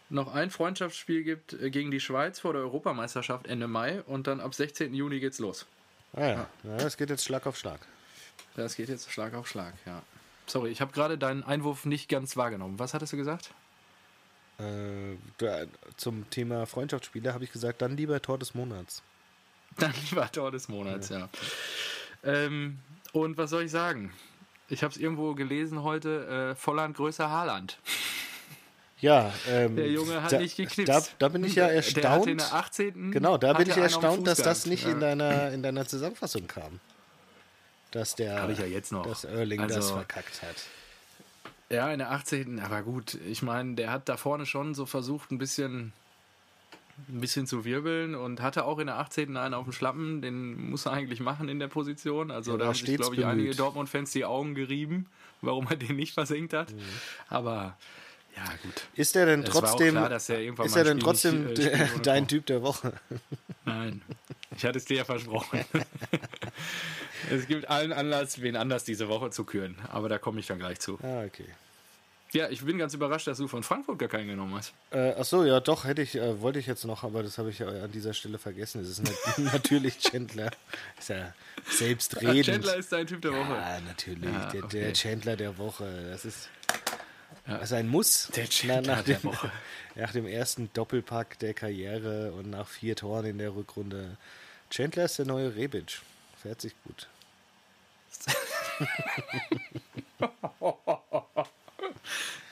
noch 0.09 0.33
ein 0.33 0.49
Freundschaftsspiel 0.49 1.23
gibt 1.23 1.53
äh, 1.53 1.69
gegen 1.69 1.91
die 1.91 1.99
Schweiz 1.99 2.39
vor 2.39 2.53
der 2.53 2.63
Europameisterschaft 2.63 3.47
Ende 3.47 3.67
Mai 3.67 4.01
und 4.03 4.27
dann 4.27 4.39
ab 4.39 4.53
16. 4.53 4.93
Juni 4.93 5.19
geht's 5.19 5.39
los. 5.39 5.65
Ah 6.13 6.21
ja, 6.21 6.49
ja 6.63 6.77
das 6.77 6.97
geht 6.97 7.09
jetzt 7.09 7.23
Schlag 7.23 7.45
auf 7.45 7.57
Schlag. 7.57 7.79
Das 8.55 8.75
geht 8.75 8.89
jetzt 8.89 9.11
Schlag 9.11 9.33
auf 9.35 9.47
Schlag, 9.47 9.73
ja. 9.85 10.01
Sorry, 10.49 10.71
ich 10.71 10.81
habe 10.81 10.91
gerade 10.91 11.17
deinen 11.17 11.43
Einwurf 11.43 11.85
nicht 11.85 12.09
ganz 12.09 12.35
wahrgenommen. 12.35 12.79
Was 12.79 12.93
hattest 12.93 13.13
du 13.13 13.17
gesagt? 13.17 13.51
Äh, 14.57 15.67
zum 15.95 16.29
Thema 16.29 16.65
Freundschaftsspiele 16.65 17.33
habe 17.33 17.43
ich 17.43 17.51
gesagt, 17.51 17.81
dann 17.81 17.95
lieber 17.95 18.21
Tor 18.21 18.37
des 18.37 18.53
Monats. 18.53 19.03
Dann 19.77 19.93
lieber 20.09 20.29
Tor 20.31 20.51
des 20.51 20.67
Monats, 20.67 21.09
ja. 21.09 21.29
Ähm, 22.23 22.79
und 23.13 23.37
was 23.37 23.51
soll 23.51 23.63
ich 23.63 23.71
sagen? 23.71 24.11
Ich 24.67 24.83
habe 24.83 24.91
es 24.91 24.99
irgendwo 24.99 25.35
gelesen 25.35 25.83
heute, 25.83 26.51
äh, 26.51 26.55
Volland 26.55 26.97
größer 26.97 27.29
Haaland. 27.29 27.77
Ja, 29.01 29.31
ähm, 29.47 29.77
Der 29.77 29.89
Junge 29.89 30.21
hat 30.21 30.33
da, 30.33 30.39
nicht 30.39 30.57
geknipst. 30.57 30.89
Da, 30.89 31.01
da 31.19 31.29
bin 31.29 31.45
ich 31.45 31.55
ja 31.55 31.67
Der 31.67 31.75
erstaunt. 31.77 32.27
der 32.27 32.53
18. 32.53 33.11
Genau, 33.11 33.37
da 33.37 33.53
bin 33.53 33.69
ich 33.69 33.77
erstaunt, 33.77 34.27
dass 34.27 34.39
das 34.39 34.65
nicht 34.65 34.83
ja. 34.83 34.91
in, 34.91 34.99
deiner, 34.99 35.53
in 35.53 35.63
deiner 35.63 35.85
Zusammenfassung 35.87 36.47
kam. 36.47 36.81
Dass 37.91 38.15
der, 38.15 38.41
Hab 38.41 38.49
ich 38.49 38.59
ja 38.59 38.65
jetzt 38.65 38.91
noch. 38.91 39.05
dass 39.05 39.23
Erling 39.23 39.61
das 39.67 39.75
Also- 39.77 39.95
verkackt 39.95 40.41
hat. 40.43 40.55
Ja, 41.71 41.91
in 41.91 41.99
der 41.99 42.09
18. 42.11 42.59
Aber 42.59 42.81
gut, 42.81 43.13
ich 43.27 43.43
meine, 43.43 43.75
der 43.75 43.91
hat 43.91 44.09
da 44.09 44.17
vorne 44.17 44.47
schon 44.47 44.73
so 44.73 44.87
versucht, 44.87 45.29
ein 45.31 45.37
bisschen, 45.37 45.93
ein 47.09 47.21
bisschen 47.21 47.45
zu 47.45 47.63
wirbeln 47.63 48.15
und 48.15 48.41
hatte 48.41 48.65
auch 48.65 48.79
in 48.79 48.87
der 48.87 48.97
18. 48.97 49.37
einen 49.37 49.53
auf 49.53 49.65
dem 49.65 49.73
Schlappen. 49.73 50.21
Den 50.23 50.71
muss 50.71 50.87
er 50.87 50.93
eigentlich 50.93 51.19
machen 51.19 51.47
in 51.47 51.59
der 51.59 51.67
Position. 51.67 52.31
Also 52.31 52.53
Ja, 52.53 52.57
da 52.57 52.65
haben 52.67 52.73
sich, 52.73 52.95
glaube 52.97 53.15
ich, 53.15 53.23
einige 53.23 53.43
bemüht. 53.49 53.59
Dortmund-Fans 53.59 54.11
die 54.11 54.25
Augen 54.25 54.55
gerieben, 54.55 55.05
warum 55.41 55.67
er 55.69 55.75
den 55.75 55.95
nicht 55.95 56.13
versenkt 56.15 56.53
hat. 56.53 56.71
Mhm. 56.71 56.79
Aber 57.27 57.77
ja, 58.35 58.43
gut. 58.63 58.87
Ist 58.95 59.15
er 59.15 59.27
denn 59.27 59.43
Es 59.43 59.49
trotzdem, 59.51 59.91
klar, 59.93 60.09
er 60.09 60.17
ist 60.17 60.29
er 60.75 60.83
denn 60.83 60.99
trotzdem 60.99 61.45
nicht, 61.49 61.59
äh, 61.59 61.87
dein. 62.03 62.27
Typ 62.27 62.47
der 62.47 62.63
Woche? 62.63 62.93
Nein, 63.65 64.01
ich 64.57 64.65
hatte 64.65 64.79
es 64.79 64.85
dir 64.85 64.97
ja 64.97 65.05
versprochen. 65.05 65.59
es 67.31 67.47
gibt 67.47 67.69
allen 67.69 67.93
Anlass, 67.93 68.41
wen 68.41 68.55
anders 68.55 68.83
diese 68.83 69.07
Woche 69.09 69.29
zu 69.31 69.43
küren. 69.43 69.75
Aber 69.89 70.09
da 70.09 70.17
komme 70.17 70.39
ich 70.39 70.47
dann 70.47 70.59
gleich 70.59 70.79
zu. 70.79 70.97
Ah, 71.01 71.23
okay. 71.25 71.45
Ja, 72.31 72.47
ich 72.49 72.63
bin 72.63 72.77
ganz 72.77 72.93
überrascht, 72.93 73.25
dass 73.25 73.39
du 73.39 73.47
von 73.47 73.63
Frankfurt 73.63 73.97
gar 73.97 74.07
keinen 74.09 74.27
genommen 74.27 74.53
hast. 74.55 74.73
Äh, 74.91 75.15
ach 75.17 75.25
so, 75.25 75.43
ja, 75.43 75.59
doch, 75.59 75.85
hätte 75.85 76.03
ich, 76.03 76.15
äh, 76.15 76.39
wollte 76.41 76.59
ich 76.59 76.67
jetzt 76.67 76.85
noch, 76.85 77.03
aber 77.03 77.23
das 77.23 77.39
habe 77.39 77.49
ich 77.49 77.57
ja 77.57 77.67
an 77.67 77.91
dieser 77.91 78.13
Stelle 78.13 78.37
vergessen. 78.37 78.81
Es 78.81 78.89
ist 78.89 79.03
nat 79.03 79.37
natürlich 79.53 79.97
Chandler. 79.97 80.51
Ist 80.99 81.09
ja 81.09 81.33
selbstredend. 81.67 82.45
Chandler 82.45 82.75
ist 82.75 82.91
dein 82.91 83.07
Typ 83.07 83.21
der 83.23 83.31
Woche. 83.31 83.53
Ja, 83.53 83.79
natürlich. 83.81 84.31
Ja, 84.31 84.45
der, 84.51 84.63
okay. 84.63 84.79
der 84.79 84.93
Chandler 84.93 85.35
der 85.37 85.57
Woche. 85.57 86.07
Das 86.11 86.23
ist, 86.23 86.49
Ja. 87.47 87.55
das 87.57 87.63
ist 87.63 87.73
ein 87.73 87.87
Muss. 87.87 88.29
Der 88.35 88.47
Chandler 88.47 88.81
nach, 88.97 89.03
der 89.03 89.17
dem, 89.17 89.23
Woche. 89.23 89.51
nach 89.95 90.11
dem 90.11 90.27
ersten 90.27 90.69
Doppelpack 90.73 91.39
der 91.39 91.55
Karriere 91.55 92.31
und 92.33 92.51
nach 92.51 92.67
vier 92.67 92.95
Toren 92.95 93.25
in 93.25 93.39
der 93.39 93.55
Rückrunde. 93.55 94.17
Chandler 94.69 95.05
ist 95.05 95.17
der 95.17 95.25
neue 95.25 95.55
Rebic. 95.55 95.99
Fährt 96.41 96.61
sich 96.61 96.73
gut. 96.83 97.07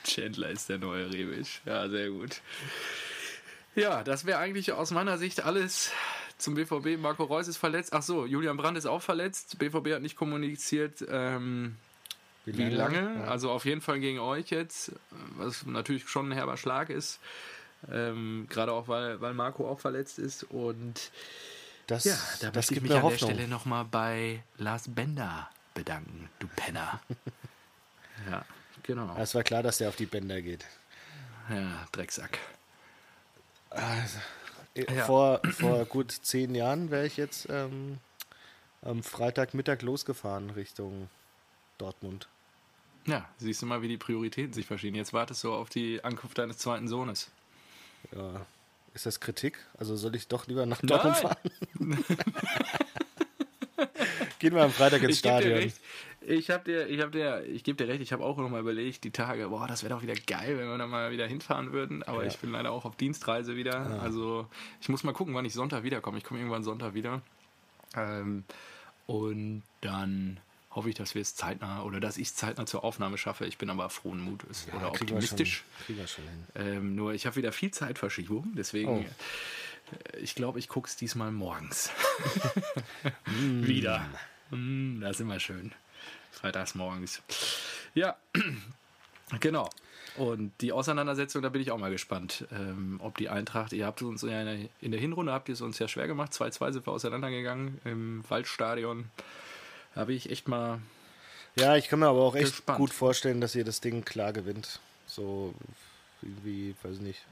Chandler 0.04 0.50
ist 0.50 0.68
der 0.68 0.78
neue 0.78 1.10
Rebic. 1.12 1.60
Ja, 1.64 1.88
sehr 1.88 2.10
gut. 2.10 2.40
Ja, 3.74 4.02
das 4.02 4.26
wäre 4.26 4.38
eigentlich 4.38 4.72
aus 4.72 4.90
meiner 4.90 5.16
Sicht 5.18 5.44
alles 5.44 5.92
zum 6.36 6.54
BVB. 6.54 6.98
Marco 6.98 7.24
Reus 7.24 7.48
ist 7.48 7.56
verletzt. 7.56 7.92
Ach 7.92 8.02
so, 8.02 8.26
Julian 8.26 8.56
Brandt 8.56 8.76
ist 8.76 8.86
auch 8.86 9.02
verletzt. 9.02 9.58
BVB 9.58 9.92
hat 9.92 10.02
nicht 10.02 10.16
kommuniziert, 10.16 11.04
ähm, 11.08 11.76
wie 12.44 12.70
lange. 12.70 13.14
Ja. 13.16 13.24
Also 13.24 13.50
auf 13.50 13.64
jeden 13.64 13.80
Fall 13.80 14.00
gegen 14.00 14.18
euch 14.18 14.50
jetzt, 14.50 14.92
was 15.36 15.64
natürlich 15.66 16.08
schon 16.08 16.30
ein 16.30 16.32
herber 16.32 16.56
Schlag 16.56 16.90
ist. 16.90 17.20
Ähm, 17.90 18.46
Gerade 18.48 18.72
auch, 18.72 18.88
weil, 18.88 19.20
weil 19.20 19.34
Marco 19.34 19.68
auch 19.68 19.80
verletzt 19.80 20.18
ist. 20.18 20.44
Und 20.44 21.10
Das, 21.88 22.04
ja, 22.04 22.16
da 22.40 22.50
das 22.50 22.54
möchte 22.54 22.74
ich 22.74 22.80
mich 22.82 22.90
mir 22.90 22.96
an 22.96 23.02
der 23.02 23.10
Hoffnung. 23.10 23.30
Stelle 23.30 23.48
nochmal 23.48 23.84
bei 23.84 24.42
Lars 24.58 24.84
Bender 24.88 25.50
bedanken, 25.74 26.28
du 26.38 26.46
Penner. 26.54 27.00
ja, 28.30 28.44
genau. 28.82 29.16
Es 29.18 29.34
war 29.34 29.42
klar, 29.42 29.62
dass 29.62 29.78
der 29.78 29.88
auf 29.88 29.96
die 29.96 30.06
Bänder 30.06 30.40
geht. 30.42 30.64
Ja, 31.50 31.86
Drecksack. 31.92 32.38
Äh, 33.70 33.80
Ja. 34.94 35.06
Vor, 35.06 35.40
vor 35.50 35.86
gut 35.86 36.12
zehn 36.12 36.54
Jahren 36.54 36.90
wäre 36.92 37.06
ich 37.06 37.16
jetzt 37.16 37.48
ähm, 37.50 37.98
am 38.82 39.02
Freitagmittag 39.02 39.82
losgefahren 39.82 40.50
Richtung 40.50 41.08
Dortmund. 41.78 42.28
Ja, 43.06 43.28
siehst 43.38 43.62
du 43.62 43.66
mal, 43.66 43.82
wie 43.82 43.88
die 43.88 43.96
Prioritäten 43.96 44.52
sich 44.52 44.66
verschieben. 44.66 44.94
Jetzt 44.94 45.12
wartest 45.12 45.42
du 45.42 45.52
auf 45.52 45.68
die 45.68 46.04
Ankunft 46.04 46.38
deines 46.38 46.58
zweiten 46.58 46.86
Sohnes. 46.86 47.28
Ja. 48.14 48.46
Ist 48.98 49.06
das 49.06 49.20
Kritik? 49.20 49.56
Also 49.78 49.94
soll 49.94 50.16
ich 50.16 50.26
doch 50.26 50.48
lieber 50.48 50.66
nach 50.66 50.80
Dortmund 50.82 51.16
fahren? 51.18 51.36
Gehen 54.40 54.56
wir 54.56 54.64
am 54.64 54.72
Freitag 54.72 55.02
ins 55.04 55.12
Ich 55.12 55.18
Stadion. 55.20 55.72
Ich 56.26 56.50
habe 56.50 56.64
dir, 56.64 56.88
ich 56.88 57.00
habe 57.00 57.12
dir, 57.12 57.44
ich 57.46 57.62
gebe 57.62 57.76
dir 57.76 57.86
recht. 57.88 58.02
Ich 58.02 58.12
habe 58.12 58.24
auch 58.24 58.36
noch 58.38 58.48
mal 58.50 58.58
überlegt, 58.58 59.04
die 59.04 59.12
Tage, 59.12 59.50
boah, 59.50 59.68
das 59.68 59.84
wäre 59.84 59.94
doch 59.94 60.02
wieder 60.02 60.14
geil, 60.26 60.58
wenn 60.58 60.68
wir 60.68 60.76
dann 60.78 60.90
mal 60.90 61.12
wieder 61.12 61.28
hinfahren 61.28 61.72
würden. 61.72 62.02
Aber 62.02 62.22
Ja. 62.22 62.28
ich 62.28 62.38
bin 62.38 62.50
leider 62.50 62.72
auch 62.72 62.84
auf 62.84 62.96
Dienstreise 62.96 63.54
wieder. 63.54 64.00
Also 64.02 64.48
ich 64.80 64.88
muss 64.88 65.04
mal 65.04 65.12
gucken, 65.12 65.32
wann 65.32 65.44
ich 65.44 65.54
Sonntag 65.54 65.84
wiederkomme. 65.84 66.18
Ich 66.18 66.24
komme 66.24 66.40
irgendwann 66.40 66.64
Sonntag 66.64 66.94
wieder. 66.94 67.22
Ähm, 67.94 68.42
und 69.06 69.62
dann 69.80 70.40
hoffe 70.78 70.88
ich, 70.90 70.94
dass 70.94 71.16
wir 71.16 71.22
es 71.22 71.34
zeitnah 71.34 71.82
oder 71.82 71.98
dass 71.98 72.16
ich 72.16 72.28
es 72.28 72.36
zeitnah 72.36 72.64
zur 72.64 72.84
Aufnahme 72.84 73.18
schaffe. 73.18 73.44
Ich 73.46 73.58
bin 73.58 73.68
aber 73.68 73.90
frohen 73.90 74.20
Mutes 74.20 74.66
Ja, 74.68 74.74
oder 74.78 74.92
kriegen 74.92 75.10
wir 75.10 75.16
optimistisch. 75.16 75.64
Schon, 75.86 75.96
wir 75.96 76.06
schon. 76.06 76.24
Ähm, 76.54 76.94
nur 76.94 77.12
ich 77.14 77.26
habe 77.26 77.34
wieder 77.34 77.50
viel 77.50 77.72
Zeitverschiebung, 77.72 78.52
deswegen 78.56 78.88
Oh. 78.88 79.04
äh, 80.14 80.18
ich 80.20 80.36
glaube, 80.36 80.60
ich 80.60 80.68
gucke 80.68 80.86
es 80.88 80.94
diesmal 80.94 81.32
morgens. 81.32 81.90
wieder. 83.26 84.06
Mm, 84.50 85.00
das 85.00 85.16
ist 85.16 85.20
immer 85.20 85.40
schön. 85.40 85.72
Freitags 86.30 86.76
morgens. 86.76 87.22
Ja, 87.94 88.16
genau. 89.40 89.68
Und 90.16 90.52
die 90.60 90.70
Auseinandersetzung, 90.72 91.42
da 91.42 91.48
bin 91.48 91.60
ich 91.60 91.72
auch 91.72 91.78
mal 91.78 91.90
gespannt, 91.90 92.46
ähm, 92.52 93.00
ob 93.02 93.18
die 93.18 93.28
Eintracht, 93.28 93.72
ihr 93.72 93.84
habt 93.84 94.00
uns 94.02 94.22
ja 94.22 94.40
in 94.40 94.46
der, 94.46 94.68
in 94.80 94.92
der 94.92 95.00
Hinrunde, 95.00 95.32
habt 95.32 95.48
ihr 95.48 95.54
es 95.54 95.60
uns 95.60 95.78
ja 95.80 95.88
schwer 95.88 96.06
gemacht, 96.06 96.32
2-2 96.32 96.72
sind 96.72 96.86
wir 96.86 96.92
auseinandergegangen 96.92 97.80
im 97.84 98.24
Waldstadion. 98.28 99.10
Da 99.98 100.04
bin 100.04 100.16
ich 100.16 100.30
echt 100.30 100.46
mal, 100.46 100.80
Ja, 101.56 101.74
ich 101.76 101.88
kann 101.88 101.98
mir 101.98 102.06
aber 102.06 102.20
auch 102.20 102.36
echt 102.36 102.52
Gespannt. 102.52 102.78
gut 102.78 102.92
vorstellen, 102.92 103.40
dass 103.40 103.56
ihr 103.56 103.64
das 103.64 103.80
Ding 103.80 104.04
klar 104.04 104.32
gewinnt. 104.32 104.78
So 105.08 105.52
irgendwie, 106.22 106.76
weiß 106.84 106.94
ich 106.96 107.00
nicht, 107.00 107.24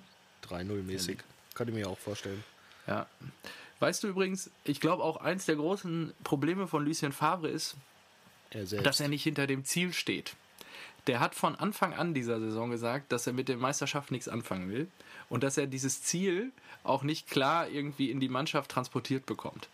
3-0 0.48 0.82
mäßig. 0.82 1.18
Kann 1.54 1.68
ich 1.68 1.74
mir 1.74 1.88
auch 1.88 1.98
vorstellen. 1.98 2.42
ja. 2.88 3.06
Weißt 3.78 4.02
du 4.02 4.08
übrigens, 4.08 4.50
ich 4.64 4.80
glaube 4.80 5.04
auch 5.04 5.18
eins 5.18 5.44
der 5.44 5.54
großen 5.56 6.12
Probleme 6.24 6.66
von 6.66 6.84
Lucien 6.84 7.12
Favre 7.12 7.46
ist, 7.48 7.76
Er 8.50 8.64
dass 8.64 8.98
er 9.00 9.08
nicht 9.08 9.22
hinter 9.22 9.46
dem 9.46 9.64
Ziel 9.64 9.92
steht. 9.92 10.34
Der 11.06 11.20
hat 11.20 11.34
von 11.36 11.54
Anfang 11.54 11.92
an 11.94 12.14
dieser 12.14 12.40
Saison 12.40 12.70
gesagt, 12.70 13.12
dass 13.12 13.26
er 13.28 13.32
mit 13.34 13.48
der 13.48 13.58
Meisterschaft 13.58 14.10
nichts 14.10 14.26
anfangen 14.28 14.70
will 14.70 14.88
und 15.28 15.44
dass 15.44 15.56
er 15.56 15.66
dieses 15.68 16.02
Ziel 16.02 16.50
auch 16.82 17.02
nicht 17.04 17.28
klar 17.30 17.68
irgendwie 17.68 18.10
in 18.10 18.18
die 18.18 18.30
Mannschaft 18.30 18.70
transportiert 18.72 19.24
bekommt. 19.26 19.68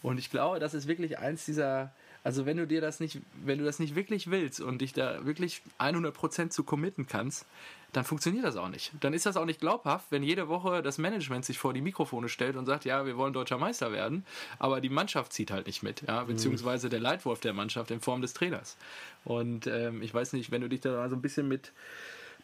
Und 0.00 0.16
ich 0.18 0.30
glaube, 0.30 0.58
das 0.60 0.72
ist 0.72 0.86
wirklich 0.86 1.18
eins 1.18 1.44
dieser, 1.44 1.92
also 2.22 2.46
wenn 2.46 2.56
du 2.56 2.66
dir 2.66 2.80
das 2.80 3.00
nicht, 3.00 3.20
wenn 3.44 3.58
du 3.58 3.64
das 3.64 3.78
nicht 3.78 3.94
wirklich 3.94 4.30
willst 4.30 4.60
und 4.60 4.80
dich 4.80 4.92
da 4.92 5.24
wirklich 5.24 5.62
100% 5.78 6.50
zu 6.50 6.64
committen 6.64 7.06
kannst, 7.06 7.46
dann 7.92 8.04
funktioniert 8.04 8.44
das 8.44 8.56
auch 8.56 8.68
nicht. 8.68 8.92
Dann 9.00 9.14
ist 9.14 9.26
das 9.26 9.36
auch 9.36 9.44
nicht 9.44 9.60
glaubhaft, 9.60 10.06
wenn 10.10 10.22
jede 10.22 10.48
Woche 10.48 10.82
das 10.82 10.98
Management 10.98 11.44
sich 11.44 11.58
vor 11.58 11.72
die 11.72 11.80
Mikrofone 11.80 12.28
stellt 12.28 12.56
und 12.56 12.66
sagt, 12.66 12.84
ja, 12.84 13.04
wir 13.04 13.16
wollen 13.16 13.32
deutscher 13.32 13.58
Meister 13.58 13.90
werden, 13.90 14.24
aber 14.58 14.80
die 14.80 14.88
Mannschaft 14.88 15.32
zieht 15.32 15.50
halt 15.50 15.66
nicht 15.66 15.82
mit, 15.82 16.02
ja, 16.02 16.22
beziehungsweise 16.24 16.88
der 16.88 17.00
Leitwolf 17.00 17.40
der 17.40 17.52
Mannschaft 17.52 17.90
in 17.90 18.00
Form 18.00 18.20
des 18.20 18.32
Trainers. 18.32 18.76
Und 19.24 19.66
ähm, 19.66 20.02
ich 20.02 20.14
weiß 20.14 20.34
nicht, 20.34 20.50
wenn 20.50 20.60
du 20.60 20.68
dich 20.68 20.80
da 20.80 21.08
so 21.08 21.16
ein 21.16 21.22
bisschen 21.22 21.48
mit 21.48 21.72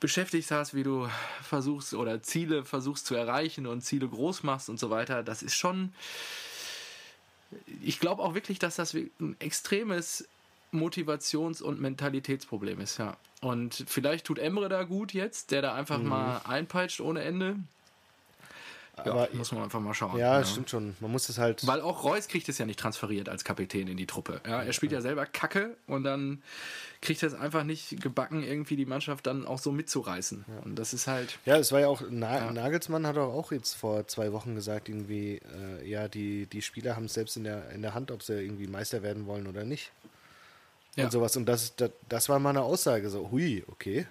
beschäftigt 0.01 0.51
hast, 0.51 0.75
wie 0.75 0.83
du 0.83 1.09
versuchst 1.43 1.95
oder 1.95 2.23
Ziele 2.23 2.65
versuchst 2.65 3.07
zu 3.07 3.15
erreichen 3.15 3.67
und 3.67 3.83
Ziele 3.83 4.09
groß 4.09 4.43
machst 4.43 4.69
und 4.69 4.79
so 4.79 4.91
weiter, 4.91 5.23
das 5.23 5.43
ist 5.43 5.55
schon, 5.55 5.93
ich 7.83 8.01
glaube 8.01 8.23
auch 8.23 8.35
wirklich, 8.35 8.59
dass 8.59 8.77
das 8.77 8.95
ein 8.95 9.37
extremes 9.39 10.29
Motivations- 10.73 11.63
und 11.63 11.81
Mentalitätsproblem 11.81 12.81
ist, 12.81 12.99
ja. 12.99 13.17
Und 13.41 13.85
vielleicht 13.87 14.27
tut 14.27 14.39
Emre 14.39 14.69
da 14.69 14.83
gut 14.83 15.13
jetzt, 15.13 15.51
der 15.51 15.63
da 15.63 15.75
einfach 15.75 16.03
mal 16.03 16.41
einpeitscht 16.45 17.01
ohne 17.01 17.23
Ende. 17.23 17.57
Ja, 19.05 19.13
Aber- 19.13 19.29
muss 19.35 19.53
man 19.53 19.63
einfach 19.63 19.79
mal 19.81 19.93
schauen. 19.93 20.19
ja, 20.19 20.43
stimmt 20.43 20.71
schon. 20.71 20.97
Man 21.01 21.13
muss 21.13 21.29
es 21.29 21.37
halt. 21.37 21.67
Weil 21.67 21.83
auch 21.83 22.03
Reus 22.03 22.29
kriegt 22.29 22.49
es 22.49 22.57
ja 22.57 22.65
nicht 22.65 22.79
transferiert 22.81 23.29
als 23.29 23.45
Kapitän 23.45 23.89
in 23.89 23.97
die 23.99 24.07
Truppe. 24.07 24.41
Ja, 24.47 24.63
er 24.63 24.73
spielt 24.73 24.91
ja 24.93 25.03
selber 25.03 25.27
Kacke 25.27 25.77
und 25.87 26.03
dann 26.05 26.43
kriegt 27.03 27.23
er 27.23 27.27
es 27.29 27.35
einfach 27.35 27.63
nicht 27.63 28.01
gebacken, 28.01 28.43
irgendwie 28.43 28.75
die 28.75 28.87
Mannschaft 28.87 29.27
dann 29.27 29.45
auch 29.47 29.59
so 29.59 29.71
mitzureißen. 29.71 30.47
Und 30.65 30.77
das 30.79 30.95
ist 30.95 31.09
halt. 31.09 31.39
Ja, 31.45 31.59
es 31.59 31.73
war 31.73 31.81
ja 31.81 31.89
auch, 31.89 32.03
Na 32.09 32.37
Ja. 32.47 32.53
Nagelsmann 32.53 33.07
hat 33.07 33.17
doch 33.17 33.33
auch 33.35 33.53
jetzt 33.53 33.75
vor 33.75 34.07
zwei 34.09 34.33
Wochen 34.33 34.55
gesagt, 34.55 34.89
irgendwie, 34.89 35.43
äh, 35.81 35.87
ja, 35.87 36.09
die, 36.09 36.47
die 36.47 36.63
Spieler 36.63 36.97
haben 36.97 37.05
es 37.05 37.13
selbst 37.15 37.37
in 37.37 37.45
der, 37.45 37.69
in 37.73 37.83
der 37.83 37.93
Hand, 37.93 38.11
ob 38.11 38.23
sie 38.23 38.33
irgendwie 38.43 38.67
Meister 38.67 39.03
werden 39.03 39.27
wollen 39.27 39.47
oder 39.47 39.65
nicht. 39.65 39.93
Ja. 40.97 41.05
Und 41.05 41.11
sowas. 41.11 41.37
Und 41.37 41.45
das, 41.47 41.77
das, 41.77 41.91
das 42.09 42.31
war 42.31 42.39
mal 42.39 42.49
eine 42.51 42.63
Aussage, 42.63 43.11
so, 43.11 43.31
hui, 43.31 43.63
okay. 43.69 44.07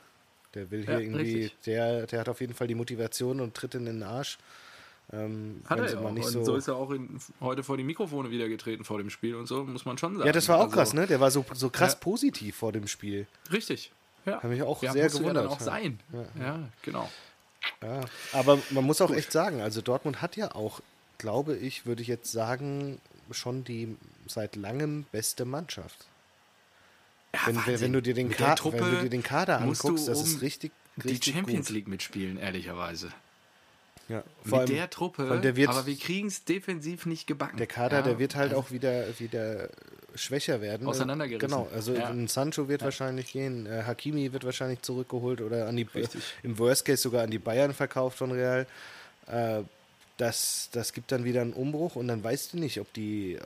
Der 0.53 0.69
will 0.69 0.85
hier 0.85 0.93
Ja, 0.93 0.99
irgendwie, 0.99 1.33
richtig. 1.45 1.55
der, 1.65 2.05
der 2.05 2.19
hat 2.19 2.29
auf 2.29 2.39
jeden 2.39 2.53
Fall 2.53 2.67
die 2.67 2.75
Motivation 2.75 3.41
und 3.41 3.55
tritt 3.55 3.73
in 3.73 3.85
den 3.85 4.03
Arsch. 4.03 4.37
Ähm, 5.13 5.61
Hat 5.65 5.79
er 5.79 5.91
ja 5.91 5.99
auch. 5.99 6.11
nicht 6.11 6.25
und 6.25 6.31
so, 6.31 6.43
so 6.43 6.55
ist 6.55 6.67
er 6.67 6.75
auch 6.75 6.89
in, 6.91 7.19
heute 7.39 7.63
vor 7.63 7.77
die 7.77 7.83
Mikrofone 7.83 8.31
wieder 8.31 8.49
getreten 8.49 8.83
vor 8.83 8.97
dem 8.97 9.09
Spiel 9.09 9.35
und 9.35 9.45
so, 9.45 9.63
muss 9.63 9.85
man 9.85 9.97
schon 9.97 10.15
sagen. 10.15 10.25
ja, 10.25 10.33
das 10.33 10.49
war 10.49 10.57
auch 10.57 10.63
Also, 10.63 10.75
krass, 10.75 10.93
ne? 10.93 11.05
Der 11.05 11.19
war 11.19 11.29
so, 11.29 11.45
so 11.53 11.69
krass 11.69 11.93
Ja. 11.93 11.99
positiv 11.99 12.55
vor 12.55 12.71
dem 12.71 12.87
Spiel. 12.87 13.27
Richtig. 13.51 13.91
Ja. 14.25 14.41
Hat 14.41 14.49
mich 14.49 14.63
auch 14.63 14.81
ja, 14.81 14.91
sehr 14.91 15.09
gewundert. 15.09 15.35
Ja 15.35 15.41
dann 15.43 15.51
auch 15.51 15.59
sein. 15.59 15.99
Ja, 16.39 16.59
genau. 16.81 17.09
Ja, 17.83 18.01
aber 18.33 18.59
man 18.71 18.83
muss 18.83 18.99
auch 19.01 19.11
echt 19.11 19.31
sagen, 19.31 19.61
also 19.61 19.81
Dortmund 19.81 20.21
hat 20.21 20.35
ja 20.35 20.55
auch, 20.55 20.81
glaube 21.19 21.55
ich, 21.55 21.85
würde 21.85 22.01
ich 22.01 22.07
jetzt 22.07 22.31
sagen, 22.31 22.99
schon 23.31 23.63
die 23.63 23.95
seit 24.27 24.55
langem 24.55 25.05
beste 25.11 25.45
Mannschaft. 25.45 26.07
Wenn, 27.45 27.81
wenn, 27.81 27.93
du 27.93 28.01
dir 28.01 28.13
den 28.13 28.29
Mit 28.29 28.39
der 28.39 28.47
Ka 28.47 28.55
Truppe 28.55 28.79
wenn 28.79 28.91
du 28.91 29.01
dir 29.01 29.09
den 29.09 29.23
Kader 29.23 29.59
anguckst, 29.59 30.07
das 30.07 30.21
ist 30.21 30.41
richtig, 30.41 30.71
die 30.95 31.09
richtig 31.09 31.33
Champions 31.35 31.67
gut. 31.67 31.75
League 31.75 31.87
mitspielen, 31.87 32.37
ehrlicherweise. 32.37 33.11
Ja, 34.07 34.17
Mit 34.17 34.25
vor 34.49 34.59
allem, 34.59 34.69
der 34.69 34.89
Truppe, 34.89 35.23
vor 35.23 35.31
allem 35.33 35.41
der 35.41 35.55
wird, 35.55 35.69
aber 35.69 35.85
wir 35.87 35.97
kriegen 35.97 36.27
es 36.27 36.43
defensiv 36.43 37.05
nicht 37.07 37.25
gebacken. 37.25 37.57
der 37.57 37.65
Kader, 37.67 37.97
ja, 37.97 38.01
der 38.03 38.19
wird 38.19 38.35
halt 38.35 38.51
also, 38.51 38.61
auch 38.61 38.71
wieder, 38.71 39.05
wieder 39.19 39.69
schwächer 40.13 40.61
werden. 40.61 40.87
Auseinandergerissen. 40.87 41.49
Genau, 41.49 41.67
also 41.73 41.93
Ja. 41.93 42.09
ein 42.09 42.27
Sancho 42.27 42.67
wird 42.69 42.83
wahrscheinlich 42.83 43.31
gehen, 43.33 43.65
äh, 43.65 43.83
Hakimi 43.83 44.31
wird 44.31 44.43
wahrscheinlich 44.43 44.81
zurückgeholt 44.83 45.41
oder 45.41 45.67
an 45.67 45.75
die, 45.75 45.87
Richtig. 45.93 46.23
im 46.43 46.57
Worst 46.59 46.85
Case 46.85 47.01
sogar 47.01 47.23
an 47.23 47.31
die 47.31 47.39
Bayern 47.39 47.73
verkauft 47.73 48.19
von 48.19 48.31
Real. 48.31 48.67
Äh, 49.27 49.63
das, 50.17 50.69
das 50.71 50.93
gibt 50.93 51.11
dann 51.11 51.25
wieder 51.25 51.41
einen 51.41 51.53
Umbruch 51.53 51.95
und 51.95 52.07
dann 52.07 52.23
weißt 52.23 52.53
du 52.53 52.57
nicht, 52.59 52.79
ob 52.79 52.93
die, 52.93 53.33
äh, 53.33 53.39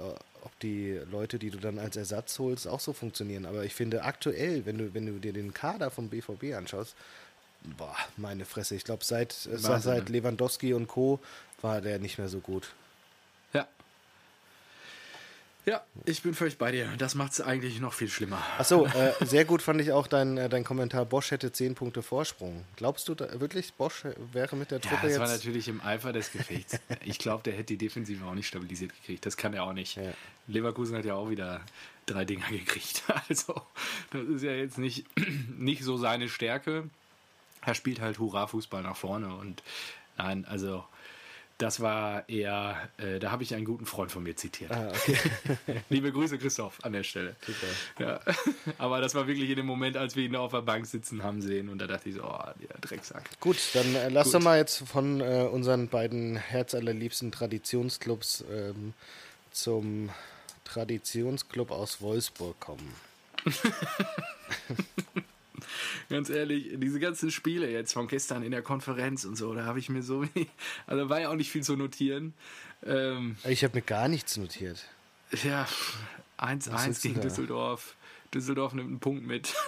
ob 0.43 0.59
die 0.59 0.99
Leute, 1.09 1.39
die 1.39 1.49
du 1.49 1.57
dann 1.57 1.79
als 1.79 1.95
Ersatz 1.95 2.37
holst, 2.37 2.67
auch 2.67 2.79
so 2.79 2.93
funktionieren. 2.93 3.45
Aber 3.45 3.63
ich 3.63 3.73
finde 3.73 4.03
aktuell, 4.03 4.65
wenn 4.65 4.77
du, 4.77 4.93
wenn 4.93 5.05
du 5.05 5.13
dir 5.13 5.33
den 5.33 5.53
Kader 5.53 5.89
vom 5.89 6.09
BVB 6.09 6.53
anschaust, 6.55 6.95
boah, 7.63 7.95
meine 8.17 8.45
Fresse, 8.45 8.75
ich 8.75 8.83
glaube 8.83 9.03
seit, 9.03 9.47
äh, 9.47 9.51
Wahnsinn, 9.63 9.81
seit 9.81 10.09
ne? 10.09 10.17
Lewandowski 10.17 10.73
und 10.73 10.87
Co. 10.87 11.19
war 11.61 11.81
der 11.81 11.99
nicht 11.99 12.17
mehr 12.17 12.29
so 12.29 12.39
gut. 12.39 12.69
Ja. 13.53 13.67
Ja, 15.65 15.83
ich 16.05 16.23
bin 16.23 16.33
völlig 16.33 16.57
bei 16.57 16.71
dir. 16.71 16.89
Das 16.97 17.15
macht 17.15 17.33
es 17.33 17.41
eigentlich 17.41 17.79
noch 17.79 17.93
viel 17.93 18.07
schlimmer. 18.09 18.43
Achso, 18.57 18.85
äh, 18.95 19.13
sehr 19.25 19.45
gut 19.45 19.61
fand 19.61 19.81
ich 19.81 19.91
auch 19.91 20.07
dein, 20.07 20.37
äh, 20.37 20.49
dein 20.49 20.63
Kommentar, 20.63 21.05
Bosch 21.05 21.31
hätte 21.31 21.51
10 21.51 21.75
Punkte 21.75 22.01
Vorsprung. 22.01 22.65
Glaubst 22.75 23.07
du 23.07 23.15
da, 23.15 23.39
wirklich, 23.39 23.73
Bosch 23.73 24.05
wäre 24.31 24.55
mit 24.55 24.71
der 24.71 24.79
Ja, 24.79 24.89
Truppe 24.89 25.07
das 25.09 25.19
war 25.19 25.27
jetzt... 25.27 25.37
natürlich 25.37 25.67
im 25.67 25.81
Eifer 25.81 26.13
des 26.13 26.31
Gefechts. 26.31 26.79
Ich 27.03 27.19
glaube, 27.19 27.43
der 27.43 27.53
hätte 27.53 27.65
die 27.65 27.77
Defensive 27.77 28.25
auch 28.25 28.33
nicht 28.33 28.47
stabilisiert 28.47 28.93
gekriegt. 28.95 29.25
Das 29.25 29.37
kann 29.37 29.53
er 29.53 29.63
auch 29.63 29.73
nicht. 29.73 29.97
Ja. 29.97 30.13
Leverkusen 30.47 30.97
hat 30.97 31.05
ja 31.05 31.13
auch 31.13 31.29
wieder 31.29 31.61
drei 32.05 32.25
Dinger 32.25 32.49
gekriegt. 32.49 33.03
Also, 33.29 33.61
das 34.11 34.23
ist 34.23 34.43
ja 34.43 34.51
jetzt 34.51 34.77
nicht, 34.77 35.05
nicht 35.57 35.83
so 35.83 35.97
seine 35.97 36.29
Stärke. 36.29 36.89
Er 37.65 37.75
spielt 37.75 38.01
halt 38.01 38.19
Hurra-Fußball 38.19 38.83
nach 38.83 38.95
vorne. 38.95 39.35
Und 39.35 39.63
nein, 40.17 40.45
also, 40.45 40.83
das 41.59 41.81
war 41.81 42.27
eher, 42.29 42.77
äh, 42.97 43.19
da 43.19 43.31
habe 43.31 43.43
ich 43.43 43.53
einen 43.53 43.65
guten 43.65 43.85
Freund 43.85 44.13
von 44.13 44.23
mir 44.23 44.35
zitiert. 44.35 44.71
Ah, 44.71 44.87
okay. 44.87 45.17
Liebe 45.89 46.09
Grüße, 46.11 46.37
Christoph, 46.37 46.79
an 46.83 46.93
der 46.93 47.03
Stelle. 47.03 47.35
Ja. 47.99 48.21
Aber 48.77 49.01
das 49.01 49.13
war 49.13 49.27
wirklich 49.27 49.49
in 49.49 49.57
dem 49.57 49.65
Moment, 49.65 49.97
als 49.97 50.15
wir 50.15 50.23
ihn 50.23 50.37
auf 50.37 50.51
der 50.51 50.61
Bank 50.61 50.85
sitzen 50.85 51.21
haben 51.21 51.41
sehen. 51.41 51.67
Und 51.67 51.79
da 51.79 51.87
dachte 51.87 52.07
ich 52.07 52.15
so, 52.15 52.23
oh, 52.23 52.39
der 52.61 52.77
Drecksack. 52.79 53.29
Gut, 53.41 53.57
dann 53.73 53.93
äh, 53.93 54.07
lass 54.07 54.27
Gut. 54.27 54.35
doch 54.35 54.41
mal 54.41 54.57
jetzt 54.57 54.87
von 54.87 55.19
äh, 55.19 55.49
unseren 55.51 55.89
beiden 55.89 56.37
herzallerliebsten 56.37 57.33
Traditionsclubs 57.33 58.45
ähm, 58.49 58.93
zum 59.51 60.09
Traditionsclub 60.63 61.71
aus 61.71 61.99
Wolfsburg 61.99 62.57
kommen. 62.61 62.95
Ganz 66.09 66.29
ehrlich, 66.29 66.69
diese 66.77 66.99
ganzen 66.99 67.31
Spiele 67.31 67.69
jetzt 67.69 67.93
von 67.93 68.07
gestern 68.07 68.43
in 68.43 68.51
der 68.51 68.61
Konferenz 68.61 69.25
und 69.25 69.35
so, 69.35 69.53
da 69.53 69.65
habe 69.65 69.79
ich 69.79 69.89
mir 69.89 70.03
so 70.03 70.23
also 70.87 71.09
war 71.09 71.21
ja 71.21 71.29
auch 71.29 71.35
nicht 71.35 71.51
viel 71.51 71.63
zu 71.63 71.75
notieren. 71.75 72.33
Ähm, 72.85 73.35
Ich 73.47 73.63
habe 73.63 73.77
mir 73.77 73.81
gar 73.81 74.07
nichts 74.07 74.37
notiert. 74.37 74.85
ja, 75.43 75.67
Was 76.37 76.49
1-1 76.67 76.89
ist 76.89 77.03
denn 77.03 77.11
gegen? 77.13 77.21
Düsseldorf. 77.21 77.95
Düsseldorf 78.33 78.73
nimmt 78.73 78.89
einen 78.89 78.99
Punkt 78.99 79.25
mit. 79.25 79.53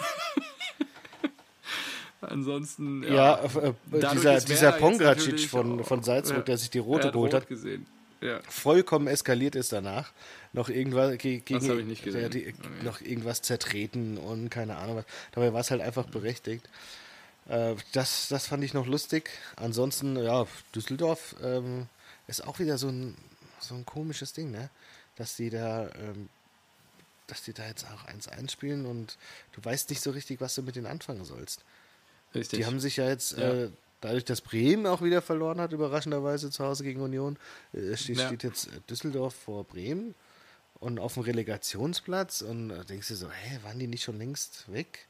Ansonsten, 2.20 3.02
Ja, 3.02 3.12
ja. 3.12 3.34
äh, 3.44 3.68
äh, 3.68 3.72
dieser, 4.14 4.40
dieser 4.40 4.72
Pongracic 4.72 5.48
von, 5.48 5.82
von 5.84 6.02
Salzburg, 6.04 6.38
ja. 6.38 6.42
der 6.44 6.58
sich 6.58 6.70
die 6.70 6.78
rote 6.78 7.08
hat 7.08 7.14
geholt 7.14 7.34
rot 7.34 7.42
hat, 7.42 7.48
gesehen. 7.48 7.86
Ja. 8.22 8.40
vollkommen 8.48 9.08
eskaliert 9.08 9.54
ist 9.54 9.72
danach. 9.72 10.12
Noch 10.52 10.68
irgendwas 10.68 11.18
ge 11.18 11.40
gegen 11.40 11.68
hab 11.68 11.78
ich 11.78 11.84
nicht 11.84 12.04
gesehen. 12.04 12.20
Der, 12.20 12.28
die, 12.28 12.54
noch 12.84 13.00
irgendwas 13.00 13.42
zertreten 13.42 14.18
und 14.18 14.48
keine 14.50 14.76
Ahnung 14.76 14.96
was. 14.96 15.04
Dabei 15.32 15.52
war 15.52 15.60
es 15.60 15.70
halt 15.70 15.80
einfach 15.80 16.06
berechtigt. 16.06 16.68
Äh, 17.48 17.74
das, 17.92 18.28
das 18.28 18.46
fand 18.46 18.62
ich 18.64 18.74
noch 18.74 18.86
lustig. 18.86 19.30
Ansonsten, 19.56 20.16
ja, 20.16 20.46
Düsseldorf 20.74 21.34
ähm, 21.42 21.88
ist 22.28 22.46
auch 22.46 22.58
wieder 22.58 22.78
so 22.78 22.88
ein, 22.88 23.16
so 23.60 23.74
ein 23.74 23.84
komisches 23.84 24.32
Ding, 24.32 24.50
ne? 24.50 24.70
Dass 25.16 25.36
die 25.36 25.50
da, 25.50 25.90
ähm, 25.98 26.28
dass 27.26 27.42
die 27.42 27.52
da 27.52 27.66
jetzt 27.66 27.86
auch 27.86 28.06
1-1 28.08 28.50
spielen 28.50 28.86
und 28.86 29.16
du 29.52 29.64
weißt 29.64 29.90
nicht 29.90 30.02
so 30.02 30.10
richtig, 30.10 30.40
was 30.40 30.54
du 30.54 30.62
mit 30.62 30.76
denen 30.76 30.86
anfangen 30.86 31.24
sollst. 31.24 31.64
Richtig. 32.34 32.60
Die 32.60 32.66
haben 32.66 32.80
sich 32.80 32.96
ja 32.96 33.08
jetzt, 33.08 33.36
Ja. 33.36 33.52
Äh, 33.52 33.70
dadurch, 34.02 34.24
dass 34.26 34.42
Bremen 34.42 34.86
auch 34.86 35.00
wieder 35.00 35.22
verloren 35.22 35.60
hat, 35.60 35.72
überraschenderweise 35.72 36.50
zu 36.50 36.62
Hause 36.64 36.84
gegen 36.84 37.00
Union, 37.00 37.38
äh, 37.72 37.96
steht, 37.96 38.18
Ja. 38.18 38.26
steht 38.26 38.42
jetzt 38.42 38.66
äh, 38.66 38.80
Düsseldorf 38.90 39.34
vor 39.34 39.64
Bremen 39.64 40.14
und 40.80 40.98
auf 41.00 41.14
dem 41.14 41.22
Relegationsplatz 41.22 42.42
und 42.42 42.70
äh, 42.70 42.84
denkst 42.84 43.08
du 43.08 43.14
so, 43.14 43.30
hä, 43.30 43.58
waren 43.62 43.78
die 43.78 43.86
nicht 43.86 44.02
schon 44.04 44.18
längst 44.18 44.70
weg 44.72 45.06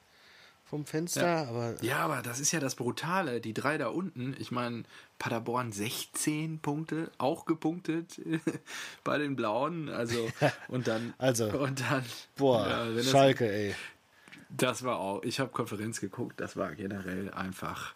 vom 0.65 0.87
Fenster? 0.87 1.27
Ja. 1.27 1.45
Aber 1.49 1.75
Ja, 1.83 1.99
aber 1.99 2.23
das 2.23 2.41
ist 2.41 2.53
ja 2.53 2.61
das 2.61 2.77
Brutale. 2.77 3.41
Die 3.41 3.53
drei 3.55 3.77
da 3.79 3.89
unten, 3.89 4.35
ich 4.39 4.51
meine, 4.51 4.85
Paderborn 5.19 5.71
16 5.73 6.61
Punkte, 6.61 7.11
auch 7.19 7.45
gepunktet 7.45 8.21
bei 9.05 9.19
den 9.19 9.37
Blauen. 9.37 9.89
Also, 9.89 10.31
und 10.69 10.87
dann. 10.89 11.13
Also, 11.19 11.47
und 11.59 11.81
dann. 11.81 12.05
boah, 12.37 12.67
ja, 12.95 13.03
Schalke, 13.03 13.51
ey. 13.51 13.75
Das 14.55 14.83
war 14.85 14.99
auch, 15.01 15.23
ich 15.23 15.41
habe 15.41 15.51
Konferenz 15.51 16.01
geguckt, 16.01 16.39
das 16.41 16.57
war 16.59 16.75
generell 16.75 17.31
einfach, 17.33 17.95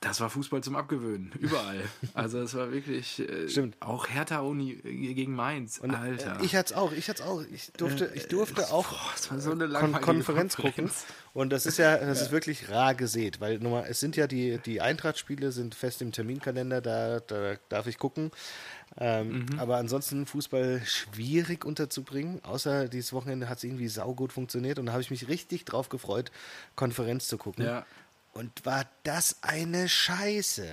das 0.00 0.20
war 0.20 0.30
Fußball 0.30 0.62
zum 0.62 0.76
Abgewöhnen, 0.76 1.30
überall. 1.38 1.82
Also 2.14 2.40
es 2.40 2.54
war 2.54 2.72
wirklich, 2.72 3.18
äh, 3.20 3.48
Stimmt. 3.48 3.76
auch 3.80 4.08
Hertha 4.08 4.40
Uni 4.40 4.76
gegen 4.82 5.34
Mainz, 5.34 5.78
Und, 5.78 5.94
Alter. 5.94 6.40
Äh, 6.40 6.44
ich 6.44 6.56
hatte 6.56 6.76
auch, 6.78 6.92
ich 6.92 7.08
hatte 7.08 7.24
auch, 7.26 7.42
ich 7.52 7.70
durfte, 7.76 8.10
ich 8.14 8.26
durfte 8.28 8.72
auch 8.72 8.88
Boah, 8.88 9.10
das 9.14 9.30
war 9.30 9.38
so 9.40 9.50
eine 9.52 9.68
Kon 9.68 9.92
Konferenz, 9.92 10.56
Konferenz. 10.56 10.56
gucken. 10.56 10.90
Und 11.34 11.50
das 11.50 11.66
ist 11.66 11.76
ja, 11.78 11.96
das 11.98 12.20
ist 12.22 12.30
wirklich 12.32 12.70
rar 12.70 12.94
gesät, 12.94 13.40
weil 13.40 13.58
nur 13.58 13.70
mal, 13.72 13.86
es 13.88 14.00
sind 14.00 14.16
ja 14.16 14.26
die, 14.26 14.58
die 14.58 14.80
Eintracht-Spiele 14.80 15.52
sind 15.52 15.74
fest 15.74 16.02
im 16.02 16.12
Terminkalender, 16.12 16.80
da, 16.80 17.20
da 17.20 17.54
darf 17.68 17.86
ich 17.86 17.98
gucken. 17.98 18.30
Ähm, 18.98 19.46
Mhm. 19.50 19.58
Aber 19.60 19.76
ansonsten 19.76 20.26
Fußball 20.26 20.82
schwierig 20.84 21.64
unterzubringen. 21.64 22.42
Außer 22.42 22.88
dieses 22.88 23.12
Wochenende 23.12 23.48
hat 23.48 23.58
es 23.58 23.64
irgendwie 23.64 23.86
saugut 23.86 24.32
funktioniert 24.32 24.80
und 24.80 24.86
da 24.86 24.92
habe 24.92 25.02
ich 25.02 25.10
mich 25.12 25.28
richtig 25.28 25.64
drauf 25.64 25.88
gefreut, 25.90 26.32
Konferenz 26.74 27.28
zu 27.28 27.38
gucken. 27.38 27.64
Ja. 27.64 27.86
Und 28.32 28.64
war 28.64 28.86
das 29.02 29.36
eine 29.42 29.88
Scheiße. 29.88 30.64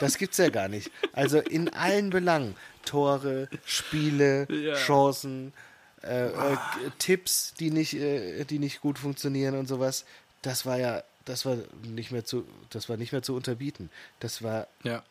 Das 0.00 0.18
gibt's 0.18 0.36
ja 0.36 0.50
gar 0.50 0.68
nicht. 0.68 0.90
Also 1.12 1.38
in 1.38 1.72
allen 1.72 2.10
Belangen. 2.10 2.56
Tore, 2.84 3.48
Spiele, 3.64 4.46
Ja. 4.50 4.74
Chancen, 4.74 5.54
äh, 6.02 6.26
äh, 6.26 6.56
Tipps, 6.98 7.54
die 7.58 7.70
nicht, 7.70 7.94
äh, 7.94 8.44
die 8.44 8.58
nicht 8.58 8.82
gut 8.82 8.98
funktionieren 8.98 9.56
und 9.58 9.66
sowas. 9.66 10.04
Das 10.42 10.66
war 10.66 10.76
ja, 10.78 11.02
das 11.24 11.46
war 11.46 11.56
nicht 11.82 12.10
mehr 12.12 12.26
zu, 12.26 12.46
das 12.68 12.90
war 12.90 12.98
nicht 12.98 13.12
mehr 13.12 13.22
zu 13.22 13.34
unterbieten. 13.34 13.88
Das 14.20 14.42
war 14.42 14.66
Ja, 14.82 15.02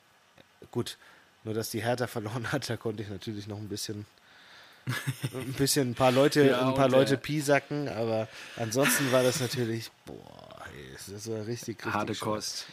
gut. 0.69 0.97
Nur 1.43 1.55
dass 1.55 1.71
die 1.71 1.81
Hertha 1.83 2.05
verloren 2.07 2.51
hat, 2.51 2.69
da 2.69 2.77
konnte 2.77 3.01
ich 3.03 3.09
natürlich 3.09 3.47
noch 3.47 3.57
ein 3.57 3.67
bisschen, 3.67 4.05
ein 5.33 5.53
bisschen 5.53 5.89
ein 5.91 5.95
paar 5.95 6.11
Leute, 6.11 6.45
Ja, 6.47 6.67
ein 6.67 6.75
paar 6.75 6.87
Leute 6.89 7.17
piesacken, 7.17 7.89
aber 7.89 8.27
ansonsten 8.57 9.11
war 9.11 9.23
das 9.23 9.39
natürlich, 9.39 9.89
boah, 10.05 10.52
das 11.07 11.29
war 11.29 11.45
richtig, 11.47 11.77
richtig 11.77 11.93
harte 11.93 12.13
scheiße. 12.15 12.25
Kost. 12.25 12.65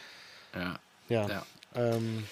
Ja. 0.55 0.79
Ja. 1.09 1.27
Ja. 1.27 1.45
Ähm, 1.75 2.23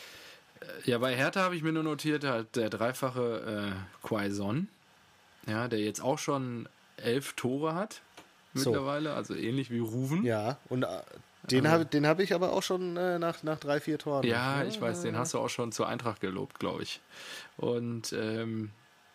Ja, 0.86 0.98
bei 0.98 1.16
Hertha 1.16 1.42
habe 1.42 1.56
ich 1.56 1.64
mir 1.64 1.72
nur 1.72 1.84
notiert, 1.84 2.24
halt 2.26 2.56
der 2.56 2.70
dreifache 2.70 3.72
äh, 3.74 4.06
Quaison, 4.08 4.68
ja, 5.48 5.68
der 5.68 5.80
jetzt 5.80 6.02
auch 6.02 6.20
schon 6.20 6.68
elf 6.98 7.34
Tore 7.34 7.76
hat 7.76 8.02
So. 8.54 8.70
mittlerweile, 8.72 9.14
also 9.14 9.36
ähnlich 9.36 9.72
wie 9.72 9.80
Ruven. 9.80 10.24
ja, 10.26 10.58
und 10.70 10.84
äh, 10.84 10.88
den 11.50 11.70
habe 11.70 11.86
den 11.86 12.06
hab 12.06 12.20
ich 12.20 12.34
aber 12.34 12.52
auch 12.52 12.62
schon 12.62 12.98
äh, 12.98 13.18
nach, 13.18 13.42
nach 13.44 13.58
drei, 13.60 13.80
vier 13.80 13.98
Toren. 13.98 14.26
Ja, 14.28 14.64
ich 14.64 14.80
weiß, 14.82 15.02
den 15.02 15.18
hast 15.18 15.34
du 15.34 15.40
auch 15.40 15.48
schon 15.50 15.72
zur 15.72 15.88
Eintracht 15.88 16.20
gelobt, 16.20 16.60
glaube 16.60 16.84
ich. 16.84 17.00
Und 17.56 18.12
ähm, 18.14 18.72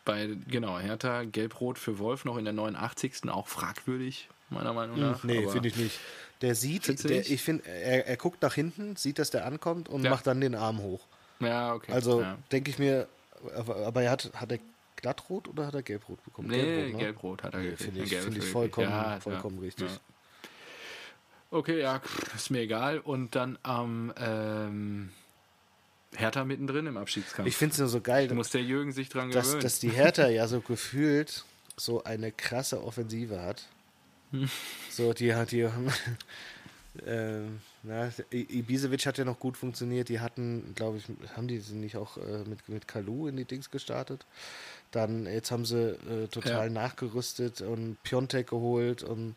bei, 0.06 0.30
genau, 0.48 0.78
Hertha, 0.78 1.24
Gelb-Rot 1.24 1.78
für 1.78 1.98
Wolf 1.98 2.24
noch 2.24 2.38
in 2.38 2.44
der 2.44 2.54
89. 2.54 3.28
auch 3.30 3.48
fragwürdig, 3.48 4.28
meiner 4.50 4.72
Meinung 4.72 4.98
nach. 4.98 5.22
Nee, 5.24 5.46
finde 5.48 5.68
ich 5.68 5.76
nicht. 5.76 6.00
Der 6.44 6.54
sieht, 6.54 7.04
der, 7.08 7.20
ich 7.26 7.42
finde, 7.42 7.66
er, 7.66 8.06
er 8.06 8.16
guckt 8.18 8.42
nach 8.42 8.52
hinten, 8.52 8.96
sieht, 8.96 9.18
dass 9.18 9.30
der 9.30 9.46
ankommt 9.46 9.88
und 9.88 10.04
Ja. 10.04 10.10
macht 10.10 10.26
dann 10.26 10.42
den 10.42 10.54
Arm 10.54 10.78
hoch. 10.78 11.06
Ja, 11.40 11.72
okay. 11.72 11.90
Also 11.90 12.20
ja. 12.20 12.36
denke 12.52 12.70
ich 12.70 12.78
mir, 12.78 13.08
aber, 13.54 14.02
er 14.02 14.10
hat, 14.10 14.30
hat 14.34 14.52
er 14.52 14.58
glattrot 14.96 15.48
oder 15.48 15.66
hat 15.66 15.74
er 15.74 15.82
gelbrot 15.82 16.22
bekommen? 16.22 16.48
Nee, 16.48 16.92
ne? 16.92 16.98
Gelb-Rot 16.98 17.44
hat 17.44 17.54
er 17.54 17.62
gekriegt. 17.62 17.82
Finde 17.82 18.02
ich, 18.02 18.14
find 18.14 18.36
ich 18.36 18.44
vollkommen, 18.44 18.90
Ja, 18.90 19.20
vollkommen 19.20 19.58
richtig. 19.58 19.88
Okay, 21.50 21.80
ja, 21.80 22.02
ist 22.34 22.50
mir 22.50 22.60
egal. 22.60 22.98
Und 22.98 23.34
dann 23.34 23.58
am 23.62 24.12
ähm, 24.18 25.12
Hertha 26.14 26.44
mittendrin 26.44 26.86
im 26.86 26.98
Abstiegskampf. 26.98 27.48
Ich 27.48 27.56
finde 27.56 27.72
es 27.72 27.78
nur 27.78 27.88
so 27.88 28.02
geil, 28.02 28.32
muss 28.34 28.50
der 28.50 28.62
Jürgen 28.62 28.92
sich 28.92 29.08
dran 29.08 29.30
dass, 29.30 29.46
gewöhnen. 29.46 29.62
dass 29.62 29.78
die 29.78 29.90
Hertha 29.90 30.28
ja 30.28 30.46
so 30.46 30.60
gefühlt 30.60 31.44
so 31.76 32.04
eine 32.04 32.32
krasse 32.32 32.84
Offensive 32.84 33.40
hat. 33.40 33.68
So, 34.90 35.12
die 35.12 35.34
hat 35.34 35.50
die. 35.52 35.68
ähm, 37.06 37.60
na, 37.82 38.10
Ibisevic 38.30 39.04
hat 39.06 39.18
ja 39.18 39.24
noch 39.24 39.38
gut 39.38 39.56
funktioniert. 39.56 40.08
Die 40.08 40.20
hatten, 40.20 40.72
glaube 40.74 40.98
ich, 40.98 41.04
haben 41.36 41.48
die 41.48 41.58
nicht 41.72 41.96
auch 41.96 42.16
äh, 42.16 42.44
mit, 42.48 42.68
mit 42.68 42.88
Kalu 42.88 43.28
in 43.28 43.36
die 43.36 43.44
Dings 43.44 43.70
gestartet? 43.70 44.24
Dann, 44.90 45.26
jetzt 45.26 45.50
haben 45.50 45.64
sie 45.64 45.90
äh, 45.90 46.28
total 46.28 46.66
Ja. 46.66 46.70
nachgerüstet 46.72 47.60
und 47.62 47.96
Piontek 48.04 48.48
geholt 48.48 49.02
und 49.02 49.34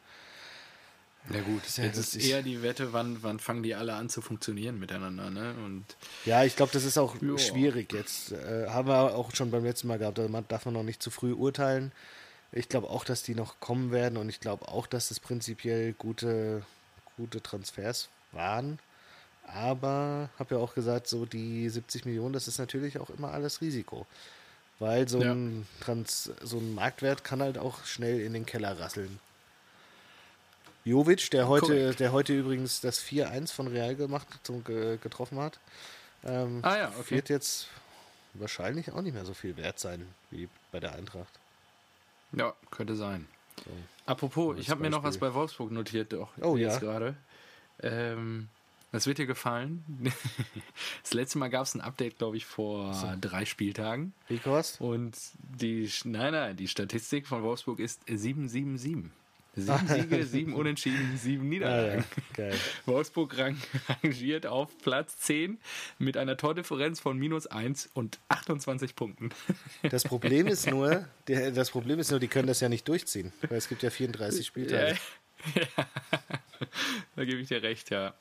ja 1.34 1.42
gut, 1.42 1.62
ja 1.78 1.84
jetzt 1.84 1.98
ist 1.98 2.16
eher 2.16 2.42
die 2.42 2.62
Wette, 2.64 2.94
wann, 2.94 3.18
wann 3.22 3.40
fangen 3.40 3.62
die 3.64 3.76
alle 3.76 3.96
an 3.96 4.08
zu 4.08 4.22
funktionieren 4.22 4.80
miteinander. 4.80 5.30
Ne? 5.30 5.56
Und 5.66 5.84
Ja, 6.24 6.46
ich 6.46 6.56
glaube, 6.56 6.72
das 6.72 6.86
ist 6.86 6.98
auch 6.98 7.16
Ja. 7.22 7.38
schwierig 7.38 7.92
jetzt. 7.92 8.32
Äh, 8.32 8.68
haben 8.70 8.88
wir 8.88 9.14
auch 9.16 9.36
schon 9.36 9.52
beim 9.52 9.66
letzten 9.66 9.88
Mal 9.90 9.98
gehabt. 9.98 10.20
Da 10.20 10.28
man- 10.30 10.48
darf 10.48 10.64
man 10.64 10.74
noch 10.76 10.84
nicht 10.84 11.04
zu 11.04 11.10
früh 11.12 11.34
urteilen. 11.34 11.92
Ich 12.52 12.70
glaube 12.70 12.90
auch, 12.90 13.04
dass 13.04 13.24
die 13.24 13.36
noch 13.36 13.60
kommen 13.60 13.92
werden 13.92 14.18
und 14.18 14.30
ich 14.30 14.40
glaube 14.40 14.68
auch, 14.68 14.88
dass 14.88 15.12
es 15.12 15.20
prinzipiell 15.20 15.94
gute, 15.94 16.64
gute 17.18 17.42
Transfers 17.42 18.10
waren. 18.32 18.80
Aber 19.46 20.30
habe 20.40 20.56
ja 20.56 20.62
auch 20.62 20.74
gesagt, 20.74 21.08
so 21.08 21.26
die 21.26 21.70
70 21.70 22.06
Millionen, 22.06 22.34
das 22.34 22.48
ist 22.48 22.58
natürlich 22.58 23.00
auch 23.00 23.10
immer 23.10 23.32
alles 23.34 23.62
Risiko. 23.62 24.06
Weil 24.80 25.08
so, 25.08 25.22
Ja. 25.22 25.32
ein, 25.34 25.68
Trans, 25.80 26.32
so 26.44 26.58
ein 26.58 26.76
Marktwert 26.76 27.24
kann 27.24 27.42
halt 27.42 27.58
auch 27.58 27.84
schnell 27.86 28.20
in 28.20 28.34
den 28.34 28.46
Keller 28.46 28.80
rasseln. 28.80 29.20
Jovic, 30.86 31.32
der 31.32 31.48
heute, 31.48 31.66
Korrekt. 31.66 32.00
der 32.00 32.12
heute 32.12 32.34
übrigens 32.34 32.80
das 32.80 33.02
4-1 33.02 33.52
von 33.52 33.68
Real 33.68 33.96
gemacht, 33.96 34.28
zum, 34.44 34.64
ge, 34.64 34.98
getroffen 34.98 35.40
hat, 35.40 35.60
ähm, 36.24 36.60
Ah 36.62 36.78
ja, 36.78 36.94
okay. 37.00 37.16
wird 37.16 37.30
jetzt 37.30 37.68
wahrscheinlich 38.34 38.92
auch 38.92 39.02
nicht 39.02 39.14
mehr 39.14 39.26
so 39.26 39.34
viel 39.34 39.58
wert 39.58 39.80
sein 39.80 40.08
wie 40.32 40.48
bei 40.72 40.80
der 40.80 40.94
Eintracht. 40.96 41.34
Ja, 42.34 42.54
könnte 42.72 42.96
sein. 42.96 43.28
So. 43.64 43.72
Apropos, 44.06 44.56
Als 44.56 44.66
ich 44.66 44.70
habe 44.70 44.82
mir 44.82 44.90
noch 44.90 45.04
was 45.04 45.18
bei 45.18 45.34
Wolfsburg 45.34 45.72
notiert, 45.72 46.14
doch. 46.14 46.30
Oh, 46.42 46.56
jetzt 46.56 46.76
ja. 46.76 46.80
gerade. 46.80 47.16
Ähm, 47.82 48.48
das 48.92 49.06
wird 49.06 49.18
dir 49.18 49.28
gefallen. 49.28 49.84
Das 51.04 51.14
letzte 51.14 51.38
Mal 51.38 51.50
gab 51.50 51.64
es 51.64 51.74
ein 51.74 51.82
Update, 51.82 52.18
glaube 52.18 52.36
ich, 52.36 52.46
vor 52.46 52.94
drei 53.22 53.46
Spieltagen. 53.46 54.14
Ricost? 54.30 54.82
Und 54.82 55.18
die, 55.38 55.90
nein, 56.04 56.34
nein, 56.34 56.58
die 56.58 56.68
Statistik 56.68 57.28
von 57.28 57.44
Wolfsburg 57.44 57.80
ist 57.80 58.04
7-7-7. 58.08 59.10
Sieben 59.58 59.88
Siege, 59.88 60.26
sieben 60.26 60.54
Unentschieden, 60.54 61.18
sieben 61.18 61.42
Ah, 61.64 61.88
ja. 61.88 61.96
Niederlagen. 61.96 62.06
Wolfsburg 62.86 63.38
rang, 63.38 63.58
rangiert 63.90 64.46
auf 64.46 64.70
Platz 64.84 65.18
10 65.22 65.58
mit 65.98 66.16
einer 66.16 66.38
Tordifferenz 66.38 67.00
von 67.00 67.18
minus 67.18 67.48
1 67.48 67.90
und 67.94 68.20
28 68.30 68.96
Punkten. 68.96 69.30
Das 69.82 70.04
Problem 70.04 70.46
ist 70.48 70.68
nur, 70.72 71.08
der, 71.28 71.52
das 71.52 71.72
Problem 71.72 71.98
ist 72.00 72.12
nur, 72.12 72.20
die 72.20 72.28
können 72.28 72.48
das 72.48 72.60
ja 72.60 72.70
nicht 72.70 72.88
durchziehen, 72.88 73.34
weil 73.50 73.58
es 73.58 73.68
gibt 73.68 73.82
ja 73.82 73.90
34 73.90 74.46
Spieltage. 74.46 74.98
Ja, 75.56 75.62
ja. 75.62 75.68
da 77.16 77.26
gebe 77.26 77.42
ich 77.42 77.48
dir 77.48 77.64
recht, 77.64 77.90
ja. 77.90 78.14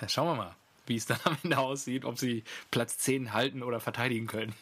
ja. 0.00 0.08
Schauen 0.08 0.28
wir 0.28 0.36
mal, 0.36 0.56
wie 0.86 0.96
es 0.96 1.06
dann 1.06 1.18
am 1.24 1.36
Ende 1.42 1.58
aussieht, 1.58 2.04
ob 2.04 2.18
sie 2.18 2.44
Platz 2.70 2.98
10 2.98 3.32
halten 3.32 3.64
oder 3.64 3.80
verteidigen 3.80 4.28
können. 4.28 4.54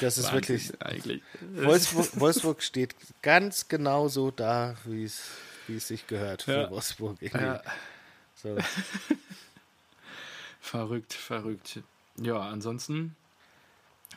Das 0.00 0.18
ist 0.18 0.32
wirklich. 0.32 0.68
Wahnsinn, 0.80 0.82
eigentlich. 0.82 1.22
Wolfsburg, 1.54 2.08
Wolfsburg 2.20 2.62
steht 2.62 2.94
ganz 3.22 3.68
genau 3.68 4.08
so 4.08 4.30
da, 4.30 4.74
wie 4.84 5.04
es, 5.04 5.22
sich 5.68 6.06
gehört 6.06 6.42
für 6.42 6.52
Ja. 6.62 6.70
Wolfsburg. 6.70 7.20
Ja, 7.20 7.62
So. 8.42 8.56
verrückt, 10.60 11.12
verrückt. 11.12 11.80
Ja, 12.20 12.40
ansonsten, 12.40 13.14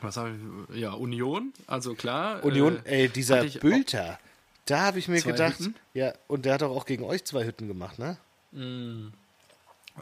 was 0.00 0.16
habe 0.16 0.36
ich? 0.70 0.76
Ja, 0.78 0.92
Union, 0.92 1.52
also 1.66 1.94
klar. 1.94 2.42
Union, 2.44 2.84
äh, 2.86 3.02
ey, 3.02 3.08
dieser 3.08 3.44
Bülter, 3.44 4.18
da 4.66 4.80
habe 4.82 4.98
ich 4.98 5.08
mir 5.08 5.20
gedacht, 5.22 5.58
Hütten? 5.58 5.74
ja, 5.94 6.12
und 6.28 6.44
der 6.44 6.54
hat 6.54 6.62
doch 6.62 6.70
auch 6.70 6.86
gegen 6.86 7.04
euch 7.04 7.24
zwei 7.24 7.44
Hütten 7.44 7.68
gemacht, 7.68 7.98
ne? 7.98 8.16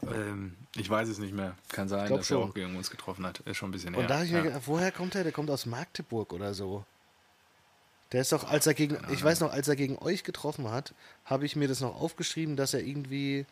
Ähm, 0.02 0.56
ich 0.76 0.88
weiß 0.88 1.08
es 1.08 1.18
nicht 1.18 1.34
mehr. 1.34 1.56
Kann 1.68 1.88
sein, 1.88 2.08
dass 2.08 2.18
er 2.30 2.36
schon. 2.36 2.50
auch 2.50 2.54
gegen 2.54 2.76
uns 2.76 2.90
getroffen 2.90 3.26
hat. 3.26 3.40
Ist 3.40 3.56
schon 3.56 3.70
ein 3.70 3.72
bisschen 3.72 3.94
Und 3.94 4.00
her. 4.02 4.08
da 4.08 4.14
habe 4.16 4.24
ich 4.26 4.30
mir 4.32 4.38
ja. 4.38 4.44
gedacht, 4.44 4.62
woher 4.66 4.92
kommt 4.92 5.14
der? 5.14 5.24
Der 5.24 5.32
kommt 5.32 5.50
aus 5.50 5.66
Magdeburg 5.66 6.32
oder 6.32 6.54
so. 6.54 6.84
Der 8.12 8.20
ist 8.22 8.32
doch, 8.32 8.44
als 8.44 8.66
er 8.66 8.74
gegen, 8.74 8.98
ich 9.12 9.22
weiß 9.22 9.40
noch, 9.40 9.52
als 9.52 9.68
er 9.68 9.76
gegen 9.76 9.96
euch 9.98 10.24
getroffen 10.24 10.70
hat, 10.70 10.94
habe 11.24 11.46
ich 11.46 11.54
mir 11.54 11.68
das 11.68 11.80
noch 11.80 12.00
aufgeschrieben, 12.00 12.56
dass 12.56 12.74
er 12.74 12.80
irgendwie, 12.80 13.46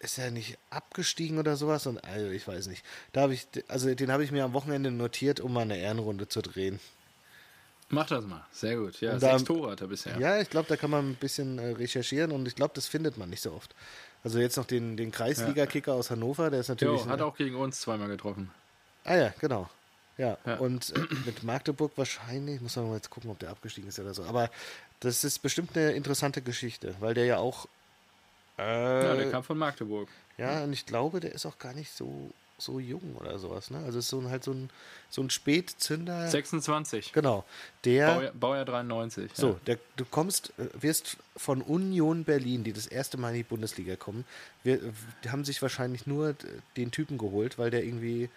ist 0.00 0.18
er 0.18 0.32
nicht 0.32 0.58
abgestiegen 0.70 1.38
oder 1.38 1.56
sowas? 1.56 1.86
Und 1.86 2.02
also 2.04 2.28
ich 2.30 2.46
weiß 2.48 2.66
nicht. 2.66 2.84
Da 3.12 3.20
habe 3.22 3.34
ich, 3.34 3.46
also 3.68 3.94
den 3.94 4.10
habe 4.10 4.24
ich 4.24 4.32
mir 4.32 4.44
am 4.44 4.52
Wochenende 4.52 4.90
notiert, 4.90 5.38
um 5.38 5.52
mal 5.52 5.60
eine 5.62 5.76
Ehrenrunde 5.78 6.28
zu 6.28 6.42
drehen. 6.42 6.80
Mach 7.88 8.06
das 8.06 8.24
mal. 8.24 8.44
Sehr 8.52 8.76
gut. 8.76 9.00
Ja, 9.00 9.12
Und 9.12 9.20
sechs 9.20 9.44
da- 9.44 9.46
Tore 9.54 9.72
hat 9.72 9.80
er 9.80 9.86
bisher. 9.88 10.18
Ja, 10.18 10.40
ich 10.40 10.48
glaube, 10.50 10.66
da 10.68 10.76
kann 10.76 10.90
man 10.90 11.10
ein 11.10 11.14
bisschen 11.16 11.58
äh, 11.58 11.72
recherchieren 11.72 12.32
und 12.32 12.48
ich 12.48 12.54
glaube, 12.56 12.72
das 12.74 12.86
findet 12.88 13.16
man 13.18 13.28
nicht 13.30 13.42
so 13.42 13.52
oft. 13.52 13.74
Also 14.24 14.38
jetzt 14.38 14.56
noch 14.56 14.66
den, 14.66 14.96
den 14.96 15.10
Kreisliga-Kicker 15.10 15.94
aus 15.94 16.10
Hannover, 16.10 16.50
der 16.50 16.60
ist 16.60 16.68
natürlich. 16.68 17.00
Jo, 17.04 17.08
hat 17.08 17.20
auch 17.20 17.36
gegen 17.36 17.56
uns 17.56 17.80
zweimal 17.80 18.08
getroffen. 18.08 18.50
Ah 19.04 19.16
ja, 19.16 19.34
genau. 19.40 19.68
Ja, 20.18 20.36
Ja. 20.46 20.56
und 20.56 20.90
äh, 20.94 21.00
mit 21.24 21.42
Magdeburg 21.42 21.92
wahrscheinlich, 21.96 22.60
muss 22.60 22.76
man 22.76 22.88
mal 22.88 22.94
jetzt 22.96 23.10
gucken, 23.10 23.30
ob 23.30 23.38
der 23.38 23.50
abgestiegen 23.50 23.88
ist 23.88 23.98
oder 23.98 24.14
so. 24.14 24.22
Aber 24.24 24.50
das 25.00 25.24
ist 25.24 25.40
bestimmt 25.40 25.76
eine 25.76 25.92
interessante 25.92 26.42
Geschichte, 26.42 26.94
weil 27.00 27.14
der 27.14 27.24
ja 27.24 27.38
auch. 27.38 27.66
Äh, 28.58 29.04
Ja, 29.06 29.16
der 29.16 29.30
kam 29.30 29.42
von 29.42 29.58
Magdeburg. 29.58 30.08
ja, 30.36 30.62
und 30.62 30.72
ich 30.72 30.86
glaube, 30.86 31.18
der 31.20 31.32
ist 31.32 31.46
auch 31.46 31.58
gar 31.58 31.72
nicht 31.72 31.92
so, 31.92 32.30
so 32.64 32.78
jung 32.78 33.16
oder 33.18 33.38
sowas. 33.38 33.70
Ne? 33.70 33.78
Also 33.78 33.98
ist 33.98 34.08
so 34.08 34.18
ein, 34.20 34.28
halt 34.30 34.44
so 34.44 34.52
ein, 34.52 34.70
so 35.10 35.22
ein 35.22 35.30
Spätzünder. 35.30 36.28
26. 36.28 37.12
Genau. 37.12 37.44
Der. 37.84 38.14
Baujahr, 38.14 38.32
Baujahr 38.32 38.64
93. 38.64 39.30
So, 39.34 39.48
Ja. 39.48 39.56
der, 39.66 39.78
du 39.96 40.04
kommst, 40.04 40.52
äh, 40.58 40.66
wirst 40.80 41.16
von 41.36 41.62
Union 41.62 42.24
Berlin, 42.24 42.64
die 42.64 42.72
das 42.72 42.86
erste 42.86 43.18
Mal 43.18 43.30
in 43.30 43.36
die 43.36 43.42
Bundesliga 43.42 43.96
kommen, 43.96 44.24
wir, 44.64 44.80
haben 45.28 45.44
sich 45.44 45.60
wahrscheinlich 45.62 46.06
nur 46.06 46.34
den 46.76 46.90
Typen 46.90 47.18
geholt, 47.18 47.58
weil 47.58 47.70
der 47.70 47.84
irgendwie 47.84 48.28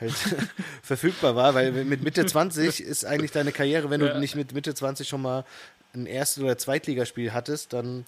halt 0.00 0.12
verfügbar 0.82 1.36
war, 1.36 1.54
weil 1.54 1.72
mit 1.72 2.02
Mitte 2.02 2.24
20 2.26 2.80
ist 2.82 3.04
eigentlich 3.04 3.32
deine 3.32 3.52
Karriere, 3.52 3.90
wenn 3.90 4.00
du 4.00 4.06
Ja. 4.06 4.18
nicht 4.18 4.34
mit 4.34 4.52
Mitte 4.54 4.74
20 4.74 5.08
schon 5.08 5.22
mal 5.22 5.44
ein 5.94 6.06
Erst- 6.06 6.38
oder 6.38 6.56
Zweitligaspiel 6.56 7.32
hattest, 7.32 7.72
dann, 7.72 8.06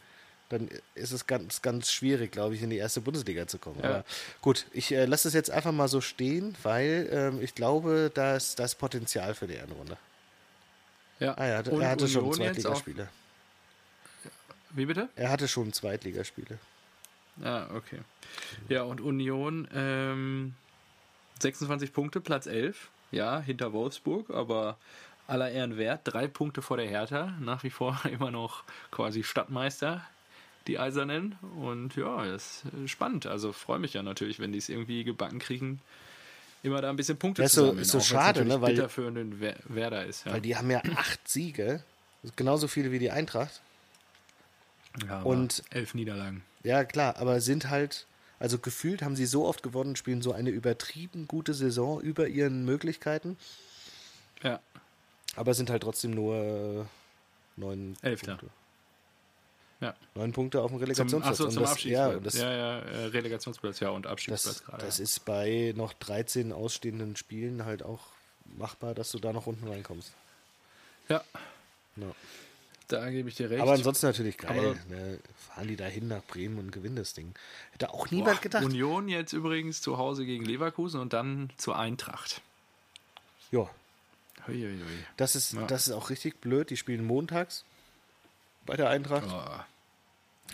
dann 0.52 0.68
ist 0.94 1.10
es 1.12 1.26
ganz, 1.26 1.62
ganz 1.62 1.90
schwierig, 1.90 2.30
glaube 2.32 2.54
ich, 2.54 2.62
in 2.62 2.70
die 2.70 2.76
erste 2.76 3.00
Bundesliga 3.00 3.46
zu 3.46 3.58
kommen. 3.58 3.80
Ja. 3.82 3.88
Aber 3.88 4.04
gut, 4.40 4.66
ich 4.72 4.92
äh, 4.92 5.04
lasse 5.06 5.28
es 5.28 5.34
jetzt 5.34 5.50
einfach 5.50 5.72
mal 5.72 5.88
so 5.88 6.00
stehen, 6.00 6.54
weil 6.62 7.08
ähm, 7.10 7.42
ich 7.42 7.54
glaube, 7.54 8.10
da 8.14 8.36
ist 8.36 8.58
das 8.58 8.74
Potenzial 8.74 9.34
für 9.34 9.46
die 9.46 9.54
Ehrenrunde. 9.54 9.96
ja. 11.18 11.34
Ah 11.36 11.46
ja, 11.46 11.58
Und 11.60 11.80
er 11.80 11.90
hatte 11.90 12.06
schon 12.08 12.22
Union 12.24 12.32
auch- 12.34 12.52
Zweitligaspiele. 12.52 13.08
Wie 14.70 14.86
bitte? 14.86 15.08
Er 15.16 15.30
hatte 15.30 15.48
schon 15.48 15.72
Zweitligaspiele. 15.72 16.58
Ah, 17.44 17.66
okay. 17.74 17.98
Ja, 18.68 18.82
und 18.82 19.00
Union 19.00 19.68
ähm, 19.74 20.54
26 21.40 21.92
Punkte, 21.92 22.20
Platz 22.20 22.46
11. 22.46 22.88
Ja, 23.10 23.40
hinter 23.40 23.72
Wolfsburg, 23.74 24.30
aber 24.30 24.78
aller 25.26 25.50
Ehren 25.50 25.76
wert. 25.76 26.00
Drei 26.04 26.26
Punkte 26.26 26.62
vor 26.62 26.78
der 26.78 26.88
Hertha. 26.88 27.34
Nach 27.40 27.62
wie 27.64 27.70
vor 27.70 28.00
immer 28.10 28.30
noch 28.30 28.64
quasi 28.90 29.22
Stadtmeister, 29.22 30.02
die 30.66 30.78
Eisernen. 30.78 31.36
Und 31.60 31.96
ja, 31.96 32.24
das 32.26 32.62
ist 32.84 32.90
spannend. 32.90 33.26
Also 33.26 33.52
freue 33.52 33.78
mich 33.78 33.94
ja 33.94 34.02
natürlich, 34.02 34.38
wenn 34.38 34.52
die 34.52 34.58
es 34.58 34.68
irgendwie 34.68 35.04
gebacken 35.04 35.38
kriegen, 35.38 35.80
immer 36.62 36.80
da 36.80 36.90
ein 36.90 36.96
bisschen 36.96 37.18
Punkte 37.18 37.42
ist 37.42 37.52
zu 37.54 37.60
so- 37.60 37.66
sammeln. 37.66 37.82
ist 37.82 37.88
so 37.90 37.98
auch 37.98 38.00
wenn's 38.00 38.08
schade, 38.08 38.44
ne, 38.44 38.60
weil- 38.60 38.88
für 38.88 39.12
Wer- 39.40 39.56
Werder 39.64 40.04
ist. 40.06 40.26
Ja. 40.26 40.32
Weil 40.34 40.40
die 40.40 40.56
haben 40.56 40.70
ja 40.70 40.80
acht 40.96 41.26
Siege. 41.28 41.82
Ist 42.22 42.36
Genauso 42.36 42.68
viele 42.68 42.92
wie 42.92 42.98
die 43.00 43.10
Eintracht. 43.10 43.60
ja, 45.06 45.22
und- 45.22 45.62
elf 45.70 45.94
Niederlagen. 45.94 46.42
Ja, 46.62 46.84
klar, 46.84 47.16
aber 47.16 47.40
sind 47.40 47.68
halt, 47.70 48.06
also 48.38 48.58
gefühlt 48.58 49.02
haben 49.02 49.16
sie 49.16 49.26
so 49.26 49.44
oft 49.46 49.62
gewonnen, 49.64 49.96
spielen 49.96 50.22
so 50.22 50.32
eine 50.32 50.50
übertrieben 50.50 51.26
gute 51.26 51.54
Saison 51.54 52.00
über 52.00 52.28
ihren 52.28 52.64
Möglichkeiten, 52.64 53.36
Ja, 54.44 54.60
aber 55.34 55.54
sind 55.54 55.70
halt 55.70 55.82
trotzdem 55.82 56.12
nur 56.12 56.36
äh, 56.36 56.84
neun 57.60 57.96
Elfter. 58.02 58.36
Punkte. 58.36 58.54
Ja. 59.82 59.94
Neun 60.14 60.32
Punkte 60.32 60.62
auf 60.62 60.70
dem 60.70 60.78
Zum, 60.78 60.82
Relegationsplatz. 60.84 61.26
achso, 61.32 61.44
Und 61.44 61.50
zum 61.52 61.62
das, 61.62 61.72
Abstiegsplatz. 61.72 62.14
ja, 62.14 62.20
das, 62.20 62.34
ja, 62.38 62.50
ja, 62.52 62.78
äh, 62.78 63.04
Relegationsplatz, 63.06 63.80
ja, 63.80 63.90
und 63.90 64.06
Abstiegsplatz 64.06 64.44
das, 64.60 64.64
gerade. 64.64 64.86
das 64.86 64.96
ja. 64.98 65.04
ist 65.04 65.24
bei 65.26 65.74
noch 65.76 65.92
13 65.92 66.52
ausstehenden 66.52 67.16
Spielen 67.16 67.64
halt 67.66 67.82
auch 67.82 68.00
machbar, 68.56 68.94
dass 68.94 69.10
du 69.10 69.18
da 69.18 69.32
noch 69.34 69.46
unten 69.46 69.68
reinkommst. 69.68 70.12
ja, 71.10 71.22
Ja. 71.96 72.06
da 72.88 73.10
gebe 73.10 73.28
ich 73.28 73.34
dir 73.34 73.50
recht. 73.50 73.60
Aber 73.60 73.72
ansonsten 73.72 74.06
natürlich 74.06 74.38
geil. 74.38 74.76
Ne? 74.88 75.18
Fahren 75.48 75.68
die 75.68 75.76
da 75.76 75.84
hin 75.86 76.08
nach 76.08 76.22
Bremen 76.24 76.58
und 76.58 76.70
gewinnen 76.72 76.96
das 76.96 77.12
Ding. 77.14 77.34
Hätte 77.72 77.90
auch 77.90 78.06
Boah, 78.06 78.14
niemand 78.14 78.40
gedacht. 78.42 78.64
Union 78.64 79.08
jetzt 79.08 79.32
übrigens 79.32 79.80
zu 79.82 79.98
Hause 79.98 80.24
gegen 80.26 80.44
Leverkusen 80.44 81.00
und 81.00 81.12
dann 81.12 81.50
zur 81.58 81.78
Eintracht. 81.78 82.40
Ja, 83.50 83.68
das 85.16 85.36
ist, 85.36 85.52
Ja. 85.52 85.66
das 85.66 85.86
ist 85.88 85.92
auch 85.92 86.10
richtig 86.10 86.40
blöd. 86.40 86.70
Die 86.70 86.76
spielen 86.76 87.04
montags 87.06 87.64
bei 88.66 88.76
der 88.76 88.88
Eintracht. 88.90 89.28
Oh, 89.30 89.62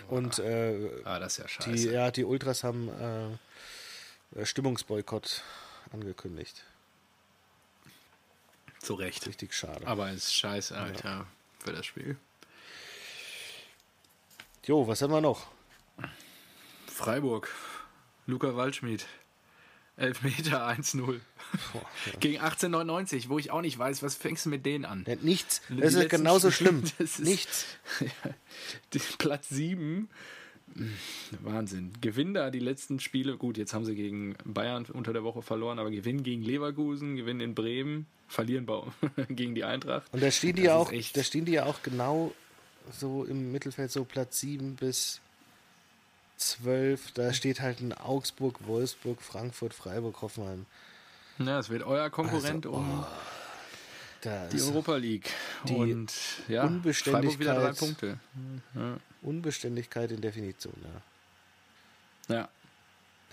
Und 0.07 0.39
äh, 0.39 1.01
ah, 1.03 1.19
das 1.19 1.37
ist 1.37 1.57
ja 1.57 1.65
die, 1.65 1.77
scheiße. 1.77 1.91
ja, 1.93 2.11
die 2.11 2.23
Ultras 2.23 2.63
haben 2.63 2.89
äh, 4.35 4.45
Stimmungsboykott 4.45 5.43
angekündigt. 5.91 6.63
Zu 8.79 8.93
Recht. 8.93 9.27
Richtig 9.27 9.53
schade. 9.53 9.85
Aber 9.85 10.09
es 10.09 10.25
ist 10.25 10.35
scheiße, 10.35 10.77
Alter, 10.77 11.25
für 11.59 11.73
das 11.73 11.85
Spiel. 11.85 12.17
Jo, 14.65 14.87
was 14.87 15.01
haben 15.01 15.11
wir 15.11 15.21
noch? 15.21 15.47
Freiburg. 16.87 17.49
Luca 18.25 18.55
Waldschmidt. 18.55 19.05
Elfmeter 19.97 20.67
1-0. 20.67 21.19
Gegen 22.19 22.35
1899, 22.39 23.29
wo 23.29 23.39
ich 23.39 23.51
auch 23.51 23.61
nicht 23.61 23.77
weiß, 23.77 24.01
was 24.03 24.15
fängst 24.15 24.45
du 24.45 24.49
mit 24.49 24.65
denen 24.65 24.85
an? 24.85 25.05
Nichts. 25.21 25.61
Die 25.69 25.75
Das 25.81 25.93
ist 25.93 25.99
letzten 25.99 26.09
genauso 26.17 26.51
schlimm. 26.51 26.83
ist- 26.99 27.19
Nichts. 27.19 27.65
Ja, 27.99 28.07
die, 28.93 28.99
Platz 29.17 29.49
7. 29.49 30.09
Wahnsinn. 31.41 31.91
Gewinnen 31.99 32.33
da 32.35 32.51
die 32.51 32.59
letzten 32.59 32.99
Spiele. 32.99 33.37
Gut, 33.37 33.57
jetzt 33.57 33.73
haben 33.73 33.85
sie 33.85 33.95
gegen 33.95 34.35
Bayern 34.45 34.85
unter 34.85 35.13
der 35.13 35.23
Woche 35.23 35.41
verloren, 35.41 35.79
aber 35.79 35.89
gewinnen 35.91 36.23
gegen 36.23 36.43
Leverkusen, 36.43 37.15
gewinnen 37.15 37.41
in 37.41 37.55
Bremen, 37.55 38.05
verlieren 38.27 38.65
bei, 38.65 38.83
gegen 39.29 39.55
die 39.55 39.63
Eintracht. 39.63 40.05
Und 40.13 40.21
da 40.21 40.29
stehen 40.31 40.55
die 40.55 40.63
ja 40.63 40.75
ist 40.79 40.87
auch, 40.87 40.91
echt- 40.91 41.17
da 41.17 41.23
stehen 41.23 41.45
die 41.45 41.53
ja 41.53 41.65
auch 41.65 41.81
genau 41.81 42.33
so 42.91 43.25
im 43.25 43.51
Mittelfeld, 43.51 43.91
so 43.91 44.03
Platz 44.05 44.39
7 44.41 44.75
bis 44.75 45.21
12. 46.37 47.11
Da 47.13 47.33
steht 47.33 47.61
halt 47.61 47.81
ein 47.81 47.93
Augsburg, 47.93 48.65
Wolfsburg, 48.67 49.21
Frankfurt, 49.21 49.73
Freiburg, 49.73 50.21
Hoffenheim. 50.21 50.65
Ja, 51.39 51.59
es 51.59 51.69
wird 51.69 51.83
euer 51.83 52.09
Konkurrent 52.09 52.65
Also, 52.65 52.77
um 52.77 53.05
Da 54.21 54.47
die 54.47 54.61
Europa 54.61 54.95
League. 54.97 55.29
die 55.67 55.73
Und 55.73 56.11
ja, 56.47 56.67
Freiburg 56.67 57.39
wieder 57.39 57.55
drei 57.55 57.69
Unbeständigkeit- 57.69 57.77
Punkte. 57.77 58.19
Unbeständigkeit 59.21 60.11
in 60.11 60.21
Definition, 60.21 60.73
ja. 62.27 62.35
Ja. 62.35 62.49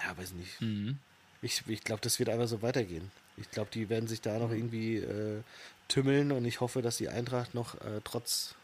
Ja, 0.04 0.16
weiß 0.18 0.32
nicht. 0.32 0.60
Mhm. 0.60 0.98
Ich, 1.42 1.62
ich 1.66 1.82
glaube, 1.84 2.00
das 2.02 2.18
wird 2.18 2.28
einfach 2.28 2.48
so 2.48 2.62
weitergehen. 2.62 3.10
Ich 3.36 3.50
glaube, 3.50 3.70
die 3.72 3.88
werden 3.88 4.08
sich 4.08 4.20
da 4.20 4.38
noch 4.38 4.50
irgendwie 4.50 4.96
äh, 4.96 5.42
tümmeln 5.88 6.32
und 6.32 6.44
ich 6.44 6.60
hoffe, 6.60 6.82
dass 6.82 6.96
die 6.96 7.08
Eintracht 7.08 7.54
noch 7.54 7.74
äh, 7.76 8.00
trotz 8.04 8.54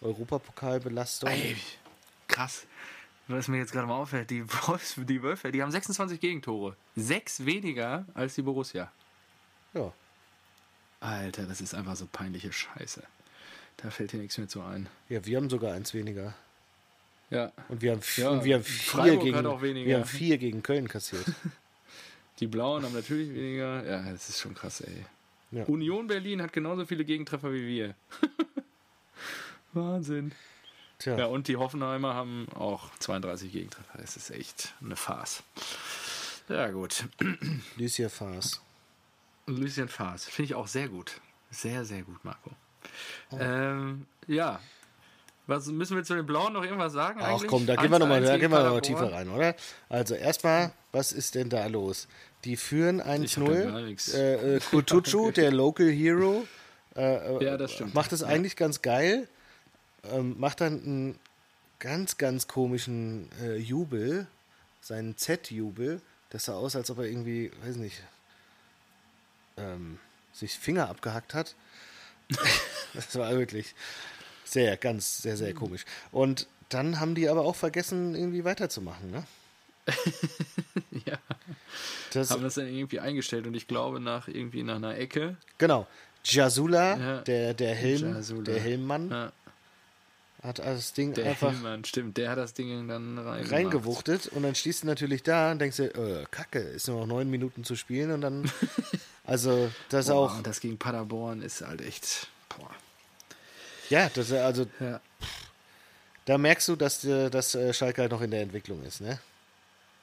Europapokalbelastung. 0.00 1.28
Ey, 1.30 1.56
krass. 2.28 2.66
Was 3.28 3.46
mir 3.48 3.58
jetzt 3.58 3.72
gerade 3.72 3.86
mal 3.86 3.96
auffällt, 3.96 4.30
die, 4.30 4.42
Wolfs, 4.66 4.94
die 4.96 5.22
Wölfe, 5.22 5.52
die 5.52 5.62
haben 5.62 5.70
26 5.70 6.18
Gegentore. 6.18 6.76
Sechs 6.96 7.44
weniger 7.44 8.06
als 8.14 8.34
die 8.34 8.42
Borussia. 8.42 8.90
Ja. 9.74 9.92
Alter, 11.00 11.44
das 11.44 11.60
ist 11.60 11.74
einfach 11.74 11.94
so 11.94 12.06
peinliche 12.10 12.52
Scheiße. 12.52 13.02
Da 13.76 13.90
fällt 13.90 14.12
dir 14.12 14.16
nichts 14.18 14.38
mehr 14.38 14.48
zu 14.48 14.62
ein. 14.62 14.88
ja, 15.08 15.24
wir 15.24 15.36
haben 15.36 15.50
sogar 15.50 15.74
eins 15.74 15.94
weniger. 15.94 16.34
Ja, 17.30 17.52
Und 17.68 17.82
wir 17.82 17.92
haben, 17.92 18.00
Ja, 18.16 18.30
und 18.30 18.44
wir 18.44 18.54
haben 18.56 18.64
vier 18.64 18.84
Freiburg 18.90 19.22
gegen 19.22 19.36
hat 19.36 19.44
auch 19.44 19.60
weniger. 19.60 19.86
wir 19.86 19.96
haben 19.98 20.06
vier 20.06 20.38
gegen 20.38 20.62
Köln 20.62 20.88
kassiert. 20.88 21.26
die 22.40 22.46
Blauen 22.46 22.82
haben 22.84 22.94
natürlich 22.94 23.28
weniger. 23.34 23.84
Ja, 23.86 24.10
das 24.10 24.30
ist 24.30 24.40
schon 24.40 24.54
krass, 24.54 24.80
ey. 24.80 25.04
Ja. 25.50 25.64
Union 25.64 26.06
Berlin 26.06 26.40
hat 26.40 26.52
genauso 26.54 26.86
viele 26.86 27.04
Gegentreffer 27.04 27.52
wie 27.52 27.66
wir. 27.66 27.94
Wahnsinn. 29.74 30.32
Tja, 30.98 31.16
Ja, 31.16 31.26
und 31.26 31.48
die 31.48 31.56
Hoffenheimer 31.56 32.14
haben 32.14 32.46
auch 32.54 32.90
32 32.98 33.52
Gegentreffer. 33.52 33.98
Das 33.98 34.16
ist 34.16 34.30
echt 34.30 34.74
eine 34.82 34.96
Farce. 34.96 35.42
Ja, 36.48 36.68
gut. 36.70 37.04
Lucia 37.76 38.08
Faas. 38.08 38.60
Lucien 39.46 39.88
Faas. 39.88 40.24
Finde 40.24 40.46
ich 40.46 40.54
auch 40.54 40.66
sehr 40.66 40.88
gut. 40.88 41.20
Sehr, 41.50 41.84
sehr 41.84 42.02
gut, 42.02 42.24
Marco. 42.24 42.50
Oh. 43.30 43.36
Ähm, 43.38 44.06
ja. 44.26 44.60
Was 45.46 45.66
müssen 45.66 45.96
wir 45.96 46.04
zu 46.04 46.14
den 46.14 46.26
Blauen 46.26 46.52
noch 46.52 46.62
irgendwas 46.64 46.92
sagen? 46.92 47.20
Ach 47.22 47.28
eigentlich? 47.28 47.48
komm, 47.48 47.64
da 47.66 47.76
gehen 47.76 47.90
wir 47.90 47.98
nochmal 47.98 48.20
1-1 48.20 48.24
da 48.26 48.32
gegen 48.32 48.40
gehen 48.42 48.50
wir 48.50 48.58
noch 48.58 48.70
mal 48.70 48.80
Paderborn. 48.80 48.82
tiefer 48.82 49.12
rein, 49.16 49.28
oder? 49.30 49.54
Also 49.88 50.14
erstmal, 50.14 50.72
was 50.92 51.12
ist 51.12 51.34
denn 51.34 51.48
da 51.48 51.66
los? 51.66 52.08
Die 52.44 52.56
führen 52.56 52.98
Ich 53.22 53.36
hab 53.36 53.46
da 53.46 53.52
gar 53.54 53.76
1-0. 53.78 53.84
nichts. 53.86 54.12
Äh, 54.12 54.56
äh, 54.56 54.60
Kutucu, 54.60 55.30
der 55.36 55.50
Local 55.52 55.88
Hero, 55.90 56.46
äh, 56.96 57.36
äh, 57.36 57.44
Ja, 57.44 57.56
das 57.56 57.72
stimmt. 57.72 57.94
macht 57.94 58.12
es 58.12 58.22
eigentlich 58.22 58.56
ganz 58.56 58.82
geil. 58.82 59.28
Ähm, 60.04 60.36
macht 60.38 60.60
dann 60.60 60.82
einen 60.82 61.18
ganz, 61.78 62.16
ganz 62.18 62.46
komischen 62.48 63.28
äh, 63.42 63.56
Jubel, 63.56 64.26
seinen 64.80 65.16
Z-Jubel. 65.16 66.00
Das 66.30 66.44
sah 66.44 66.54
aus, 66.54 66.76
als 66.76 66.90
ob 66.90 66.98
er 66.98 67.04
irgendwie, 67.06 67.50
weiß 67.64 67.76
nicht, 67.76 68.02
ähm, 69.56 69.98
sich 70.32 70.58
Finger 70.58 70.88
abgehackt 70.88 71.34
hat. 71.34 71.54
das 72.94 73.16
war 73.16 73.30
wirklich 73.36 73.74
sehr, 74.44 74.76
ganz, 74.76 75.18
sehr, 75.18 75.36
sehr 75.36 75.54
komisch. 75.54 75.84
Und 76.12 76.46
dann 76.68 77.00
haben 77.00 77.14
die 77.14 77.28
aber 77.28 77.42
auch 77.42 77.56
vergessen, 77.56 78.14
irgendwie 78.14 78.44
weiterzumachen, 78.44 79.10
ne? 79.10 79.24
ja. 81.06 81.18
Das, 82.12 82.30
Haben 82.30 82.42
das 82.42 82.54
dann 82.54 82.66
irgendwie 82.66 83.00
eingestellt 83.00 83.46
und 83.46 83.54
ich 83.54 83.66
glaube 83.66 84.00
nach 84.00 84.28
irgendwie 84.28 84.62
nach 84.62 84.76
einer 84.76 84.96
Ecke. 84.96 85.36
genau. 85.56 85.86
Jasula, 86.24 86.96
Ja. 86.98 87.20
der, 87.22 87.54
der 87.54 87.74
Helm, 87.74 88.14
Jasula. 88.14 88.42
der 88.42 88.60
Helmmann, 88.60 89.08
Ja, 89.10 89.32
hat 90.42 90.58
das 90.60 90.92
Ding 90.92 91.14
der 91.14 91.26
einfach 91.30 91.50
Hillmann, 91.52 91.84
stimmt, 91.84 92.16
der 92.16 92.30
hat 92.30 92.38
das 92.38 92.54
Ding 92.54 92.86
dann 92.88 93.18
reingemacht. 93.18 93.52
reingewuchtet 93.52 94.26
und 94.28 94.42
dann 94.42 94.54
stehst 94.54 94.82
du 94.82 94.86
natürlich 94.86 95.22
da 95.22 95.50
und 95.52 95.58
denkst 95.58 95.76
dir, 95.78 95.94
äh, 95.96 96.24
Kacke, 96.30 96.60
ist 96.60 96.86
nur 96.88 97.00
noch 97.00 97.06
neun 97.06 97.28
Minuten 97.30 97.64
zu 97.64 97.74
spielen 97.76 98.12
und 98.12 98.20
dann, 98.20 98.50
also 99.24 99.70
das 99.88 100.06
Boah, 100.06 100.14
auch, 100.14 100.42
das 100.42 100.60
gegen 100.60 100.78
Paderborn 100.78 101.42
ist 101.42 101.62
halt 101.62 101.80
echt. 101.82 102.28
Boah. 102.56 102.70
ja, 103.90 104.08
das, 104.14 104.30
also 104.32 104.66
Ja. 104.80 105.00
da 106.24 106.38
merkst 106.38 106.68
du, 106.68 106.76
dass, 106.76 107.04
äh, 107.04 107.30
dass 107.30 107.54
äh, 107.54 107.72
Schalke 107.72 108.02
halt 108.02 108.12
noch 108.12 108.22
in 108.22 108.30
der 108.30 108.42
Entwicklung 108.42 108.82
ist, 108.84 109.00
ne? 109.00 109.18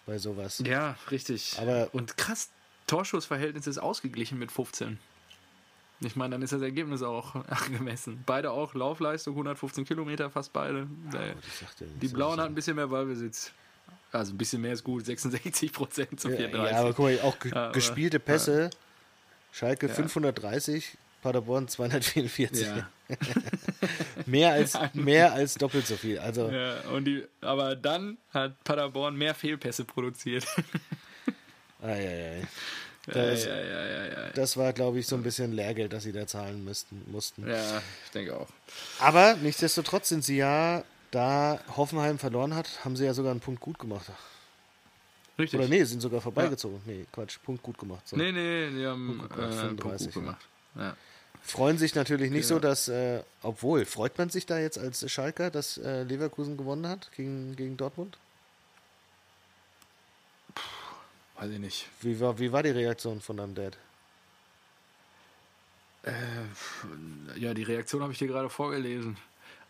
Bei 0.06 0.18
sowas. 0.20 0.62
ja, 0.66 0.98
richtig. 1.10 1.56
Aber- 1.58 1.90
und 1.94 2.16
krass, 2.18 2.50
Torschussverhältnis 2.88 3.66
ist 3.66 3.80
ausgeglichen 3.80 4.38
mit 4.38 4.52
15. 4.52 5.00
Ich 6.02 6.16
meine, 6.16 6.32
dann 6.36 6.42
ist 6.42 6.52
das 6.54 6.62
Ergebnis 6.62 7.02
auch 7.02 7.36
angemessen. 7.48 8.22
Beide 8.26 8.52
auch 8.52 8.74
Laufleistung, 8.74 9.34
115 9.36 9.86
Kilometer, 9.86 10.30
fast 10.30 10.52
beide. 10.54 10.88
Der- 11.14 11.36
Ich 11.48 11.54
sagte, 11.60 11.86
Die 12.02 12.08
das 12.08 12.14
Blauen 12.14 12.40
hatten 12.40 12.52
ein 12.52 12.56
bisschen 12.56 12.76
mehr 12.76 12.88
Ballbesitz. 12.88 13.52
Also 14.12 14.34
ein 14.34 14.38
bisschen 14.38 14.62
mehr 14.62 14.74
ist 14.74 14.84
gut, 14.84 15.06
66 15.06 15.72
Prozent 15.74 16.20
zu 16.20 16.30
ja, 16.30 16.38
34. 16.38 16.72
ja, 16.72 16.80
aber 16.82 16.94
guck 16.94 17.06
mal, 17.06 17.20
auch 17.22 17.38
ge 17.40 17.52
Aber- 17.54 17.72
gespielte 17.72 18.20
Pässe, 18.20 18.70
Schalke 19.52 19.88
Ja. 19.88 19.94
530, 19.94 20.98
Paderborn 21.22 21.68
244. 21.68 22.68
Ja. 22.68 22.88
Mehr, 24.26 24.52
als, 24.54 24.78
mehr 24.94 25.34
als 25.34 25.56
doppelt 25.56 25.86
so 25.86 25.96
viel. 25.96 26.18
Also, 26.20 26.50
Ja, 26.50 26.82
und 26.92 27.06
die, 27.06 27.24
aber 27.42 27.76
dann 27.76 28.18
hat 28.32 28.64
Paderborn 28.64 29.16
mehr 29.16 29.36
Fehlpässe 29.36 29.86
produziert. 29.86 30.46
ai, 31.82 31.92
ai, 31.92 32.40
ai. 32.42 32.48
Ja, 33.08 33.14
Das- 33.14 33.46
ja, 33.46 33.56
ja, 33.56 33.86
ja, 33.86 34.06
ja. 34.06 34.30
Das 34.36 34.58
war, 34.58 34.74
glaube 34.74 35.00
ich, 35.00 35.08
so 35.08 35.16
ein 35.16 35.24
bisschen 35.24 35.54
Lehrgeld, 35.54 35.94
das 35.94 36.04
sie 36.04 36.12
da 36.12 36.28
zahlen 36.28 36.64
müssten, 36.66 37.02
mussten. 37.12 37.48
ja, 37.48 37.82
ich 38.06 38.12
denke 38.12 38.36
auch. 38.38 38.48
Aber 39.00 39.36
nichtsdestotrotz 39.36 40.10
sind 40.10 40.24
sie 40.24 40.38
ja, 40.38 40.84
da 41.12 41.60
Hoffenheim 41.78 42.20
verloren 42.20 42.54
hat, 42.56 42.84
haben 42.84 42.96
sie 42.98 43.06
ja 43.06 43.14
sogar 43.14 43.32
einen 43.32 43.40
Punkt 43.40 43.62
gut 43.62 43.80
gemacht. 43.80 44.08
Richtig. 45.38 45.60
Oder 45.60 45.68
nee, 45.70 45.84
sind 45.84 46.02
sogar 46.02 46.22
vorbeigezogen. 46.22 46.82
Nee, 46.86 47.06
Quatsch, 47.12 47.38
Punkt 47.44 47.62
gut 47.62 47.78
gemacht. 47.78 48.08
So. 48.08 48.16
Nee, 48.16 48.32
nee, 48.32 48.70
die 48.70 48.86
haben 48.86 49.18
Punkt 49.20 49.34
äh, 49.34 49.36
gemacht, 49.36 49.50
Punkt 49.52 49.60
35, 49.82 50.06
gut 50.08 50.24
gemacht. 50.24 50.46
Ja. 50.76 50.96
Freuen 51.44 51.78
sich 51.78 51.94
natürlich 51.94 52.32
nicht 52.32 52.48
so, 52.48 52.56
Ja. 52.56 52.60
dass, 52.62 52.88
äh, 52.88 53.22
obwohl, 53.44 53.86
freut 53.86 54.18
man 54.18 54.30
sich 54.30 54.46
da 54.46 54.58
jetzt 54.60 54.80
als 54.80 55.10
Schalker, 55.12 55.52
dass 55.52 55.78
äh, 55.78 56.04
Leverkusen 56.04 56.58
gewonnen 56.58 56.88
hat 56.88 57.12
gegen, 57.16 57.56
gegen 57.56 57.78
Dortmund? 57.78 58.18
Weiß 61.38 61.52
ich 61.52 61.60
nicht. 61.60 61.88
Wie 62.02 62.20
war, 62.20 62.38
wie 62.40 62.52
war 62.52 62.64
die 62.64 62.70
Reaktion 62.70 63.20
von 63.22 63.38
deinem 63.38 63.56
Dad? 63.56 63.78
Ja, 67.36 67.54
die 67.54 67.64
Reaktion 67.64 68.02
habe 68.04 68.14
ich 68.14 68.20
dir 68.20 68.28
gerade 68.28 68.50
vorgelesen. 68.50 69.18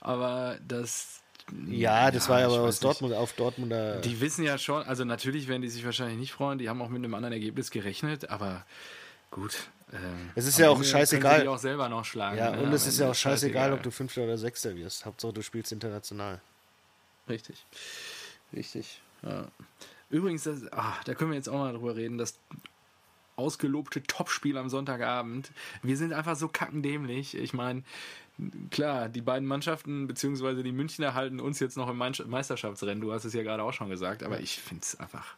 Aber 0.01 0.57
das. 0.67 1.21
Ja, 1.67 2.11
das 2.11 2.27
war 2.27 2.39
ja 2.39 2.47
aber 2.47 2.61
aus 2.61 2.75
nicht. 2.75 2.83
Dortmund 2.83 3.13
auf 3.13 3.33
Dortmunder. 3.33 4.01
Die 4.01 4.19
wissen 4.19 4.43
ja 4.43 4.57
schon, 4.57 4.83
also 4.83 5.05
natürlich 5.05 5.47
werden 5.47 5.61
die 5.61 5.69
sich 5.69 5.85
wahrscheinlich 5.85 6.17
nicht 6.17 6.33
freuen, 6.33 6.57
die 6.57 6.69
haben 6.69 6.81
auch 6.81 6.89
mit 6.89 7.03
einem 7.03 7.13
anderen 7.13 7.33
Ergebnis 7.33 7.69
gerechnet, 7.69 8.29
aber 8.31 8.65
gut. 9.29 9.55
ähm, 9.93 10.31
Es 10.33 10.47
ist 10.47 10.57
ja 10.57 10.69
auch 10.69 10.83
scheißegal. 10.83 11.43
Die 11.43 11.47
auch 11.47 11.59
selber 11.59 11.87
noch 11.87 12.03
schlagen. 12.03 12.37
ja, 12.37 12.49
ne? 12.51 12.63
und 12.63 12.73
es 12.73 12.87
ist 12.87 12.99
ja 12.99 13.11
auch 13.11 13.15
scheißegal, 13.15 13.73
ob 13.73 13.83
du 13.83 13.91
Fünfter 13.91 14.23
oder 14.23 14.39
Sechster 14.39 14.75
wirst. 14.75 15.05
Hauptsache, 15.05 15.33
du 15.33 15.43
spielst 15.43 15.71
international. 15.71 16.41
Richtig. 17.29 17.63
Richtig. 18.51 18.99
Ja. 19.21 19.47
Übrigens, 20.09 20.43
das, 20.43 20.71
ah, 20.71 20.93
da 21.05 21.13
können 21.13 21.31
wir 21.31 21.37
jetzt 21.37 21.49
auch 21.49 21.57
mal 21.57 21.73
drüber 21.73 21.95
reden, 21.95 22.17
das 22.17 22.39
ausgelobte 23.35 24.03
Topspiel 24.03 24.57
am 24.57 24.69
Sonntagabend. 24.69 25.51
Wir 25.83 25.97
sind 25.97 26.13
einfach 26.13 26.35
so 26.35 26.47
kackendämlich. 26.47 27.35
Ich 27.35 27.53
meine, 27.53 27.83
klar, 28.69 29.09
die 29.09 29.21
beiden 29.21 29.47
Mannschaften, 29.47 30.07
beziehungsweise 30.07 30.63
die 30.63 30.71
Münchner 30.71 31.13
halten 31.13 31.39
uns 31.39 31.59
jetzt 31.59 31.77
noch 31.77 31.89
im 31.89 31.97
Meisterschaftsrennen. 31.97 33.01
Du 33.01 33.11
hast 33.11 33.25
es 33.25 33.33
ja 33.33 33.43
gerade 33.43 33.63
auch 33.63 33.73
schon 33.73 33.89
gesagt, 33.89 34.23
aber 34.23 34.39
ich 34.39 34.59
finde 34.59 34.83
es 34.83 34.99
einfach 34.99 35.35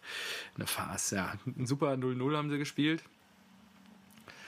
eine 0.55 0.67
Farce. 0.67 1.11
Ja, 1.11 1.33
ein 1.45 1.65
super 1.65 1.93
0-0 1.93 2.37
haben 2.37 2.49
sie 2.49 2.57
gespielt. 2.57 3.03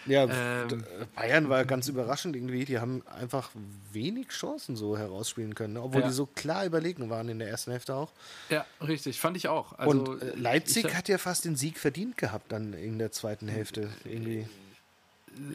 Ja, 0.06 0.24
Ähm, 0.26 0.84
Bayern 1.16 1.50
war 1.50 1.66
ganz 1.66 1.88
überraschend 1.88 2.36
irgendwie. 2.36 2.66
Die 2.66 2.80
haben 2.80 3.04
einfach 3.08 3.50
wenig 3.92 4.30
Chancen 4.30 4.76
so 4.76 4.98
herausspielen 4.98 5.56
können, 5.56 5.74
ne? 5.74 5.82
obwohl 5.84 6.02
Ja. 6.02 6.08
die 6.08 6.14
so 6.14 6.26
klar 6.26 6.66
überlegen 6.66 7.10
waren 7.10 7.30
in 7.30 7.40
der 7.40 7.50
ersten 7.50 7.72
Hälfte 7.72 7.96
auch. 7.96 8.12
Ja, 8.50 8.66
richtig, 8.86 9.20
fand 9.20 9.38
ich 9.38 9.48
auch. 9.48 9.74
Also, 9.78 9.92
und 9.92 10.22
äh, 10.22 10.36
Leipzig 10.36 10.86
ich, 10.86 10.96
hat 10.96 11.10
ja 11.10 11.18
fast 11.18 11.46
den 11.46 11.56
Sieg 11.56 11.78
verdient 11.78 12.18
gehabt 12.18 12.52
dann 12.52 12.74
in 12.74 12.98
der 13.00 13.12
zweiten 13.12 13.48
Hälfte. 13.48 13.90
Irgendwie. 14.06 14.48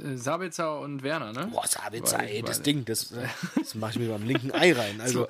Äh, 0.04 0.16
Sabitzer 0.16 0.78
und 0.80 1.02
Werner, 1.02 1.32
ne? 1.32 1.48
Boah, 1.52 1.66
Sabitzer, 1.66 2.22
ey, 2.22 2.42
das 2.42 2.62
Ding, 2.62 2.84
das, 2.84 3.12
das 3.58 3.74
mache 3.74 3.92
ich 3.92 3.98
mir 3.98 4.08
beim 4.08 4.24
linken 4.26 4.52
Ei 4.52 4.72
rein. 4.72 5.00
Also 5.00 5.28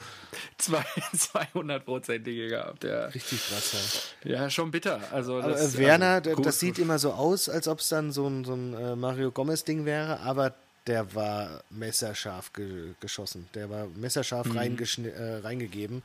Zwei, 0.58 0.84
200-prozentige 1.14 2.48
gehabt, 2.48 2.84
ja. 2.84 3.06
richtig 3.06 3.40
krass. 3.48 4.14
Ja. 4.24 4.42
Ja, 4.42 4.50
schon 4.50 4.70
bitter. 4.70 5.00
Also, 5.12 5.38
Aber 5.38 5.52
das, 5.52 5.74
äh, 5.74 5.78
Werner, 5.78 6.22
also, 6.24 6.42
das 6.42 6.58
sieht 6.60 6.78
immer 6.78 6.98
so 6.98 7.12
aus, 7.12 7.48
als 7.48 7.68
ob 7.68 7.80
es 7.80 7.88
dann 7.88 8.12
so 8.12 8.26
ein, 8.28 8.44
so 8.44 8.54
ein 8.54 8.74
äh, 8.74 8.96
Mario 8.96 9.30
Gomez-Ding 9.30 9.84
wäre, 9.84 10.20
aber 10.20 10.54
der 10.86 11.14
war 11.14 11.62
messerscharf 11.70 12.52
ge 12.52 12.94
geschossen. 13.00 13.48
Der 13.54 13.70
war 13.70 13.86
messerscharf 13.96 14.48
reingeschni- 14.48 15.08
äh, 15.10 15.38
reingegeben. 15.38 16.02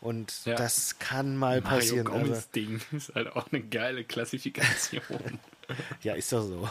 Und 0.00 0.32
Mhm. 0.46 0.52
Ja. 0.52 0.56
das 0.56 0.98
kann 0.98 1.36
mal 1.36 1.60
Mario 1.60 1.78
passieren. 1.78 2.06
Also, 2.08 2.18
Gomez 2.20 2.50
Ding 2.50 2.80
ist 2.92 3.14
halt 3.14 3.28
auch 3.36 3.52
eine 3.52 3.60
geile 3.62 4.04
Klassifikation. 4.04 5.02
ja, 6.02 6.14
ist 6.14 6.32
doch 6.32 6.42
so. 6.42 6.68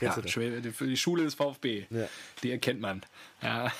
Ja, 0.00 0.12
für 0.12 0.86
die 0.86 0.96
Schule 0.96 1.24
des 1.24 1.34
VfB. 1.34 1.86
Ja. 1.90 2.06
Die 2.42 2.50
erkennt 2.50 2.80
man. 2.80 3.02
Ja. 3.42 3.72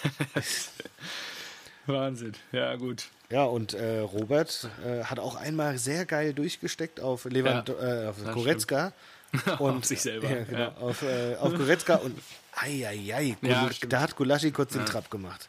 Wahnsinn. 1.86 2.32
Ja, 2.52 2.76
gut. 2.76 3.08
Ja, 3.30 3.44
und 3.44 3.74
äh, 3.74 3.98
Robert 3.98 4.68
äh, 4.86 5.04
hat 5.04 5.18
auch 5.18 5.34
einmal 5.34 5.76
sehr 5.78 6.06
geil 6.06 6.32
durchgesteckt 6.32 7.00
auf 7.00 7.24
Lewand 7.26 7.68
Ja, 7.68 8.04
äh, 8.04 8.06
auf 8.08 8.16
Goretzka. 8.32 8.92
Und, 9.58 9.78
Auf 9.78 9.84
sich 9.84 10.00
selber, 10.00 10.30
Ja, 10.30 10.44
genau, 10.44 10.58
ja. 10.60 10.68
Auf, 10.76 11.02
äh, 11.02 11.34
auf 11.40 11.52
Goretzka 11.54 11.96
und 11.96 12.16
eieiei, 12.54 13.36
Ja, 13.42 13.68
da 13.88 14.00
hat 14.02 14.14
Gulaschi 14.14 14.52
kurz 14.52 14.74
den 14.74 14.86
Trab 14.86 15.10
gemacht. 15.10 15.48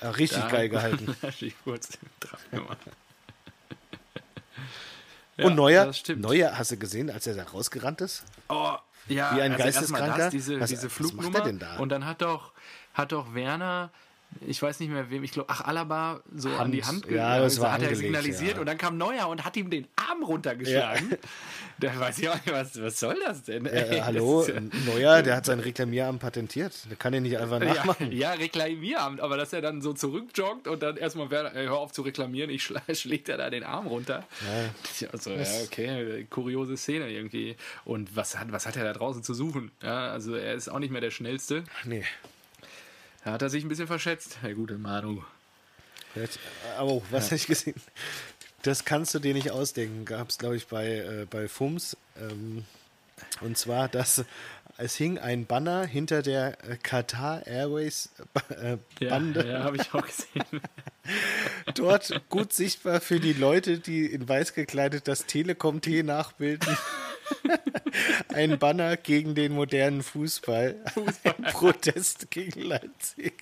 Richtig 0.00 0.38
Da- 0.42 0.48
geil 0.48 0.68
gehalten. 0.68 1.16
ich 1.40 1.56
kurz 1.64 1.88
den 1.88 2.08
Trab 2.20 2.38
gemacht. 2.52 2.78
und 5.38 5.56
Neuer. 5.56 5.90
Neuer, 6.14 6.56
hast 6.56 6.70
du 6.70 6.76
gesehen, 6.76 7.10
als 7.10 7.26
er 7.26 7.34
da 7.34 7.42
rausgerannt 7.42 8.00
ist? 8.00 8.22
Oh, 8.48 8.76
ja, 9.08 9.36
Wie 9.36 9.42
ein 9.42 9.52
also 9.52 9.64
Geisteskranker? 9.64 10.18
Das, 10.18 10.30
diese, 10.30 10.60
Was- 10.60 10.70
diese 10.70 10.84
was 10.86 10.98
macht 10.98 11.00
er 11.00 11.08
Flugnummer. 11.20 11.40
denn 11.40 11.58
da? 11.58 11.76
Und 11.78 11.88
dann 11.90 12.06
hat 12.06 12.22
doch, 12.22 12.52
hat 12.94 13.12
doch 13.12 13.34
Werner, 13.34 13.90
ich 14.46 14.60
weiß 14.62 14.80
nicht 14.80 14.90
mehr 14.90 15.10
wem, 15.10 15.24
ich 15.24 15.32
glaube, 15.32 15.48
ach, 15.50 15.62
Alaba 15.62 16.20
so 16.34 16.48
an 16.50 16.72
die 16.72 16.84
Hand 16.84 17.06
ja, 17.10 17.38
das 17.38 17.60
war 17.60 17.72
hat 17.72 17.82
er 17.82 17.94
signalisiert 17.94 18.54
ja. 18.54 18.60
und 18.60 18.66
dann 18.66 18.78
kam 18.78 18.96
Neuer 18.96 19.28
und 19.28 19.44
hat 19.44 19.56
ihm 19.56 19.70
den 19.70 19.86
Arm 19.96 20.22
runtergeschlagen. 20.22 21.16
Da 21.80 21.98
weiß 21.98 22.20
ich 22.20 22.28
auch 22.28 22.36
nicht, 22.36 22.52
was, 22.52 22.80
was 22.80 23.00
soll 23.00 23.16
das 23.26 23.42
denn? 23.42 23.66
Äh, 23.66 23.96
das 23.96 24.06
hallo, 24.06 24.42
ist 24.42 24.48
ja- 24.48 24.60
Neuer, 24.86 25.22
der 25.22 25.34
hat 25.34 25.44
sein 25.46 25.58
Reklamierarm 25.58 26.20
patentiert. 26.20 26.72
Der 26.88 26.96
kann 26.96 27.12
den 27.12 27.24
nicht 27.24 27.36
einfach 27.36 27.60
Ja, 27.60 27.74
nachmachen. 27.74 28.12
ja, 28.12 28.30
Reklamieramt, 28.32 29.20
aber 29.20 29.36
dass 29.36 29.52
er 29.52 29.60
dann 29.60 29.82
so 29.82 29.92
zurückjoggt 29.92 30.68
und 30.68 30.84
dann 30.84 30.96
erstmal, 30.96 31.28
hör 31.30 31.72
auf 31.78 31.90
zu 31.90 32.02
reklamieren, 32.02 32.48
ich 32.48 32.62
schla 32.62 32.80
schlägt 32.94 33.28
er 33.28 33.38
da 33.38 33.50
den 33.50 33.64
Arm 33.64 33.88
runter. 33.88 34.22
Ja. 35.00 35.08
Also, 35.10 35.30
ja, 35.30 35.42
okay, 35.64 36.26
kuriose 36.30 36.76
Szene 36.76 37.10
irgendwie. 37.10 37.56
Und 37.84 38.14
was 38.14 38.38
hat, 38.38 38.52
was 38.52 38.66
hat 38.66 38.76
er 38.76 38.84
da 38.84 38.92
draußen 38.92 39.24
zu 39.24 39.34
suchen? 39.34 39.72
Ja, 39.82 40.12
also 40.12 40.36
er 40.36 40.54
ist 40.54 40.68
auch 40.68 40.78
nicht 40.78 40.92
mehr 40.92 41.00
der 41.00 41.10
Schnellste. 41.10 41.64
Nee. 41.84 42.04
Da 43.24 43.32
hat 43.32 43.42
er 43.42 43.50
sich 43.50 43.64
ein 43.64 43.68
bisschen 43.68 43.86
verschätzt, 43.86 44.38
Herr 44.42 44.54
gute 44.54 44.76
Manu. 44.76 45.22
Aber 46.78 46.90
oh, 46.90 47.02
was 47.10 47.26
habe 47.26 47.36
ich 47.36 47.46
gesehen? 47.46 47.74
Das 48.62 48.84
kannst 48.84 49.14
du 49.14 49.18
dir 49.18 49.34
nicht 49.34 49.50
ausdenken. 49.50 50.04
Gab 50.04 50.30
es, 50.30 50.38
glaube 50.38 50.56
ich, 50.56 50.66
bei, 50.68 50.98
äh, 50.98 51.26
bei 51.28 51.48
FUMS. 51.48 51.96
Ähm, 52.20 52.64
und 53.40 53.58
zwar, 53.58 53.88
dass 53.88 54.24
es 54.76 54.94
hing 54.96 55.18
ein 55.18 55.46
Banner 55.46 55.86
hinter 55.86 56.22
der 56.22 56.62
äh, 56.64 56.76
Qatar 56.76 57.46
Airways 57.46 58.10
äh, 58.50 58.76
Ja, 59.00 59.10
Bande. 59.10 59.46
ja 59.46 59.64
habe 59.64 59.76
ich 59.76 59.92
auch 59.94 60.04
gesehen. 60.04 60.44
Dort 61.74 62.28
gut 62.28 62.52
sichtbar 62.52 63.00
für 63.00 63.20
die 63.20 63.32
Leute, 63.32 63.78
die 63.78 64.06
in 64.06 64.28
weiß 64.28 64.54
gekleidet 64.54 65.08
das 65.08 65.26
Telekom-T 65.26 66.02
nachbilden. 66.02 66.76
ein 68.28 68.58
Banner 68.58 68.96
gegen 68.96 69.34
den 69.34 69.52
modernen 69.52 70.02
Fußball. 70.02 70.76
Ein 71.24 71.42
Protest 71.52 72.30
gegen 72.30 72.60
Leipzig. 72.62 73.34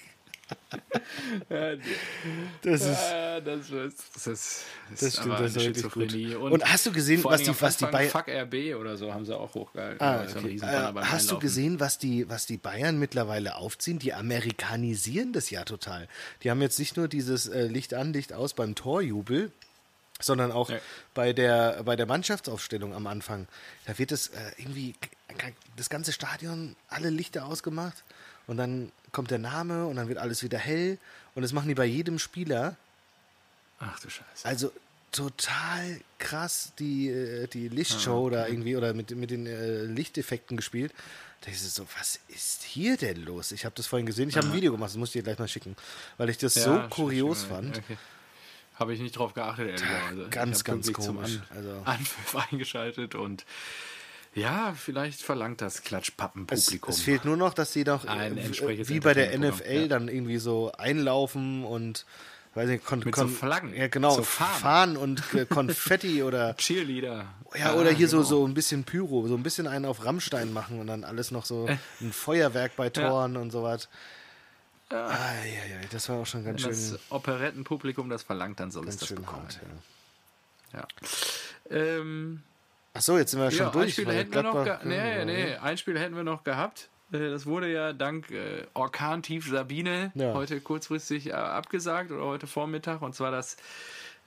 Das 2.63 2.83
ist, 2.83 3.11
Ja, 3.11 3.41
das 3.41 3.71
ist, 3.71 3.73
das 3.73 3.87
ist, 3.87 4.05
das 4.17 4.65
das 4.91 5.03
ist 5.03 5.13
stimmt, 5.17 5.35
aber 5.35 5.43
das 5.45 5.53
ist 5.53 5.57
eine 5.57 5.67
wirklich 5.67 5.93
gut. 5.93 6.11
Schizophrenie. 6.11 6.35
Und, 6.35 6.65
hast 6.65 6.87
du 6.87 6.93
gesehen, 6.93 7.25
was 7.25 7.43
die, 7.43 7.61
was 7.61 7.77
die 7.79 7.87
Bayern. 7.87 8.11
Fuck 8.11 8.29
RB 8.29 8.75
oder 8.79 8.97
so 8.97 9.13
haben 9.13 9.25
sie 9.25 9.37
auch 9.37 9.55
hochgehalten. 9.55 10.01
Ah, 10.01 10.19
Das 10.23 10.33
ist 10.33 10.37
ein 10.37 10.45
okay. 10.45 10.99
Äh, 11.01 11.05
hast 11.05 11.31
du 11.31 11.39
gesehen, 11.39 11.81
was 11.81 11.99
die, 11.99 12.29
was 12.29 12.47
die 12.47 12.59
Bayern 12.59 12.99
mittlerweile 12.99 13.57
aufziehen? 13.57 13.99
Die 13.99 14.13
amerikanisieren 14.13 15.33
das 15.33 15.51
ja 15.51 15.65
total. 15.65 16.09
Die 16.43 16.51
haben 16.51 16.61
jetzt 16.61 16.79
nicht 16.79 16.97
nur 16.97 17.09
dieses 17.09 17.49
äh, 17.49 17.67
Licht 17.67 17.95
an, 17.95 18.13
Licht 18.13 18.33
aus 18.33 18.55
beim 18.55 18.75
Torjubel, 18.75 19.51
sondern 20.23 20.51
auch 20.53 20.71
Ja. 20.71 20.79
bei, 21.15 21.33
der, 21.33 21.83
bei 21.85 21.97
der 21.97 22.07
Mannschaftsaufstellung 22.07 22.95
am 22.95 23.07
Anfang. 23.07 23.47
Da 23.87 23.99
wird 23.99 24.13
es 24.13 24.29
äh, 24.29 24.39
irgendwie 24.57 24.95
das 25.77 25.91
ganze 25.91 26.13
Stadion, 26.13 26.77
alle 26.89 27.11
Lichter 27.11 27.47
ausgemacht 27.47 28.03
und 28.47 28.57
dann 28.57 28.93
kommt 29.13 29.31
der 29.31 29.39
Name 29.39 29.87
und 29.87 29.97
dann 29.97 30.09
wird 30.09 30.19
alles 30.19 30.43
wieder 30.43 30.59
hell 30.59 30.99
und 31.35 31.43
das 31.43 31.53
machen 31.53 31.69
die 31.69 31.75
bei 31.75 31.85
jedem 31.87 32.19
Spieler. 32.19 32.77
Ach 33.81 33.99
du 34.01 34.09
Scheiße. 34.11 34.45
Also 34.47 34.73
total 35.11 36.01
krass 36.19 36.73
die, 36.79 37.09
äh, 37.11 37.47
die 37.47 37.69
Lichtshow 37.69 38.31
da 38.31 38.47
irgendwie 38.47 38.77
oder 38.77 38.95
mit, 38.95 39.11
mit 39.11 39.31
den 39.31 39.47
äh, 39.47 39.83
Lichteffekten 39.85 40.57
gespielt. 40.57 40.93
Da 41.43 41.51
ist 41.51 41.63
es 41.65 41.75
so, 41.75 41.87
was 41.99 42.21
ist 42.29 42.63
hier 42.63 42.97
denn 42.97 43.23
los? 43.25 43.51
Ich 43.53 43.65
habe 43.65 43.75
das 43.75 43.87
vorhin 43.87 44.07
gesehen, 44.07 44.29
ich 44.29 44.37
habe 44.37 44.47
ein 44.47 44.53
Video 44.53 44.71
gemacht, 44.73 44.91
das 44.91 44.97
muss 44.97 45.09
ich 45.09 45.15
dir 45.15 45.23
gleich 45.25 45.39
mal 45.39 45.49
schicken, 45.49 45.77
weil 46.17 46.29
ich 46.31 46.39
das 46.39 46.55
so 46.55 46.71
Ja, 46.71 46.87
kurios 46.89 47.41
schick- 47.41 47.49
fand. 47.49 47.79
Okay. 47.79 47.97
Habe 48.83 48.95
ich 48.95 49.01
nicht 49.01 49.17
drauf 49.17 49.33
geachtet, 49.33 49.69
ehrlicherweise. 49.69 50.29
ganz, 50.31 50.65
ganz 50.65 50.93
komisch. 50.93 51.39
An 51.51 51.57
Also- 51.57 51.81
Anpfiff 51.85 52.37
eingeschaltet 52.51 53.15
und 53.15 53.45
ja, 54.35 54.75
vielleicht 54.75 55.21
verlangt 55.23 55.61
das 55.61 55.77
Es, 55.77 55.83
Klatschpappenpublikum. 55.83 56.91
es 56.91 57.01
fehlt 57.01 57.25
nur 57.25 57.37
noch, 57.37 57.55
dass 57.55 57.73
sie 57.73 57.85
doch 57.85 58.07
Ein 58.07 58.39
äh, 58.39 58.89
wie 58.89 58.99
bei 58.99 59.15
der 59.15 59.39
NFL 59.39 59.83
ja. 59.83 59.87
dann 59.89 60.09
irgendwie 60.09 60.39
so 60.39 60.73
einlaufen 60.73 61.65
und 61.65 62.07
weiß 62.55 62.69
nicht, 62.69 62.85
kon, 62.85 63.01
Mit 63.05 63.15
so 63.15 63.29
Flaggen, 63.29 63.75
Ja, 63.75 63.89
genau, 63.89 64.17
so 64.17 64.23
Fahnen. 64.23 64.97
Und 64.97 65.23
äh, 65.35 65.45
Konfetti 65.49 66.23
oder 66.23 66.57
Cheerleader. 66.57 67.27
Ja, 67.59 67.75
oder 67.75 67.91
hier 67.91 68.09
so, 68.09 68.19
genau. 68.19 68.29
so 68.29 68.47
ein 68.47 68.55
bisschen 68.55 68.85
Pyro, 68.85 69.29
so 69.29 69.35
ein 69.37 69.43
bisschen 69.43 69.67
einen 69.67 69.85
auf 69.85 70.05
Rammstein 70.05 70.53
machen 70.53 70.81
und 70.81 70.87
dann 70.87 71.05
alles 71.05 71.31
noch 71.31 71.45
so 71.45 71.69
ein 72.01 72.13
Feuerwerk 72.13 72.75
bei 72.77 72.89
Toren 72.89 73.37
und 73.37 73.51
sowas. 73.51 73.89
Ja. 74.93 75.07
Ah, 75.07 75.45
ja, 75.45 75.75
ja, 75.75 75.81
das 75.91 76.09
war 76.09 76.17
auch 76.19 76.27
schon 76.27 76.45
ganz 76.45 76.63
Wenn 76.65 76.75
schön, 76.75 76.93
das 76.93 77.01
Operettenpublikum 77.11 78.09
das 78.11 78.23
verlangt, 78.23 78.61
dann 78.61 78.71
soll 78.71 78.87
es 78.89 78.99
das 78.99 79.09
bekommen. 79.09 79.43
hart. 79.43 79.61
Ja. 80.73 80.81
Ja. 80.81 81.77
Ähm, 81.77 82.43
Ach 82.95 83.01
so, 83.01 83.17
jetzt 83.17 83.31
sind 83.31 83.41
wir 83.41 83.51
schon 83.51 83.61
ja, 83.61 83.67
ein 83.69 83.73
durch. 83.73 83.93
Spiel 83.95 84.07
weil 84.07 84.17
hätten 84.17 84.35
wir 84.35 84.43
noch 84.43 84.65
ge- 84.65 84.77
nee, 84.85 85.19
ja, 85.19 85.25
nee, 85.25 85.55
ein 85.57 85.79
Spiel 85.79 85.99
hätten 85.99 86.15
wir 86.15 86.25
noch 86.25 86.45
gehabt. 86.45 86.89
Äh, 87.11 87.31
Das 87.31 87.47
wurde 87.47 87.73
ja 87.73 87.93
dank 87.95 88.31
äh, 88.31 88.67
Orkan-Tief 88.75 89.49
Sabine 89.49 90.13
Ja. 90.15 90.35
heute 90.35 90.61
kurzfristig 90.61 91.29
äh, 91.29 91.33
abgesagt 91.33 92.11
oder 92.11 92.25
heute 92.27 92.47
Vormittag 92.47 93.01
und 93.01 93.15
zwar 93.15 93.31
das 93.31 93.57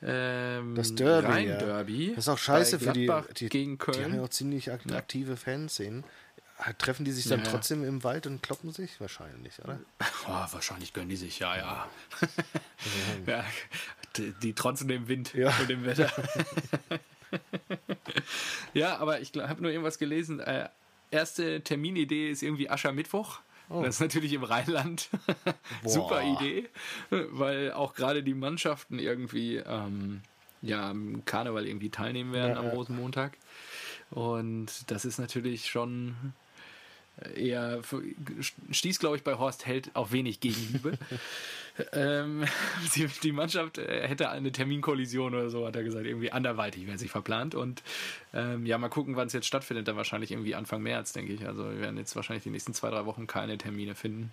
ähm, 0.01 0.75
Das 0.75 0.93
Derby, 0.95 1.27
Rhein-Derby. 1.27 2.13
Das 2.15 2.25
ist 2.25 2.29
auch 2.29 2.37
scheiße 2.37 2.79
für 2.79 2.91
die, 2.93 3.09
die, 3.37 3.49
gegen 3.49 3.77
die 3.77 3.83
haben 3.85 4.01
ja 4.01 4.07
Köln. 4.09 4.19
auch 4.21 4.29
ziemlich 4.29 4.71
ak 4.71 4.81
aktive 4.91 5.37
Fanszenen. 5.37 6.03
Ah, 6.57 6.71
Treffen 6.73 7.03
die 7.05 7.11
sich 7.11 7.27
dann 7.27 7.43
Ja, 7.43 7.51
trotzdem 7.51 7.83
im 7.83 8.03
Wald 8.03 8.27
und 8.27 8.41
kloppen 8.41 8.71
sich? 8.71 8.99
Wahrscheinlich, 9.01 9.59
oder? 9.63 9.79
Oh, 10.27 10.45
wahrscheinlich 10.53 10.93
gönnen 10.93 11.09
die 11.09 11.17
sich, 11.17 11.39
ja, 11.39 11.57
ja. 11.57 11.89
ja 13.25 13.43
die, 14.15 14.31
die 14.41 14.53
trotzen 14.53 14.87
dem 14.87 15.07
Wind 15.09 15.33
Ja. 15.33 15.53
und 15.59 15.69
dem 15.69 15.83
Wetter. 15.85 16.09
ja, 18.73 18.97
aber 18.97 19.21
ich 19.21 19.31
habe 19.35 19.61
nur 19.61 19.71
irgendwas 19.71 19.97
gelesen. 19.97 20.39
Äh, 20.39 20.69
erste 21.11 21.61
Terminidee 21.61 22.29
ist 22.31 22.43
irgendwie 22.43 22.69
Aschermittwoch. 22.69 23.39
Das 23.67 23.95
ist 23.95 23.99
natürlich 23.99 24.31
im 24.33 24.43
Rheinland. 24.43 25.09
Super 25.85 26.21
Idee, 26.21 26.69
weil 27.09 27.73
auch 27.73 27.95
gerade 27.95 28.21
die 28.21 28.35
Mannschaften 28.35 28.99
irgendwie 28.99 29.55
ähm, 29.57 30.21
ja, 30.61 30.91
am 30.91 31.25
Karneval 31.25 31.65
irgendwie 31.67 31.89
teilnehmen 31.89 32.31
werden 32.31 32.53
Ja, 32.53 32.59
am. 32.59 32.67
Rosenmontag. 32.67 33.37
Und 34.11 34.67
das 34.91 35.03
ist 35.03 35.17
natürlich 35.17 35.65
schon 35.65 36.15
eher 37.35 37.81
stieß, 38.71 38.99
glaube 38.99 39.15
ich, 39.17 39.23
bei 39.23 39.35
Horst 39.35 39.65
Held 39.65 39.91
auf 39.95 40.11
wenig 40.11 40.39
Gegenliebe. 40.39 40.97
ähm, 41.93 42.45
die, 42.95 43.07
die 43.23 43.31
Mannschaft 43.31 43.77
äh, 43.77 44.07
hätte 44.07 44.29
eine 44.29 44.51
Terminkollision 44.51 45.33
oder 45.33 45.49
so, 45.49 45.65
hat 45.65 45.75
er 45.75 45.83
gesagt, 45.83 46.05
irgendwie 46.05 46.31
anderweitig 46.31 46.87
wäre 46.87 46.97
sich 46.97 47.11
verplant. 47.11 47.55
Und 47.55 47.83
ähm, 48.33 48.65
ja, 48.65 48.77
mal 48.77 48.89
gucken, 48.89 49.15
wann 49.15 49.27
es 49.27 49.33
jetzt 49.33 49.47
stattfindet. 49.47 49.87
Dann 49.87 49.95
wahrscheinlich 49.95 50.31
irgendwie 50.31 50.55
Anfang 50.55 50.81
März, 50.81 51.13
denke 51.13 51.33
ich. 51.33 51.47
Also 51.47 51.63
wir 51.69 51.79
werden 51.79 51.97
jetzt 51.97 52.15
wahrscheinlich 52.15 52.43
die 52.43 52.49
nächsten 52.49 52.73
zwei, 52.73 52.89
drei 52.89 53.05
Wochen 53.05 53.27
keine 53.27 53.57
Termine 53.57 53.95
finden. 53.95 54.31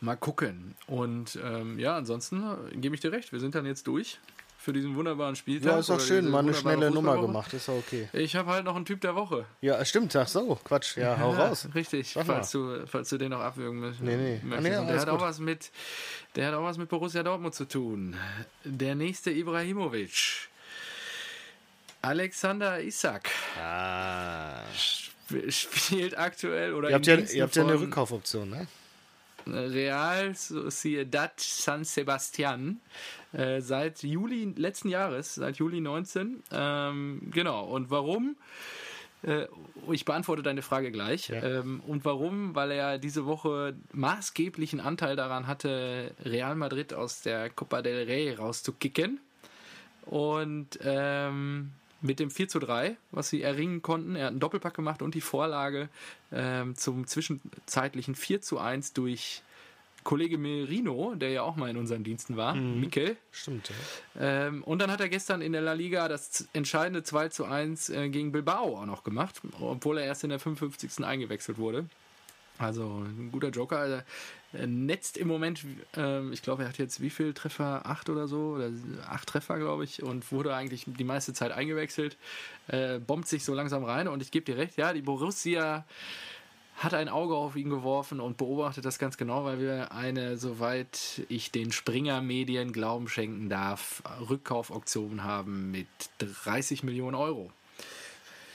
Mal 0.00 0.16
gucken. 0.16 0.74
Und 0.86 1.38
ähm, 1.42 1.78
ja, 1.78 1.96
ansonsten 1.96 2.42
äh, 2.42 2.76
gebe 2.76 2.94
ich 2.94 3.00
dir 3.00 3.12
recht. 3.12 3.32
Wir 3.32 3.40
sind 3.40 3.54
dann 3.54 3.64
jetzt 3.64 3.86
durch 3.86 4.18
für 4.66 4.72
diesen 4.72 4.96
wunderbaren 4.96 5.36
Spieltag. 5.36 5.70
Ja, 5.74 5.78
ist 5.78 5.90
auch 5.90 6.00
schön, 6.00 6.28
mal 6.28 6.40
eine 6.40 6.52
schnelle 6.52 6.90
Nummer 6.90 7.20
gemacht, 7.20 7.54
ist 7.54 7.68
auch 7.68 7.76
okay. 7.78 8.08
Ich 8.12 8.34
habe 8.34 8.50
halt 8.50 8.64
noch 8.64 8.74
einen 8.74 8.84
Typ 8.84 9.00
der 9.00 9.14
Woche. 9.14 9.44
Ja, 9.60 9.82
stimmt, 9.84 10.14
ach 10.16 10.26
so, 10.26 10.58
Quatsch, 10.64 10.96
ja, 10.96 11.16
hau 11.20 11.32
Ja, 11.34 11.46
raus. 11.46 11.68
Richtig, 11.72 12.14
falls 12.26 12.50
du, 12.50 12.84
falls 12.88 13.08
du 13.10 13.16
den 13.16 13.30
noch 13.30 13.38
abwürgen 13.38 13.78
möchtest. 13.78 14.02
Nee, 14.02 14.16
nee. 14.16 14.40
Ah, 14.52 14.60
nee, 14.60 14.70
der 14.70 14.80
hat 14.98 15.08
gut. 15.08 15.08
auch 15.08 15.20
was 15.20 15.38
mit, 15.38 15.70
der 16.34 16.48
hat 16.48 16.54
auch 16.54 16.64
was 16.64 16.78
mit 16.78 16.88
Borussia 16.88 17.22
Dortmund 17.22 17.54
zu 17.54 17.66
tun. 17.68 18.16
Der 18.64 18.96
nächste 18.96 19.30
Ibrahimovic. 19.30 20.48
Alexander 22.02 22.80
Isak 22.82 23.30
Ah. 23.60 24.62
sp- 24.74 25.46
spielt 25.50 26.18
aktuell 26.18 26.74
oder 26.74 26.88
Ihr 26.90 26.94
habt, 26.96 27.06
ja, 27.06 27.16
ihr 27.18 27.42
habt 27.44 27.54
ja 27.54 27.62
eine 27.62 27.80
Rückkaufoption, 27.80 28.50
ne? 28.50 28.66
Real 29.46 30.34
Sociedad 30.34 31.32
San 31.38 31.84
Sebastian 31.84 32.80
äh, 33.32 33.60
seit 33.60 34.02
Juli 34.02 34.52
letzten 34.56 34.88
Jahres, 34.88 35.34
seit 35.34 35.56
Juli 35.56 35.80
19. 35.80 36.42
Ähm, 36.52 37.22
genau. 37.32 37.64
Und 37.64 37.90
warum? 37.90 38.36
Äh, 39.22 39.46
ich 39.90 40.04
beantworte 40.04 40.42
deine 40.42 40.62
Frage 40.62 40.90
gleich. 40.90 41.28
Ja. 41.28 41.42
Ähm, 41.42 41.80
und 41.86 42.04
warum? 42.04 42.54
Weil 42.54 42.70
er 42.70 42.98
diese 42.98 43.26
Woche 43.26 43.74
maßgeblichen 43.92 44.80
Anteil 44.80 45.16
daran 45.16 45.46
hatte, 45.46 46.12
Real 46.24 46.54
Madrid 46.54 46.94
aus 46.94 47.22
der 47.22 47.50
Copa 47.50 47.82
del 47.82 48.06
Rey 48.06 48.32
rauszukicken. 48.32 49.20
Und 50.06 50.78
ähm, 50.82 51.72
mit 52.00 52.20
dem 52.20 52.30
4 52.30 52.48
zu 52.48 52.58
3, 52.58 52.96
was 53.10 53.30
sie 53.30 53.42
erringen 53.42 53.82
konnten, 53.82 54.16
er 54.16 54.26
hat 54.26 54.30
einen 54.30 54.40
Doppelpack 54.40 54.74
gemacht 54.74 55.02
und 55.02 55.14
die 55.14 55.20
Vorlage 55.20 55.88
ähm, 56.32 56.76
zum 56.76 57.06
zwischenzeitlichen 57.06 58.14
4 58.14 58.40
zu 58.40 58.58
1 58.58 58.92
durch 58.92 59.42
Kollege 60.06 60.38
Merino, 60.38 61.16
der 61.16 61.30
ja 61.30 61.42
auch 61.42 61.56
mal 61.56 61.68
in 61.68 61.76
unseren 61.76 62.04
Diensten 62.04 62.36
war, 62.36 62.54
Mikel. 62.54 63.16
Stimmt, 63.32 63.70
ja. 64.14 64.46
Ähm, 64.46 64.62
und 64.62 64.78
dann 64.78 64.90
hat 64.90 65.00
er 65.00 65.08
gestern 65.08 65.42
in 65.42 65.52
der 65.52 65.62
La 65.62 65.72
Liga 65.72 66.06
das 66.06 66.46
entscheidende 66.52 67.02
2 67.02 67.30
zu 67.30 67.44
1 67.44 67.88
äh, 67.88 68.08
gegen 68.08 68.30
Bilbao 68.30 68.76
auch 68.76 68.86
noch 68.86 69.02
gemacht, 69.02 69.40
obwohl 69.60 69.98
er 69.98 70.04
erst 70.04 70.22
in 70.22 70.30
der 70.30 70.38
55. 70.38 71.04
eingewechselt 71.04 71.58
wurde. 71.58 71.86
Also 72.58 73.04
ein 73.04 73.30
guter 73.32 73.50
Joker. 73.50 73.78
Also, 73.78 74.02
er 74.52 74.66
netzt 74.66 75.16
im 75.18 75.28
Moment, 75.28 75.64
ähm, 75.96 76.32
ich 76.32 76.42
glaube, 76.42 76.62
er 76.62 76.68
hat 76.68 76.78
jetzt 76.78 77.00
wie 77.00 77.10
viel 77.10 77.34
Treffer? 77.34 77.86
Acht 77.86 78.08
oder 78.08 78.26
so? 78.28 78.54
Oder 78.54 78.70
acht 79.08 79.28
Treffer, 79.28 79.58
glaube 79.58 79.84
ich. 79.84 80.02
Und 80.02 80.30
wurde 80.32 80.54
eigentlich 80.54 80.84
die 80.86 81.04
meiste 81.04 81.32
Zeit 81.34 81.52
eingewechselt. 81.52 82.16
Äh, 82.68 82.98
bombt 82.98 83.28
sich 83.28 83.44
so 83.44 83.54
langsam 83.54 83.84
rein. 83.84 84.08
Und 84.08 84.22
ich 84.22 84.30
gebe 84.30 84.46
dir 84.46 84.56
recht, 84.56 84.76
ja, 84.76 84.92
die 84.92 85.02
Borussia 85.02 85.84
hat 86.76 86.92
ein 86.92 87.08
Auge 87.08 87.34
auf 87.34 87.56
ihn 87.56 87.70
geworfen 87.70 88.20
und 88.20 88.36
beobachtet 88.36 88.84
das 88.84 88.98
ganz 88.98 89.16
genau, 89.16 89.44
weil 89.44 89.58
wir 89.60 89.92
eine, 89.92 90.36
soweit 90.36 91.22
ich 91.28 91.50
den 91.50 91.72
Springer-Medien 91.72 92.72
Glauben 92.72 93.08
schenken 93.08 93.48
darf, 93.48 94.02
Rückkaufoption 94.28 95.24
haben 95.24 95.70
mit 95.70 95.88
30 96.18 96.82
Millionen 96.82 97.14
Euro. 97.14 97.50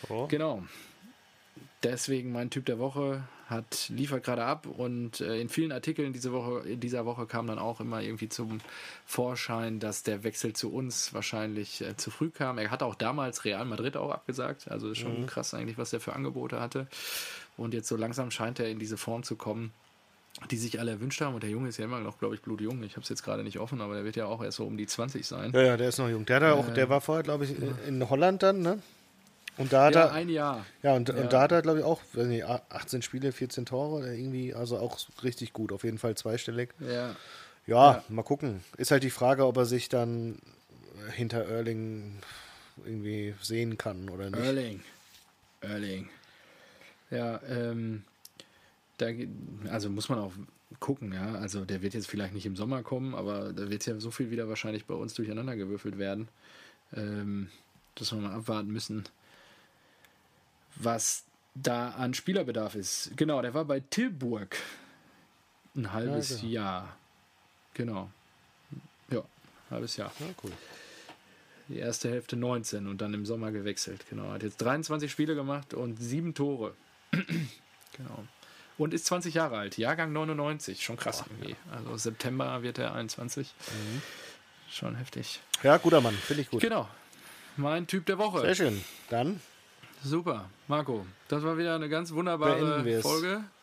Oh. 0.09 0.27
Genau. 0.27 0.63
Deswegen 1.84 2.32
mein 2.32 2.49
Typ 2.51 2.65
der 2.65 2.77
Woche 2.77 3.23
hat 3.47 3.89
liefert 3.89 4.23
gerade 4.23 4.43
ab 4.43 4.65
und 4.67 5.19
äh, 5.19 5.41
in 5.41 5.49
vielen 5.49 5.71
Artikeln 5.71 6.13
diese 6.13 6.32
Woche, 6.32 6.59
in 6.67 6.79
dieser 6.79 7.05
Woche 7.05 7.25
kam 7.25 7.47
dann 7.47 7.59
auch 7.59 7.82
immer 7.82 8.01
irgendwie 8.01 8.29
zum 8.29 8.59
Vorschein, 9.05 9.79
dass 9.79 10.03
der 10.03 10.23
Wechsel 10.23 10.53
zu 10.53 10.71
uns 10.71 11.13
wahrscheinlich 11.13 11.82
äh, 11.82 11.97
zu 11.97 12.11
früh 12.11 12.29
kam. 12.29 12.57
Er 12.59 12.71
hat 12.71 12.84
auch 12.84 12.95
damals 12.95 13.43
Real 13.43 13.65
Madrid 13.65 13.97
auch 13.97 14.11
abgesagt, 14.11 14.69
also 14.69 14.91
ist 14.91 14.99
schon 14.99 15.25
krass 15.27 15.53
eigentlich, 15.53 15.77
was 15.77 15.91
er 15.91 15.99
für 15.99 16.13
Angebote 16.13 16.59
hatte. 16.61 16.88
Und 17.57 17.73
jetzt 17.73 17.88
so 17.89 17.97
langsam 17.97 18.32
scheint 18.32 18.59
er 18.59 18.69
in 18.69 18.79
diese 18.79 18.95
Form 18.97 19.23
zu 19.23 19.36
kommen, 19.36 19.73
die 20.49 20.57
sich 20.57 20.79
alle 20.79 20.91
erwünscht 20.91 21.19
haben. 21.19 21.34
Und 21.34 21.43
der 21.43 21.49
Junge 21.49 21.67
ist 21.69 21.77
ja 21.77 21.86
immer 21.86 21.99
noch, 21.99 22.19
glaube 22.19 22.36
ich, 22.36 22.41
blutjung. 22.41 22.82
Ich 22.84 22.93
habe 22.93 23.01
es 23.01 23.09
jetzt 23.09 23.23
gerade 23.23 23.43
nicht 23.43 23.59
offen, 23.59 23.82
aber 23.82 23.95
der 23.95 24.05
wird 24.05 24.15
ja 24.15 24.27
auch 24.27 24.41
erst 24.43 24.57
so 24.57 24.65
um 24.65 24.77
die 24.77 24.88
20 24.88 25.27
sein. 25.27 25.51
Ja, 25.53 25.61
ja, 25.61 25.77
der 25.77 25.89
ist 25.89 25.97
noch 25.97 26.09
jung. 26.09 26.25
Der, 26.25 26.38
hat 26.38 26.43
ja 26.43 26.53
auch, 26.53 26.69
der 26.73 26.88
war 26.89 27.01
vorher, 27.01 27.23
glaube 27.23 27.43
ich, 27.43 27.51
in- 27.57 27.75
in 28.01 28.09
Holland 28.09 28.41
dann, 28.43 28.61
ne? 28.61 28.79
Und 29.57 29.73
da 29.73 29.85
hat 29.85 29.95
Ja, 29.95 30.05
er, 30.05 30.11
ein 30.13 30.29
Jahr. 30.29 30.65
ja, 30.81 30.93
und, 30.95 31.09
ja. 31.09 31.15
und 31.15 31.33
da 31.33 31.41
hat 31.41 31.51
er, 31.51 31.61
glaube 31.61 31.79
ich, 31.79 31.85
auch 31.85 32.01
nicht, 32.13 32.43
18 32.45 33.01
Spiele, 33.01 33.31
14 33.31 33.65
Tore, 33.65 34.15
irgendwie, 34.15 34.53
also 34.53 34.77
auch 34.79 34.97
richtig 35.23 35.53
gut, 35.53 35.71
auf 35.71 35.83
jeden 35.83 35.97
Fall 35.97 36.15
zweistellig. 36.15 36.69
Ja, 36.79 37.15
Ja, 37.67 37.91
Ja. 37.91 38.03
mal 38.09 38.23
gucken. 38.23 38.63
Ist 38.77 38.91
halt 38.91 39.03
die 39.03 39.09
Frage, 39.11 39.45
ob 39.45 39.57
er 39.57 39.65
sich 39.65 39.89
dann 39.89 40.39
hinter 41.15 41.45
Erling 41.45 42.13
irgendwie 42.85 43.35
sehen 43.41 43.77
kann 43.77 44.09
oder 44.09 44.29
nicht. 44.29 44.39
Erling. 44.41 44.81
Erling. 45.61 46.09
Ja, 47.11 47.39
ähm, 47.47 48.03
da, 48.97 49.07
also 49.69 49.89
muss 49.89 50.09
man 50.09 50.19
auch 50.19 50.31
gucken, 50.79 51.11
ja. 51.13 51.33
Also 51.35 51.65
der 51.65 51.81
wird 51.81 51.93
jetzt 51.93 52.07
vielleicht 52.07 52.33
nicht 52.33 52.45
im 52.45 52.55
Sommer 52.55 52.81
kommen, 52.83 53.13
aber 53.13 53.51
da 53.53 53.69
wird 53.69 53.85
ja 53.85 53.99
so 53.99 54.11
viel 54.11 54.31
wieder 54.31 54.47
wahrscheinlich 54.47 54.85
bei 54.85 54.93
uns 54.93 55.13
durcheinander 55.13 55.55
gewürfelt 55.55 55.97
werden, 55.97 56.29
ähm, 56.95 57.49
dass 57.95 58.11
wir 58.13 58.19
mal 58.19 58.33
abwarten 58.33 58.71
müssen, 58.71 59.03
was 60.84 61.23
da 61.55 61.89
an 61.89 62.13
Spielerbedarf 62.13 62.75
ist. 62.75 63.11
Genau, 63.15 63.41
der 63.41 63.53
war 63.53 63.65
bei 63.65 63.82
Tilburg 63.82 64.57
ein 65.75 65.91
halbes 65.91 66.41
ja, 66.41 66.95
genau. 67.73 67.93
Jahr. 67.93 68.11
Genau. 69.09 69.19
Ja, 69.19 69.23
halbes 69.69 69.97
Jahr. 69.97 70.11
Ja, 70.19 70.27
cool. 70.43 70.51
Die 71.67 71.77
erste 71.77 72.09
Hälfte 72.09 72.36
19 72.36 72.88
und 72.88 73.01
dann 73.01 73.13
im 73.13 73.25
Sommer 73.25 73.51
gewechselt. 73.51 74.05
Genau. 74.09 74.32
Hat 74.32 74.43
jetzt 74.43 74.61
23 74.61 75.09
Spiele 75.09 75.36
gemacht 75.36 75.73
und 75.73 75.97
sieben 75.97 76.34
Tore. 76.34 76.73
genau. 77.11 78.25
Und 78.77 78.93
ist 78.93 79.05
20 79.05 79.36
Jahre 79.36 79.57
alt. 79.57 79.77
Jahrgang 79.77 80.11
99. 80.11 80.84
Schon 80.84 80.97
krass 80.97 81.19
Boah, 81.19 81.27
irgendwie. 81.29 81.51
Ja. 81.51 81.77
Also 81.77 81.95
September 81.97 82.63
wird 82.63 82.77
er 82.77 82.93
21. 82.93 83.53
Mhm. 83.67 84.01
Schon 84.69 84.95
heftig. 84.95 85.39
Ja, 85.63 85.77
guter 85.77 86.01
Mann. 86.01 86.15
Finde 86.15 86.41
ich 86.41 86.49
gut. 86.49 86.61
Genau. 86.61 86.89
Mein 87.57 87.88
Typ 87.88 88.05
der 88.05 88.17
Woche. 88.17 88.41
Sehr 88.41 88.55
schön. 88.55 88.84
Dann. 89.09 89.39
Super. 90.03 90.49
Marco, 90.67 91.05
das 91.27 91.43
war 91.43 91.57
wieder 91.57 91.75
eine 91.75 91.89
ganz 91.89 92.11
wunderbare 92.11 93.01
Folge. 93.01 93.43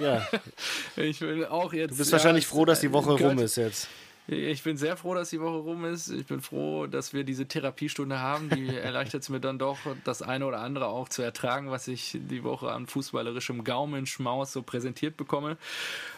Ja. 0.00 0.26
ich 0.96 1.20
will 1.20 1.44
auch 1.46 1.72
jetzt. 1.72 1.90
Du 1.90 1.96
bist 1.96 2.12
wahrscheinlich 2.12 2.46
froh, 2.46 2.64
dass 2.64 2.80
die 2.80 2.92
Woche 2.92 3.10
rum 3.10 3.38
ist 3.38 3.56
jetzt. 3.56 3.88
Ich 4.32 4.62
bin 4.62 4.76
sehr 4.76 4.96
froh, 4.96 5.14
dass 5.14 5.30
die 5.30 5.40
Woche 5.40 5.56
rum 5.56 5.84
ist. 5.84 6.08
Ich 6.08 6.24
bin 6.24 6.40
froh, 6.40 6.86
dass 6.86 7.12
wir 7.12 7.24
diese 7.24 7.46
Therapiestunde 7.46 8.20
haben. 8.20 8.48
Die 8.48 8.68
erleichtert 8.76 9.22
es 9.22 9.28
mir 9.28 9.40
dann 9.40 9.58
doch, 9.58 9.78
das 10.04 10.22
eine 10.22 10.46
oder 10.46 10.60
andere 10.60 10.86
auch 10.86 11.08
zu 11.08 11.22
ertragen, 11.22 11.72
was 11.72 11.88
ich 11.88 12.16
die 12.16 12.44
Woche 12.44 12.70
an 12.70 12.86
fußballerischem 12.86 13.64
Gaumenschmaus 13.64 14.52
so 14.52 14.62
präsentiert 14.62 15.16
bekomme. 15.16 15.56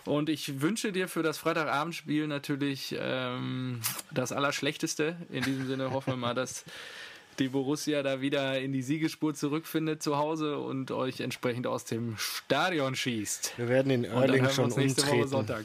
Und 0.05 0.29
ich 0.29 0.61
wünsche 0.61 0.93
dir 0.93 1.09
für 1.09 1.23
das 1.23 1.39
Freitagabendspiel 1.39 2.27
natürlich 2.27 2.95
ähm, 2.99 3.81
das 4.11 4.33
Allerschlechteste. 4.33 5.17
In 5.31 5.43
diesem 5.43 5.67
Sinne 5.67 5.93
hoffen 5.93 6.13
wir 6.13 6.19
mal, 6.19 6.35
dass 6.35 6.67
die 7.39 7.49
Borussia 7.49 8.03
da 8.03 8.21
wieder 8.21 8.61
in 8.61 8.73
die 8.73 8.83
Siegespur 8.83 9.35
zurückfindet 9.35 10.03
zu 10.03 10.17
Hause 10.19 10.59
und 10.59 10.91
euch 10.91 11.21
entsprechend 11.21 11.67
aus 11.67 11.85
dem 11.85 12.17
Stadion 12.19 12.95
schießt. 12.95 13.55
Wir 13.57 13.69
werden 13.69 13.91
in 13.91 14.05
Erling 14.05 14.49
schon 14.51 14.69
nächste 14.71 15.03
umtreten. 15.03 15.21
Woche 15.21 15.29
Sonntag. 15.29 15.65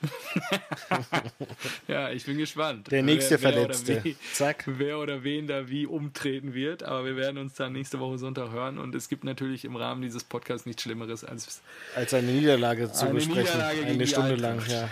ja, 1.88 2.10
ich 2.10 2.24
bin 2.24 2.38
gespannt. 2.38 2.90
Der 2.90 3.02
nächste 3.02 3.42
wer, 3.42 3.42
wer 3.42 3.52
Verletzte. 3.52 4.04
Wie, 4.04 4.16
Zack. 4.32 4.64
Wer 4.66 4.98
oder 4.98 5.24
wen 5.24 5.46
da 5.46 5.68
wie 5.68 5.86
umtreten 5.86 6.54
wird. 6.54 6.82
Aber 6.82 7.04
wir 7.04 7.16
werden 7.16 7.38
uns 7.38 7.54
dann 7.54 7.72
nächste 7.72 7.98
Woche 7.98 8.18
Sonntag 8.18 8.52
hören. 8.52 8.78
Und 8.78 8.94
es 8.94 9.08
gibt 9.08 9.24
natürlich 9.24 9.64
im 9.64 9.76
Rahmen 9.76 10.02
dieses 10.02 10.24
Podcasts 10.24 10.66
nichts 10.66 10.82
Schlimmeres 10.82 11.24
als, 11.24 11.60
als 11.96 12.14
eine 12.14 12.30
Niederlage 12.30 12.92
zu 12.92 13.06
eine 13.06 13.14
besprechen. 13.14 13.42
Niederlage 13.42 13.86
eine 13.86 14.06
Stunde 14.06 14.34
lang, 14.36 14.62
ja. 14.68 14.88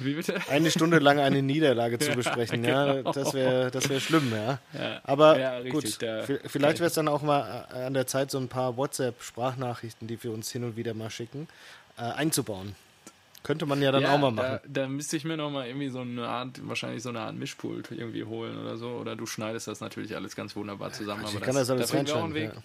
Wie 0.00 0.14
bitte? 0.14 0.40
Eine 0.48 0.70
Stunde 0.70 0.98
lang 0.98 1.18
eine 1.18 1.42
Niederlage 1.42 1.98
zu 1.98 2.12
besprechen, 2.12 2.64
ja, 2.64 2.94
genau. 2.94 3.12
das 3.12 3.34
wäre 3.34 3.70
das 3.70 3.88
wär 3.88 4.00
schlimm, 4.00 4.32
ja. 4.32 4.58
ja 4.72 5.00
Aber 5.04 5.38
ja, 5.38 5.58
richtig, 5.58 5.98
gut, 5.98 6.40
vielleicht 6.46 6.78
wäre 6.78 6.88
es 6.88 6.94
dann 6.94 7.08
auch 7.08 7.22
mal 7.22 7.66
äh, 7.72 7.84
an 7.84 7.94
der 7.94 8.06
Zeit, 8.06 8.30
so 8.30 8.38
ein 8.38 8.48
paar 8.48 8.76
WhatsApp-Sprachnachrichten, 8.76 10.08
die 10.08 10.22
wir 10.22 10.32
uns 10.32 10.50
hin 10.50 10.64
und 10.64 10.76
wieder 10.76 10.94
mal 10.94 11.10
schicken, 11.10 11.48
äh, 11.96 12.02
einzubauen. 12.02 12.74
Könnte 13.42 13.64
man 13.64 13.80
ja 13.80 13.90
dann 13.90 14.02
ja, 14.02 14.14
auch 14.14 14.18
mal 14.18 14.30
machen. 14.30 14.60
Da, 14.64 14.82
da, 14.82 14.88
müsste 14.88 15.16
ich 15.16 15.24
mir 15.24 15.36
noch 15.36 15.50
mal 15.50 15.66
irgendwie 15.66 15.88
so 15.88 16.00
eine 16.00 16.28
Art, 16.28 16.60
wahrscheinlich 16.68 17.02
so 17.02 17.08
eine 17.08 17.20
Art 17.20 17.34
Mischpult 17.34 17.90
irgendwie 17.90 18.24
holen 18.24 18.58
oder 18.58 18.76
so. 18.76 18.90
Oder 18.90 19.16
du 19.16 19.24
schneidest 19.24 19.66
das 19.66 19.80
natürlich 19.80 20.14
alles 20.14 20.36
ganz 20.36 20.54
wunderbar 20.56 20.92
zusammen. 20.92 21.24
Ich 21.24 21.40
kann 21.40 21.54
das, 21.54 21.68
das 21.68 21.70
alles 21.70 21.94
reinschneiden. 21.94 22.62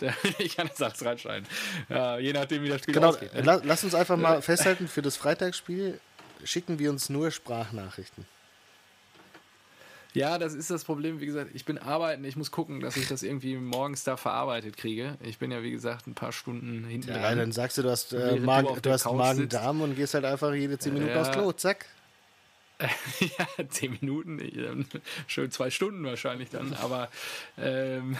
Ja. 0.00 0.12
ich 0.38 0.56
kann 0.56 0.68
das 0.68 0.82
alles 0.82 1.02
reinschneiden. 1.02 1.46
Ja, 1.88 2.18
je 2.18 2.34
nachdem, 2.34 2.62
wie 2.62 2.68
das 2.68 2.82
Spiel 2.82 2.94
genau, 2.94 3.08
ausgeht. 3.08 3.32
Ne? 3.32 3.62
Lass 3.64 3.82
uns 3.84 3.94
einfach 3.94 4.18
mal 4.18 4.42
festhalten, 4.42 4.88
für 4.88 5.00
das 5.00 5.16
Freitagsspiel 5.16 5.98
schicken 6.44 6.78
wir 6.78 6.90
uns 6.90 7.08
nur 7.08 7.30
Sprachnachrichten. 7.30 8.26
Ja, 10.14 10.38
das 10.38 10.54
ist 10.54 10.70
das 10.70 10.84
Problem. 10.84 11.20
Wie 11.20 11.26
gesagt, 11.26 11.50
ich 11.54 11.64
bin 11.64 11.76
arbeiten. 11.76 12.24
Ich 12.24 12.36
muss 12.36 12.52
gucken, 12.52 12.78
dass 12.78 12.96
ich 12.96 13.08
das 13.08 13.24
irgendwie 13.24 13.56
morgens 13.56 14.04
da 14.04 14.16
verarbeitet 14.16 14.76
kriege. 14.76 15.18
Ich 15.20 15.38
bin 15.38 15.50
ja, 15.50 15.64
wie 15.64 15.72
gesagt, 15.72 16.06
ein 16.06 16.14
paar 16.14 16.30
Stunden 16.30 16.84
hinten 16.84 17.08
ja, 17.08 17.18
dran. 17.18 17.38
dann 17.38 17.52
sagst 17.52 17.78
du, 17.78 17.82
du 17.82 17.90
hast, 17.90 18.12
äh, 18.12 18.38
Magen, 18.38 18.80
du 18.80 18.90
hast 18.90 19.06
Magen-Darm 19.06 19.80
und 19.80 19.96
gehst 19.96 20.14
halt 20.14 20.24
einfach 20.24 20.54
jede 20.54 20.78
10 20.78 20.94
Minuten 20.94 21.12
ja. 21.12 21.20
aufs 21.20 21.32
Klo. 21.32 21.50
Zack. 21.52 21.86
ja, 23.20 23.68
10 23.68 23.98
Minuten, 24.00 24.38
ähm, 24.40 24.86
schön 25.26 25.50
zwei 25.50 25.70
Stunden 25.70 26.04
wahrscheinlich 26.04 26.50
dann, 26.50 26.74
aber 26.74 27.08
ähm, 27.56 28.16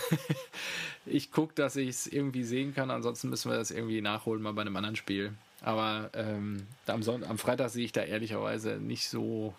ich 1.07 1.33
gucke, 1.33 1.55
dass 1.55 1.75
ich 1.75 1.89
es 1.89 2.07
irgendwie 2.07 2.45
sehen 2.45 2.73
kann, 2.73 2.91
ansonsten 2.91 3.31
müssen 3.31 3.51
wir 3.51 3.59
das 3.59 3.73
irgendwie 3.73 4.01
nachholen 4.01 4.43
mal 4.43 4.53
bei 4.53 4.63
einem 4.63 4.77
anderen 4.77 4.95
Spiel. 4.95 5.33
Aber 5.65 6.11
ähm, 6.13 6.67
am, 6.87 7.03
Son 7.03 7.25
am 7.25 7.39
Freitag 7.39 7.71
sehe 7.71 7.85
ich 7.85 7.93
da 7.93 8.03
ehrlicherweise 8.03 8.77
nicht 8.77 9.09
so 9.09 9.55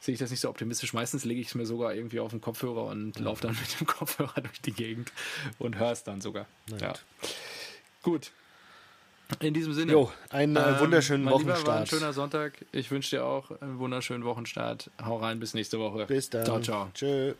sehe 0.00 0.12
ich 0.12 0.18
das 0.18 0.30
nicht 0.30 0.40
so 0.40 0.48
optimistisch. 0.48 0.92
Meistens 0.92 1.24
lege 1.24 1.40
ich 1.40 1.48
es 1.48 1.54
mir 1.54 1.66
sogar 1.66 1.94
irgendwie 1.94 2.20
auf 2.20 2.30
den 2.30 2.40
Kopfhörer 2.40 2.86
und 2.86 3.18
laufe 3.18 3.42
dann 3.42 3.56
mit 3.60 3.80
dem 3.80 3.86
Kopfhörer 3.86 4.40
durch 4.40 4.60
die 4.60 4.72
Gegend 4.72 5.12
und 5.58 5.78
höre 5.78 5.92
es 5.92 6.02
dann 6.02 6.20
sogar. 6.20 6.46
Ja. 6.80 6.94
Gut. 8.02 8.32
In 9.40 9.54
diesem 9.54 9.74
Sinne. 9.74 9.92
Jo, 9.92 10.10
einen 10.30 10.56
äh, 10.56 10.60
ähm, 10.60 10.80
wunderschönen 10.80 11.26
Wochenstart. 11.26 11.58
Lieber, 11.58 11.70
war 11.70 11.80
ein 11.80 11.86
schöner 11.86 12.12
Sonntag. 12.12 12.64
Ich 12.72 12.90
wünsche 12.90 13.16
dir 13.16 13.24
auch 13.24 13.50
einen 13.60 13.78
wunderschönen 13.78 14.24
Wochenstart. 14.24 14.90
Hau 15.04 15.18
rein, 15.18 15.38
bis 15.38 15.54
nächste 15.54 15.78
Woche. 15.78 16.06
Bis 16.06 16.30
dann. 16.30 16.44
Ciao, 16.44 16.60
ciao. 16.60 16.90
Tschö. 16.94 17.34